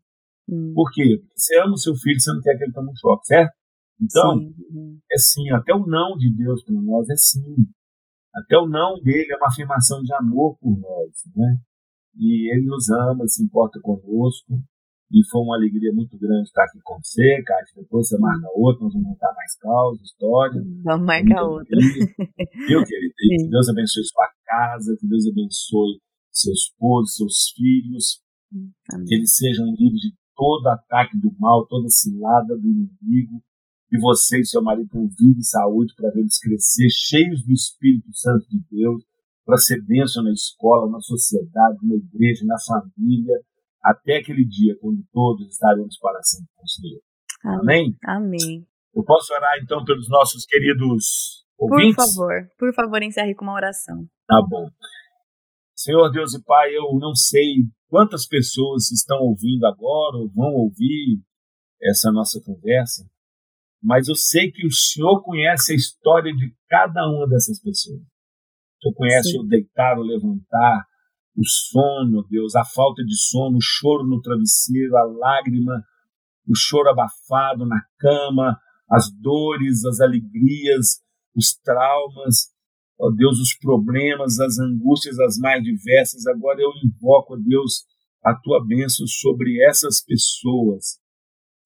Hum. 0.49 0.73
Por 0.75 0.91
quê? 0.93 1.19
Porque 1.19 1.33
você 1.37 1.59
ama 1.61 1.73
o 1.75 1.79
seu 1.79 1.95
filho, 1.97 2.21
você 2.21 2.33
não 2.33 2.41
quer 2.41 2.57
que 2.57 2.65
ele 2.65 2.73
tome 2.73 2.91
um 2.91 2.97
choque, 2.97 3.27
certo? 3.27 3.53
Então, 4.01 4.39
Sim. 4.39 4.55
Uhum. 4.71 4.99
é 5.11 5.19
sim. 5.19 5.51
Até 5.51 5.75
o 5.75 5.87
não 5.87 6.17
de 6.17 6.33
Deus 6.35 6.63
para 6.63 6.75
nós 6.75 7.09
é 7.11 7.17
sim. 7.17 7.57
Até 8.35 8.57
o 8.57 8.69
não 8.69 9.01
dele 9.01 9.33
é 9.33 9.37
uma 9.37 9.49
afirmação 9.49 10.03
de 10.03 10.13
amor 10.15 10.57
por 10.59 10.79
nós, 10.79 11.13
né? 11.35 11.57
E 12.17 12.53
ele 12.53 12.67
nos 12.67 12.89
ama, 12.91 13.27
se 13.27 13.43
importa 13.43 13.81
conosco. 13.81 14.61
E 15.11 15.25
foi 15.31 15.41
uma 15.41 15.57
alegria 15.57 15.91
muito 15.95 16.19
grande 16.19 16.49
estar 16.49 16.65
aqui 16.65 16.79
com 16.85 16.99
você, 17.03 17.43
Kátia. 17.43 17.83
Depois 17.83 18.09
você 18.09 18.19
marca 18.19 18.47
outra, 18.55 18.85
nós 18.85 18.93
vamos 18.93 19.09
montar 19.09 19.33
mais 19.35 19.57
causa, 19.57 20.03
história. 20.03 20.63
Vamos 20.85 21.07
marcar 21.07 21.45
outra. 21.45 21.77
Viu, 21.77 22.85
querido? 22.85 23.15
Que 23.19 23.49
Deus 23.49 23.69
abençoe 23.69 24.05
sua 24.05 24.29
casa, 24.45 24.97
que 25.01 25.07
Deus 25.07 25.27
abençoe 25.27 26.01
seu 26.31 26.53
esposo, 26.53 27.17
seus 27.17 27.51
filhos, 27.57 28.23
que 28.51 28.95
Amém. 28.95 29.07
eles 29.11 29.35
sejam 29.35 29.67
livres 29.67 30.01
de 30.01 30.15
todo 30.37 30.69
ataque 30.69 31.19
do 31.19 31.35
mal, 31.39 31.67
toda 31.67 31.89
cilada 31.89 32.57
do 32.57 32.69
inimigo. 32.69 33.43
Que 33.89 33.99
você 33.99 34.41
e 34.41 34.45
seu 34.47 34.63
marido 34.63 34.89
tenham 34.91 35.09
vida 35.09 35.39
e 35.39 35.45
saúde 35.45 35.95
para 35.97 36.11
ver 36.11 36.21
eles 36.21 36.39
crescer 36.39 36.89
cheios 36.91 37.45
do 37.45 37.53
Espírito 37.53 38.09
Santo 38.13 38.47
de 38.49 38.61
Deus, 38.71 39.03
para 39.45 39.57
ser 39.57 39.83
bênção 39.83 40.23
na 40.23 40.33
escola, 40.33 40.91
na 40.91 41.01
sociedade, 41.01 41.79
na 41.83 41.95
igreja, 41.95 42.45
na 42.45 42.57
família, 42.67 43.35
até 43.83 44.19
aquele 44.19 44.45
dia 44.45 44.77
quando 44.81 45.03
todos 45.13 45.49
estaremos 45.49 45.99
para 45.99 46.23
sempre 46.23 46.49
com 46.55 46.65
o 46.65 46.69
Senhor. 46.69 47.01
Amém. 47.45 47.97
Amém? 48.05 48.67
Eu 48.95 49.05
posso 49.05 49.33
orar 49.33 49.59
então 49.63 49.85
pelos 49.85 50.09
nossos 50.09 50.45
queridos 50.45 51.47
Por 51.57 51.73
ouvintes? 51.73 51.95
favor, 51.95 52.33
por 52.59 52.75
favor, 52.75 53.03
encerre 53.03 53.35
com 53.35 53.45
uma 53.45 53.55
oração. 53.55 54.07
Tá 54.27 54.43
bom. 54.47 54.69
Senhor 55.75 56.11
Deus 56.11 56.35
e 56.35 56.43
Pai, 56.43 56.77
eu 56.77 56.99
não 56.99 57.15
sei 57.15 57.65
quantas 57.89 58.27
pessoas 58.27 58.91
estão 58.91 59.19
ouvindo 59.21 59.65
agora 59.65 60.19
ou 60.19 60.29
vão 60.29 60.53
ouvir 60.55 61.23
essa 61.81 62.11
nossa 62.11 62.41
conversa, 62.45 63.09
mas 63.83 64.09
eu 64.09 64.15
sei 64.15 64.51
que 64.51 64.67
o 64.67 64.73
Senhor 64.73 65.23
conhece 65.23 65.73
a 65.73 65.77
história 65.77 66.35
de 66.35 66.53
cada 66.69 67.07
uma 67.09 67.29
dessas 67.29 67.61
pessoas. 67.61 68.01
O 68.01 68.83
Senhor 68.83 68.95
conhece 68.95 69.31
Sim. 69.31 69.41
o 69.41 69.45
deitar, 69.45 69.99
o 69.99 70.03
levantar, 70.03 70.85
o 71.37 71.45
sono, 71.45 72.27
Deus, 72.29 72.57
a 72.57 72.65
falta 72.65 73.05
de 73.05 73.17
sono, 73.17 73.57
o 73.57 73.63
choro 73.63 74.07
no 74.07 74.21
travesseiro, 74.21 74.97
a 74.97 75.05
lágrima, 75.05 75.85
o 76.49 76.55
choro 76.57 76.89
abafado 76.89 77.65
na 77.65 77.81
cama, 77.99 78.59
as 78.91 79.11
dores, 79.21 79.85
as 79.85 80.01
alegrias, 80.01 81.01
os 81.37 81.55
traumas, 81.63 82.49
ó 82.99 83.11
Deus, 83.11 83.39
os 83.39 83.57
problemas, 83.59 84.41
as 84.41 84.59
angústias 84.59 85.19
as 85.21 85.39
mais 85.39 85.63
diversas. 85.63 86.27
Agora 86.27 86.61
eu 86.61 86.71
invoco, 86.85 87.35
ó 87.35 87.37
Deus, 87.37 87.85
a 88.25 88.35
tua 88.35 88.65
bênção 88.67 89.07
sobre 89.07 89.63
essas 89.69 90.03
pessoas, 90.05 90.99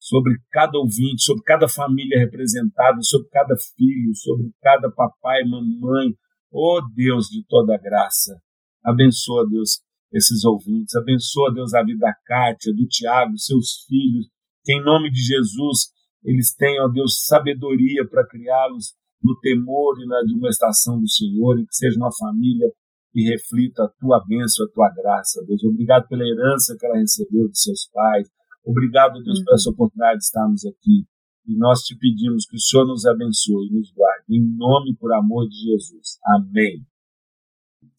sobre 0.02 0.34
cada 0.50 0.76
ouvinte, 0.78 1.22
sobre 1.22 1.44
cada 1.44 1.68
família 1.68 2.18
representada, 2.18 2.98
sobre 3.02 3.28
cada 3.28 3.54
filho, 3.56 4.12
sobre 4.16 4.50
cada 4.60 4.90
papai, 4.90 5.44
mamãe. 5.44 6.12
Ó 6.52 6.80
Deus 6.92 7.28
de 7.28 7.46
toda 7.46 7.78
graça, 7.78 8.36
abençoa, 8.84 9.48
Deus, 9.48 9.80
esses 10.12 10.44
ouvintes. 10.44 10.96
Abençoa, 10.96 11.54
Deus, 11.54 11.72
a 11.72 11.84
vida 11.84 12.00
da 12.00 12.14
Kátia, 12.26 12.74
do 12.74 12.84
Tiago, 12.88 13.38
seus 13.38 13.84
filhos. 13.86 14.26
Que 14.64 14.72
em 14.72 14.82
nome 14.82 15.08
de 15.08 15.20
Jesus 15.22 15.92
eles 16.24 16.52
tenham, 16.52 16.92
Deus, 16.92 17.24
sabedoria 17.24 18.04
para 18.04 18.26
criá-los 18.26 18.94
no 19.22 19.38
temor 19.38 19.94
e 20.00 20.06
na 20.06 20.20
demonstração 20.22 21.00
do 21.00 21.08
Senhor, 21.08 21.60
e 21.60 21.66
que 21.66 21.76
seja 21.76 21.96
uma 21.96 22.10
família 22.12 22.66
que 23.12 23.22
reflita 23.22 23.84
a 23.84 23.88
tua 24.00 24.20
bênção, 24.26 24.66
a 24.66 24.68
tua 24.74 24.90
graça, 24.90 25.44
Deus. 25.46 25.62
Obrigado 25.62 26.08
pela 26.08 26.26
herança 26.26 26.76
que 26.76 26.84
ela 26.84 26.98
recebeu 26.98 27.48
de 27.48 27.58
seus 27.58 27.88
pais. 27.92 28.28
Obrigado, 28.64 29.22
Deus, 29.22 29.42
por 29.44 29.54
essa 29.54 29.70
oportunidade 29.70 30.18
de 30.18 30.24
estarmos 30.24 30.64
aqui. 30.64 31.04
E 31.46 31.56
nós 31.58 31.80
te 31.80 31.96
pedimos 31.96 32.46
que 32.46 32.56
o 32.56 32.60
Senhor 32.60 32.86
nos 32.86 33.04
abençoe 33.04 33.66
e 33.66 33.72
nos 33.74 33.92
guarde. 33.92 34.24
Em 34.30 34.56
nome 34.56 34.94
por 34.96 35.12
amor 35.12 35.48
de 35.48 35.56
Jesus. 35.56 36.18
Amém. 36.24 36.86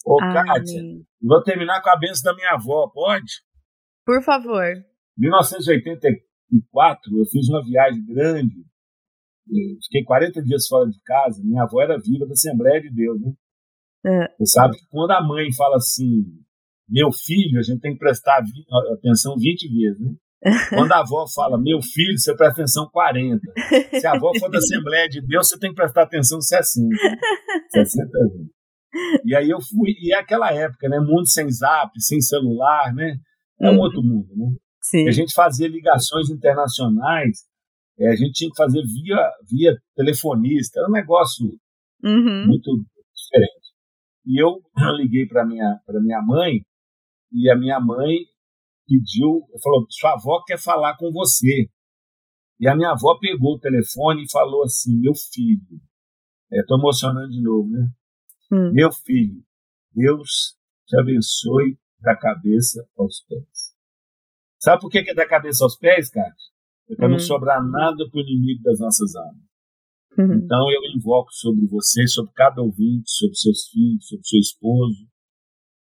Ô, 0.05 0.22
Amém. 0.22 0.34
Kátia, 0.34 0.82
vou 1.22 1.43
terminar 1.43 1.82
com 1.82 1.89
a 1.89 1.97
bênção 1.97 2.32
da 2.32 2.36
minha 2.36 2.53
avó, 2.53 2.88
pode? 2.88 3.43
Por 4.05 4.24
favor. 4.24 4.64
Em 5.18 5.22
1984, 5.22 7.20
eu 7.20 7.26
fiz 7.26 7.49
uma 7.49 7.64
viagem 7.64 8.05
grande. 8.05 8.66
fiquei 9.84 10.03
40 10.05 10.41
dias 10.41 10.68
fora 10.68 10.89
de 10.89 10.99
casa. 11.01 11.43
Minha 11.43 11.64
avó 11.64 11.82
era 11.82 11.99
viva 11.99 12.26
da 12.26 12.32
Assembleia 12.32 12.82
de 12.82 12.89
Deus, 12.89 13.20
né? 13.22 13.34
É. 14.05 14.36
Você 14.38 14.53
sabe 14.53 14.78
que 14.78 14.86
quando 14.89 15.11
a 15.11 15.26
mãe 15.26 15.51
fala 15.53 15.78
assim, 15.78 16.26
meu 16.89 17.11
filho, 17.11 17.59
a 17.59 17.64
gente 17.64 17.80
tem 17.80 17.93
que 17.93 17.99
prestar 17.99 18.43
atenção 18.93 19.36
20 19.38 19.68
vezes, 19.70 19.99
né? 19.99 20.14
Quando 20.70 20.91
a 20.91 21.00
avó 21.00 21.26
fala, 21.34 21.58
meu 21.58 21.82
filho, 21.82 22.18
você 22.18 22.36
presta 22.36 22.62
atenção 22.62 22.89
40. 22.91 23.39
Se 24.00 24.06
a 24.06 24.14
avó 24.14 24.32
for 24.38 24.50
da 24.50 24.58
Assembleia 24.58 25.08
de 25.08 25.22
Deus, 25.22 25.48
você 25.48 25.58
tem 25.58 25.70
que 25.70 25.76
prestar 25.76 26.04
atenção 26.04 26.41
60. 26.41 26.88
60 27.70 28.10
vezes. 28.12 28.54
E 29.26 29.36
aí 29.36 29.50
eu 29.50 29.60
fui, 29.60 29.96
e 30.00 30.14
é 30.14 30.20
aquela 30.20 30.54
época, 30.54 30.88
né? 30.88 31.00
Mundo 31.00 31.28
sem 31.28 31.50
zap, 31.50 31.91
sem 32.00 32.22
celular, 32.22 32.94
né? 32.94 33.18
É 33.60 33.70
um 33.70 33.74
uhum. 33.74 33.80
outro 33.80 34.04
mundo, 34.04 34.28
né? 34.36 34.56
Sim. 34.82 35.08
a 35.08 35.12
gente 35.12 35.34
fazia 35.34 35.68
ligações 35.68 36.30
internacionais, 36.30 37.46
é, 37.98 38.10
a 38.10 38.16
gente 38.16 38.34
tinha 38.34 38.50
que 38.50 38.58
fazer 38.58 38.82
via, 38.82 39.32
via 39.50 39.78
telefonista, 39.96 40.80
era 40.80 40.89
um 40.89 40.91
negócio 40.91 41.46
uhum. 42.04 42.48
muito 42.48 42.70
diferente. 43.16 43.72
E 44.26 44.44
eu 44.44 44.62
liguei 44.98 45.26
para 45.26 45.46
minha 45.46 45.80
para 45.86 46.02
minha 46.02 46.22
mãe 46.22 46.62
e 47.32 47.50
a 47.50 47.56
minha 47.58 47.80
mãe 47.80 48.18
pediu, 48.98 49.48
falou: 49.62 49.86
"Sua 49.89 50.14
avó 50.14 50.44
quer 50.46 50.60
falar 50.60 50.98
com 50.98 51.12
você". 51.12 51.70
E 52.60 52.68
a 52.68 52.76
minha 52.76 52.91
avó 52.91 53.18
pegou 53.20 53.56
o 53.56 53.60
telefone 53.60 54.24
e 54.24 54.32
falou 54.32 54.64
assim: 54.64 55.00
"Meu 55.00 55.14
filho, 55.16 55.82
estou 56.52 56.78
é, 56.78 56.80
emocionando 56.80 57.30
de 57.30 57.41
novo, 57.41 57.70
né? 57.70 57.89
Hum. 58.52 58.72
Meu 58.72 58.91
filho, 58.91 59.44
Deus 59.94 60.58
te 60.88 61.00
abençoe 61.00 61.78
da 62.00 62.16
cabeça 62.16 62.86
aos 62.98 63.22
pés. 63.28 63.74
Sabe 64.60 64.82
por 64.82 64.89
que 64.89 65.00
é 65.00 65.14
da 65.14 65.28
cabeça 65.28 65.64
aos 65.64 65.78
pés, 65.78 66.10
cara? 66.10 66.34
É 66.89 66.96
para 66.96 67.08
hum. 67.08 67.12
não 67.12 67.20
sobrar 67.20 67.64
nada 67.64 68.10
para 68.10 68.18
o 68.18 68.22
inimigo 68.22 68.64
das 68.64 68.80
nossas 68.80 69.16
almas. 69.16 69.44
Uhum. 70.18 70.36
Então 70.36 70.72
eu 70.72 70.82
invoco 70.96 71.32
sobre 71.32 71.66
você, 71.66 72.08
sobre 72.08 72.32
cada 72.34 72.62
ouvinte, 72.62 73.10
sobre 73.10 73.36
seus 73.36 73.68
filhos, 73.70 74.08
sobre 74.08 74.24
seu 74.26 74.39
esposo, 74.39 75.08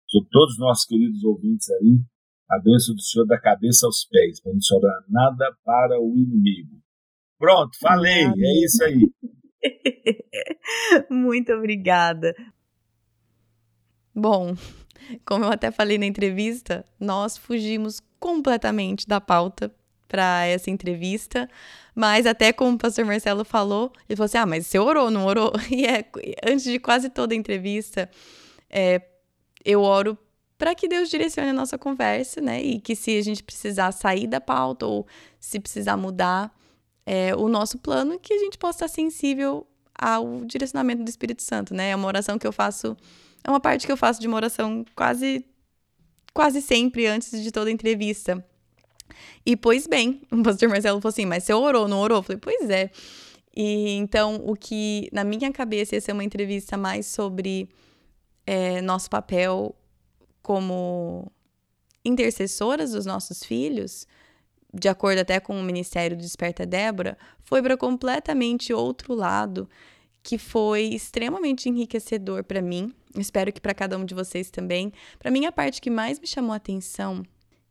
sobre 0.08 0.30
todos 0.30 0.54
os 0.54 0.60
nossos 0.60 0.86
queridos 0.86 1.24
ouvintes 1.24 1.70
aí, 1.70 2.02
a 2.50 2.60
bênção 2.60 2.96
do 2.96 3.02
Senhor 3.02 3.26
da 3.26 3.40
cabeça 3.40 3.86
aos 3.86 4.06
pés, 4.06 4.42
para 4.42 4.54
não 4.54 4.62
sobrar 4.62 5.04
nada 5.10 5.56
para 5.64 6.00
o 6.00 6.14
inimigo. 6.16 6.82
Pronto, 7.38 7.78
falei, 7.80 8.26
é 8.26 8.66
isso 8.66 8.84
aí. 8.84 9.12
Muito 11.10 11.52
obrigada. 11.54 12.34
Bom, 14.16 14.56
como 15.26 15.46
eu 15.46 15.52
até 15.52 15.70
falei 15.72 15.98
na 15.98 16.06
entrevista, 16.06 16.84
nós 17.00 17.38
fugimos 17.38 18.02
completamente 18.20 19.08
da 19.08 19.22
pauta 19.22 19.72
para 20.08 20.46
essa 20.46 20.72
entrevista, 20.72 21.50
mas 21.94 22.26
até 22.26 22.54
como 22.54 22.76
o 22.76 22.78
pastor 22.78 23.06
Marcelo 23.06 23.44
falou, 23.44 23.92
ele 24.08 24.16
falou 24.16 24.26
assim: 24.26 24.38
ah, 24.38 24.46
mas 24.46 24.66
você 24.66 24.80
orou, 24.80 25.12
não 25.12 25.26
orou? 25.26 25.52
E 25.70 25.86
é, 25.86 26.06
antes 26.46 26.64
de 26.64 26.80
quase 26.80 27.10
toda 27.10 27.34
a 27.34 27.38
entrevista, 27.38 28.10
é, 28.70 29.02
eu 29.64 29.82
oro 29.82 30.18
para 30.58 30.74
que 30.74 30.88
Deus 30.88 31.10
direcione 31.10 31.50
a 31.50 31.54
nossa 31.54 31.78
conversa, 31.78 32.42
né? 32.42 32.62
E 32.62 32.80
que 32.80 32.96
se 32.96 33.18
a 33.18 33.22
gente 33.22 33.44
precisar 33.44 33.92
sair 33.92 34.28
da 34.28 34.42
pauta 34.42 34.86
ou 34.86 35.06
se 35.40 35.60
precisar 35.60 35.98
mudar 35.98 36.52
é, 37.06 37.36
o 37.36 37.48
nosso 37.48 37.78
plano, 37.78 38.20
que 38.20 38.34
a 38.34 38.38
gente 38.38 38.58
possa 38.58 38.86
estar 38.86 38.96
sensível 38.96 39.68
ao 39.94 40.44
direcionamento 40.46 41.04
do 41.04 41.10
Espírito 41.10 41.44
Santo, 41.44 41.74
né? 41.74 41.92
É 41.92 41.96
uma 41.96 42.08
oração 42.08 42.38
que 42.38 42.48
eu 42.48 42.52
faço 42.52 42.98
é 43.48 43.50
uma 43.50 43.62
parte 43.62 43.86
que 43.86 43.92
eu 43.92 43.98
faço 43.98 44.20
de 44.20 44.28
uma 44.28 44.36
oração 44.36 44.84
quase, 44.94 45.46
quase 46.34 46.62
sempre 46.62 47.08
antes 47.08 47.42
de 47.42 47.50
toda 47.50 47.72
entrevista. 47.72 48.44
E, 49.46 49.56
pois 49.56 49.88
bem, 49.88 50.22
o 50.30 50.44
pastor 50.44 50.68
Marcelo 50.68 51.00
falou 51.00 51.12
assim, 51.12 51.26
mas 51.26 51.46
você 51.46 51.54
orou, 51.54 51.88
não 51.88 52.00
orou? 52.00 52.20
Eu 52.20 52.24
falei, 52.24 52.40
pois 52.40 52.70
é. 52.70 52.92
E 53.56 53.92
então, 53.92 54.36
o 54.46 54.54
que 54.54 55.10
na 55.14 55.24
minha 55.24 55.52
cabeça 55.52 55.96
ia 55.96 56.02
ser 56.02 56.12
uma 56.12 56.26
entrevista 56.26 56.78
mais 56.78 57.06
sobre 57.06 57.70
é, 58.46 58.82
nosso 58.82 59.10
papel 59.10 59.74
como 60.48 61.30
intercessoras 62.06 62.92
dos 62.94 63.06
nossos 63.06 63.44
filhos, 63.44 64.08
de 64.74 64.88
acordo 64.88 65.20
até 65.20 65.42
com 65.42 65.60
o 65.60 65.62
Ministério 65.62 66.16
do 66.16 66.22
Desperta 66.22 66.66
Débora, 66.66 67.18
foi 67.42 67.62
para 67.62 67.76
completamente 67.76 68.72
outro 68.72 69.14
lado, 69.14 69.70
que 70.24 70.38
foi 70.38 70.84
extremamente 70.84 71.68
enriquecedor 71.68 72.46
para 72.46 72.62
mim, 72.62 72.94
espero 73.18 73.52
que 73.52 73.60
para 73.60 73.74
cada 73.74 73.98
um 73.98 74.06
de 74.06 74.16
vocês 74.16 74.50
também. 74.50 74.94
Para 75.20 75.30
mim, 75.30 75.46
a 75.46 75.52
parte 75.52 75.82
que 75.82 75.90
mais 75.90 76.18
me 76.18 76.28
chamou 76.28 76.54
a 76.54 76.56
atenção 76.56 77.24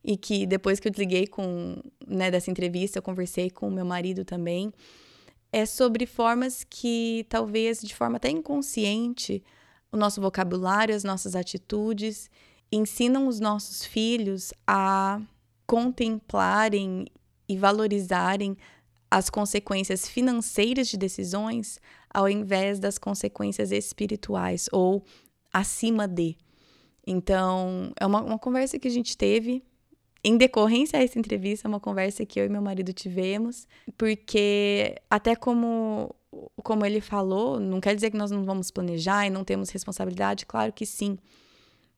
e 0.05 0.14
que 0.14 0.47
depois 0.47 0.79
que 0.79 0.89
eu 0.89 0.93
desliguei 0.93 1.27
com, 1.27 1.83
né, 2.07 2.31
dessa 2.31 2.51
entrevista, 2.51 2.99
eu 2.99 3.03
conversei 3.03 3.49
com 3.49 3.68
o 3.68 3.72
meu 3.72 3.87
marido 3.87 4.22
também, 4.22 4.70
é 5.51 5.64
sobre 5.64 6.05
formas 6.05 6.62
que 6.62 7.24
talvez 7.31 7.81
de 7.81 7.95
forma 7.95 8.18
até 8.18 8.29
inconsciente 8.29 9.43
o 9.91 9.97
nosso 9.97 10.20
vocabulário, 10.20 10.95
as 10.95 11.05
nossas 11.05 11.35
atitudes 11.35 12.29
ensinam 12.70 13.28
os 13.28 13.40
nossos 13.40 13.84
filhos 13.84 14.52
a 14.66 15.20
contemplarem 15.66 17.06
e 17.48 17.56
valorizarem 17.56 18.56
as 19.10 19.30
consequências 19.30 20.08
financeiras 20.08 20.88
de 20.88 20.96
decisões 20.96 21.80
ao 22.12 22.28
invés 22.28 22.78
das 22.78 22.98
consequências 22.98 23.70
espirituais 23.70 24.68
ou 24.72 25.02
acima 25.52 26.08
de. 26.08 26.36
Então, 27.06 27.92
é 27.98 28.04
uma, 28.04 28.22
uma 28.22 28.38
conversa 28.38 28.78
que 28.78 28.88
a 28.88 28.90
gente 28.90 29.16
teve. 29.16 29.62
Em 30.24 30.36
decorrência 30.36 30.98
a 30.98 31.02
essa 31.02 31.18
entrevista, 31.18 31.68
é 31.68 31.68
uma 31.68 31.78
conversa 31.78 32.26
que 32.26 32.40
eu 32.40 32.46
e 32.46 32.48
meu 32.48 32.60
marido 32.60 32.92
tivemos, 32.92 33.68
porque 33.96 34.96
até 35.08 35.36
como 35.36 36.14
como 36.62 36.84
ele 36.84 37.00
falou, 37.00 37.58
não 37.58 37.80
quer 37.80 37.94
dizer 37.94 38.10
que 38.10 38.16
nós 38.16 38.30
não 38.30 38.44
vamos 38.44 38.70
planejar 38.70 39.26
e 39.26 39.30
não 39.30 39.44
temos 39.44 39.70
responsabilidade, 39.70 40.44
claro 40.44 40.72
que 40.72 40.84
sim. 40.84 41.18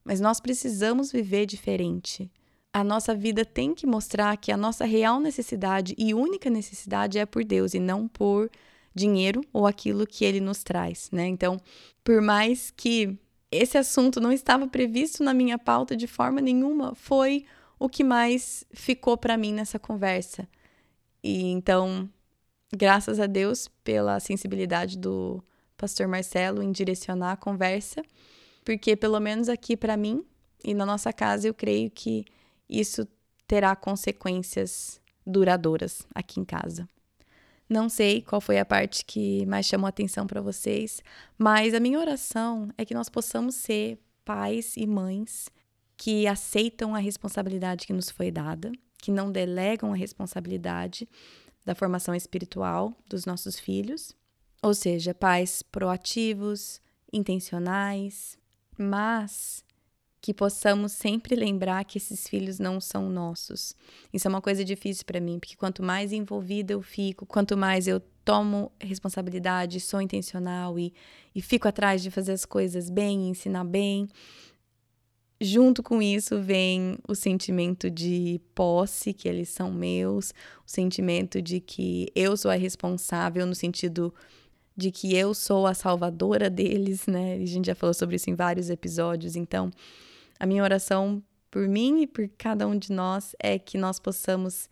Mas 0.08 0.18
nós 0.18 0.40
precisamos 0.40 1.12
viver 1.12 1.46
diferente 1.46 2.30
a 2.72 2.84
nossa 2.84 3.14
vida 3.14 3.44
tem 3.44 3.74
que 3.74 3.86
mostrar 3.86 4.36
que 4.36 4.52
a 4.52 4.56
nossa 4.56 4.84
real 4.84 5.20
necessidade 5.20 5.94
e 5.98 6.14
única 6.14 6.50
necessidade 6.50 7.18
é 7.18 7.26
por 7.26 7.44
Deus 7.44 7.74
e 7.74 7.80
não 7.80 8.06
por 8.06 8.50
dinheiro 8.94 9.42
ou 9.52 9.66
aquilo 9.66 10.06
que 10.06 10.24
ele 10.24 10.40
nos 10.40 10.62
traz, 10.62 11.08
né? 11.10 11.26
Então, 11.26 11.60
por 12.04 12.20
mais 12.20 12.70
que 12.70 13.16
esse 13.50 13.78
assunto 13.78 14.20
não 14.20 14.32
estava 14.32 14.66
previsto 14.66 15.22
na 15.22 15.32
minha 15.32 15.58
pauta 15.58 15.96
de 15.96 16.06
forma 16.06 16.40
nenhuma, 16.40 16.94
foi 16.94 17.44
o 17.78 17.88
que 17.88 18.04
mais 18.04 18.64
ficou 18.72 19.16
para 19.16 19.36
mim 19.36 19.52
nessa 19.52 19.78
conversa. 19.78 20.48
E 21.22 21.44
então, 21.44 22.08
graças 22.72 23.18
a 23.18 23.26
Deus 23.26 23.68
pela 23.82 24.20
sensibilidade 24.20 24.98
do 24.98 25.42
pastor 25.76 26.06
Marcelo 26.06 26.62
em 26.62 26.72
direcionar 26.72 27.32
a 27.32 27.36
conversa, 27.36 28.02
porque 28.68 28.94
pelo 28.94 29.18
menos 29.18 29.48
aqui 29.48 29.78
para 29.78 29.96
mim 29.96 30.22
e 30.62 30.74
na 30.74 30.84
nossa 30.84 31.10
casa 31.10 31.48
eu 31.48 31.54
creio 31.54 31.90
que 31.90 32.26
isso 32.68 33.08
terá 33.46 33.74
consequências 33.74 35.00
duradouras 35.26 36.06
aqui 36.14 36.38
em 36.38 36.44
casa. 36.44 36.86
Não 37.66 37.88
sei 37.88 38.20
qual 38.20 38.42
foi 38.42 38.58
a 38.58 38.66
parte 38.66 39.06
que 39.06 39.46
mais 39.46 39.64
chamou 39.64 39.88
atenção 39.88 40.26
para 40.26 40.42
vocês, 40.42 41.02
mas 41.38 41.72
a 41.72 41.80
minha 41.80 41.98
oração 41.98 42.68
é 42.76 42.84
que 42.84 42.92
nós 42.92 43.08
possamos 43.08 43.54
ser 43.54 43.98
pais 44.22 44.76
e 44.76 44.86
mães 44.86 45.48
que 45.96 46.26
aceitam 46.26 46.94
a 46.94 46.98
responsabilidade 46.98 47.86
que 47.86 47.94
nos 47.94 48.10
foi 48.10 48.30
dada, 48.30 48.70
que 48.98 49.10
não 49.10 49.32
delegam 49.32 49.94
a 49.94 49.96
responsabilidade 49.96 51.08
da 51.64 51.74
formação 51.74 52.14
espiritual 52.14 52.92
dos 53.08 53.24
nossos 53.24 53.58
filhos, 53.58 54.14
ou 54.62 54.74
seja, 54.74 55.14
pais 55.14 55.62
proativos, 55.62 56.82
intencionais, 57.10 58.37
mas 58.78 59.64
que 60.20 60.34
possamos 60.34 60.92
sempre 60.92 61.34
lembrar 61.36 61.84
que 61.84 61.98
esses 61.98 62.28
filhos 62.28 62.58
não 62.58 62.80
são 62.80 63.08
nossos. 63.08 63.74
Isso 64.12 64.26
é 64.26 64.30
uma 64.30 64.40
coisa 64.40 64.64
difícil 64.64 65.04
para 65.06 65.20
mim, 65.20 65.38
porque 65.38 65.56
quanto 65.56 65.82
mais 65.82 66.12
envolvida 66.12 66.72
eu 66.72 66.82
fico, 66.82 67.24
quanto 67.24 67.56
mais 67.56 67.86
eu 67.86 68.00
tomo 68.24 68.72
responsabilidade, 68.80 69.80
sou 69.80 70.02
intencional 70.02 70.78
e, 70.78 70.92
e 71.34 71.40
fico 71.40 71.68
atrás 71.68 72.02
de 72.02 72.10
fazer 72.10 72.32
as 72.32 72.44
coisas 72.44 72.90
bem, 72.90 73.30
ensinar 73.30 73.64
bem, 73.64 74.08
junto 75.40 75.82
com 75.82 76.02
isso 76.02 76.40
vem 76.40 76.98
o 77.08 77.14
sentimento 77.14 77.90
de 77.90 78.40
posse, 78.54 79.12
que 79.12 79.28
eles 79.28 79.48
são 79.48 79.72
meus, 79.72 80.34
o 80.66 80.70
sentimento 80.70 81.40
de 81.40 81.60
que 81.60 82.08
eu 82.14 82.36
sou 82.36 82.50
a 82.50 82.54
responsável 82.54 83.46
no 83.46 83.54
sentido 83.54 84.12
de 84.78 84.92
que 84.92 85.12
eu 85.12 85.34
sou 85.34 85.66
a 85.66 85.74
salvadora 85.74 86.48
deles, 86.48 87.08
né? 87.08 87.34
A 87.34 87.44
gente 87.44 87.66
já 87.66 87.74
falou 87.74 87.92
sobre 87.92 88.14
isso 88.14 88.30
em 88.30 88.36
vários 88.36 88.70
episódios, 88.70 89.34
então 89.34 89.72
a 90.38 90.46
minha 90.46 90.62
oração 90.62 91.20
por 91.50 91.66
mim 91.66 92.02
e 92.02 92.06
por 92.06 92.28
cada 92.38 92.64
um 92.64 92.78
de 92.78 92.92
nós 92.92 93.34
é 93.40 93.58
que 93.58 93.76
nós 93.76 93.98
possamos, 93.98 94.70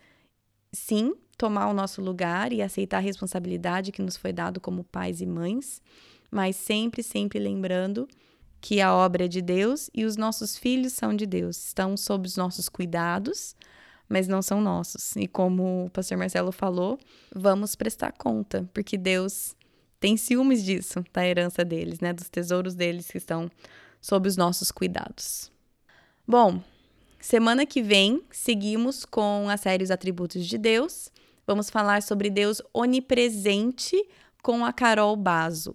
sim, 0.72 1.12
tomar 1.36 1.68
o 1.68 1.74
nosso 1.74 2.00
lugar 2.00 2.52
e 2.52 2.62
aceitar 2.62 2.98
a 2.98 3.00
responsabilidade 3.00 3.90
que 3.90 4.00
nos 4.00 4.16
foi 4.16 4.32
dado 4.32 4.60
como 4.60 4.84
pais 4.84 5.20
e 5.20 5.26
mães, 5.26 5.82
mas 6.30 6.54
sempre, 6.54 7.02
sempre 7.02 7.40
lembrando 7.40 8.06
que 8.60 8.80
a 8.80 8.94
obra 8.94 9.24
é 9.24 9.28
de 9.28 9.42
Deus 9.42 9.90
e 9.92 10.04
os 10.04 10.16
nossos 10.16 10.56
filhos 10.56 10.92
são 10.92 11.16
de 11.16 11.26
Deus, 11.26 11.66
estão 11.66 11.96
sob 11.96 12.28
os 12.28 12.36
nossos 12.36 12.68
cuidados, 12.68 13.56
mas 14.08 14.28
não 14.28 14.40
são 14.40 14.60
nossos. 14.60 15.16
E 15.16 15.26
como 15.26 15.86
o 15.86 15.90
pastor 15.90 16.16
Marcelo 16.16 16.52
falou, 16.52 16.96
vamos 17.34 17.74
prestar 17.74 18.12
conta, 18.12 18.68
porque 18.72 18.96
Deus 18.96 19.56
tem 20.00 20.16
ciúmes 20.16 20.64
disso, 20.64 21.04
da 21.12 21.26
herança 21.26 21.64
deles, 21.64 22.00
né, 22.00 22.12
dos 22.12 22.28
tesouros 22.28 22.74
deles 22.74 23.10
que 23.10 23.18
estão 23.18 23.50
sob 24.00 24.28
os 24.28 24.36
nossos 24.36 24.70
cuidados. 24.70 25.50
Bom, 26.26 26.62
semana 27.20 27.64
que 27.64 27.82
vem 27.82 28.22
seguimos 28.30 29.04
com 29.04 29.48
a 29.48 29.56
série 29.56 29.84
Os 29.84 29.90
Atributos 29.90 30.46
de 30.46 30.58
Deus. 30.58 31.10
Vamos 31.46 31.70
falar 31.70 32.02
sobre 32.02 32.28
Deus 32.30 32.60
onipresente 32.74 33.96
com 34.42 34.64
a 34.64 34.72
Carol 34.72 35.16
Bazo. 35.16 35.74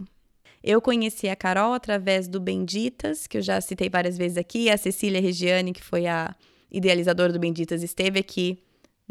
Eu 0.63 0.80
conheci 0.80 1.28
a 1.28 1.36
Carol 1.36 1.74
através 1.74 2.28
do 2.28 2.39
Benditas, 2.39 3.26
que 3.26 3.38
eu 3.38 3.41
já 3.41 3.59
citei 3.59 3.89
várias 3.89 4.17
vezes 4.17 4.38
aqui. 4.38 4.69
A 4.69 4.78
Cecília 4.78 5.19
Regiane, 5.19 5.74
que 5.74 5.84
foi 5.84 6.05
a 6.05 6.36
idealizadora 6.72 7.34
do 7.34 7.39
Benditas, 7.39 7.82
esteve 7.82 8.19
aqui 8.19 8.61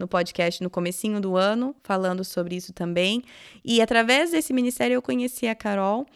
no 0.01 0.09
podcast 0.09 0.63
no 0.63 0.71
comecinho 0.71 1.21
do 1.21 1.37
ano, 1.37 1.77
falando 1.83 2.25
sobre 2.25 2.57
isso 2.57 2.73
também. 2.73 3.23
E 3.65 3.81
através 3.81 4.33
desse 4.33 4.53
ministério 4.53 4.95
eu 4.95 5.03
conheci 5.03 5.47
a 5.47 5.55
Carol 5.55 6.07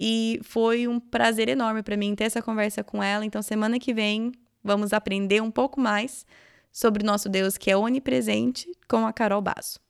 e 0.00 0.40
foi 0.42 0.88
um 0.88 0.98
prazer 0.98 1.48
enorme 1.48 1.82
para 1.82 1.96
mim 1.96 2.14
ter 2.14 2.24
essa 2.24 2.40
conversa 2.40 2.82
com 2.82 3.02
ela. 3.02 3.24
Então, 3.24 3.42
semana 3.42 3.78
que 3.78 3.92
vem 3.92 4.32
Vamos 4.62 4.92
aprender 4.92 5.42
um 5.42 5.50
pouco 5.50 5.80
mais 5.80 6.24
sobre 6.70 7.02
o 7.02 7.06
nosso 7.06 7.28
Deus 7.28 7.56
que 7.56 7.70
é 7.70 7.76
onipresente 7.76 8.70
com 8.88 9.06
a 9.06 9.12
Carol 9.12 9.42
Basso. 9.42 9.80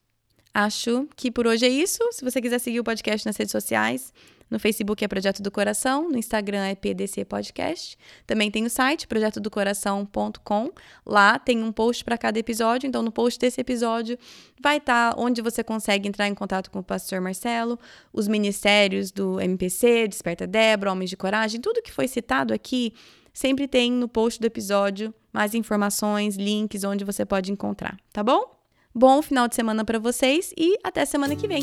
Acho 0.54 1.08
que 1.16 1.30
por 1.30 1.46
hoje 1.46 1.66
é 1.66 1.68
isso. 1.68 2.00
Se 2.12 2.24
você 2.24 2.40
quiser 2.40 2.58
seguir 2.58 2.80
o 2.80 2.84
podcast 2.84 3.26
nas 3.26 3.36
redes 3.36 3.52
sociais, 3.52 4.12
no 4.52 4.60
Facebook 4.60 5.02
é 5.02 5.08
Projeto 5.08 5.42
do 5.42 5.50
Coração, 5.50 6.10
no 6.10 6.18
Instagram 6.18 6.66
é 6.66 6.74
PDC 6.74 7.24
Podcast. 7.24 7.96
Também 8.26 8.50
tem 8.50 8.66
o 8.66 8.70
site 8.70 9.08
projetodocoração.com. 9.08 10.70
Lá 11.06 11.38
tem 11.38 11.62
um 11.62 11.72
post 11.72 12.04
para 12.04 12.18
cada 12.18 12.38
episódio. 12.38 12.86
Então, 12.86 13.02
no 13.02 13.10
post 13.10 13.40
desse 13.40 13.60
episódio 13.60 14.18
vai 14.60 14.76
estar 14.76 15.14
tá 15.14 15.20
onde 15.20 15.40
você 15.40 15.64
consegue 15.64 16.06
entrar 16.06 16.28
em 16.28 16.34
contato 16.34 16.70
com 16.70 16.80
o 16.80 16.84
pastor 16.84 17.20
Marcelo, 17.20 17.78
os 18.12 18.28
ministérios 18.28 19.10
do 19.10 19.40
MPC, 19.40 20.06
Desperta 20.06 20.46
Débora, 20.46 20.92
Homens 20.92 21.08
de 21.08 21.16
Coragem, 21.16 21.58
tudo 21.58 21.82
que 21.82 21.90
foi 21.90 22.06
citado 22.06 22.52
aqui 22.52 22.92
Sempre 23.32 23.66
tem 23.66 23.90
no 23.90 24.08
post 24.08 24.38
do 24.38 24.44
episódio 24.44 25.14
mais 25.32 25.54
informações, 25.54 26.36
links 26.36 26.84
onde 26.84 27.02
você 27.02 27.24
pode 27.24 27.50
encontrar, 27.50 27.96
tá 28.12 28.22
bom? 28.22 28.60
Bom 28.94 29.22
final 29.22 29.48
de 29.48 29.54
semana 29.54 29.86
para 29.86 29.98
vocês 29.98 30.52
e 30.54 30.78
até 30.84 31.06
semana 31.06 31.34
que 31.34 31.48
vem. 31.48 31.62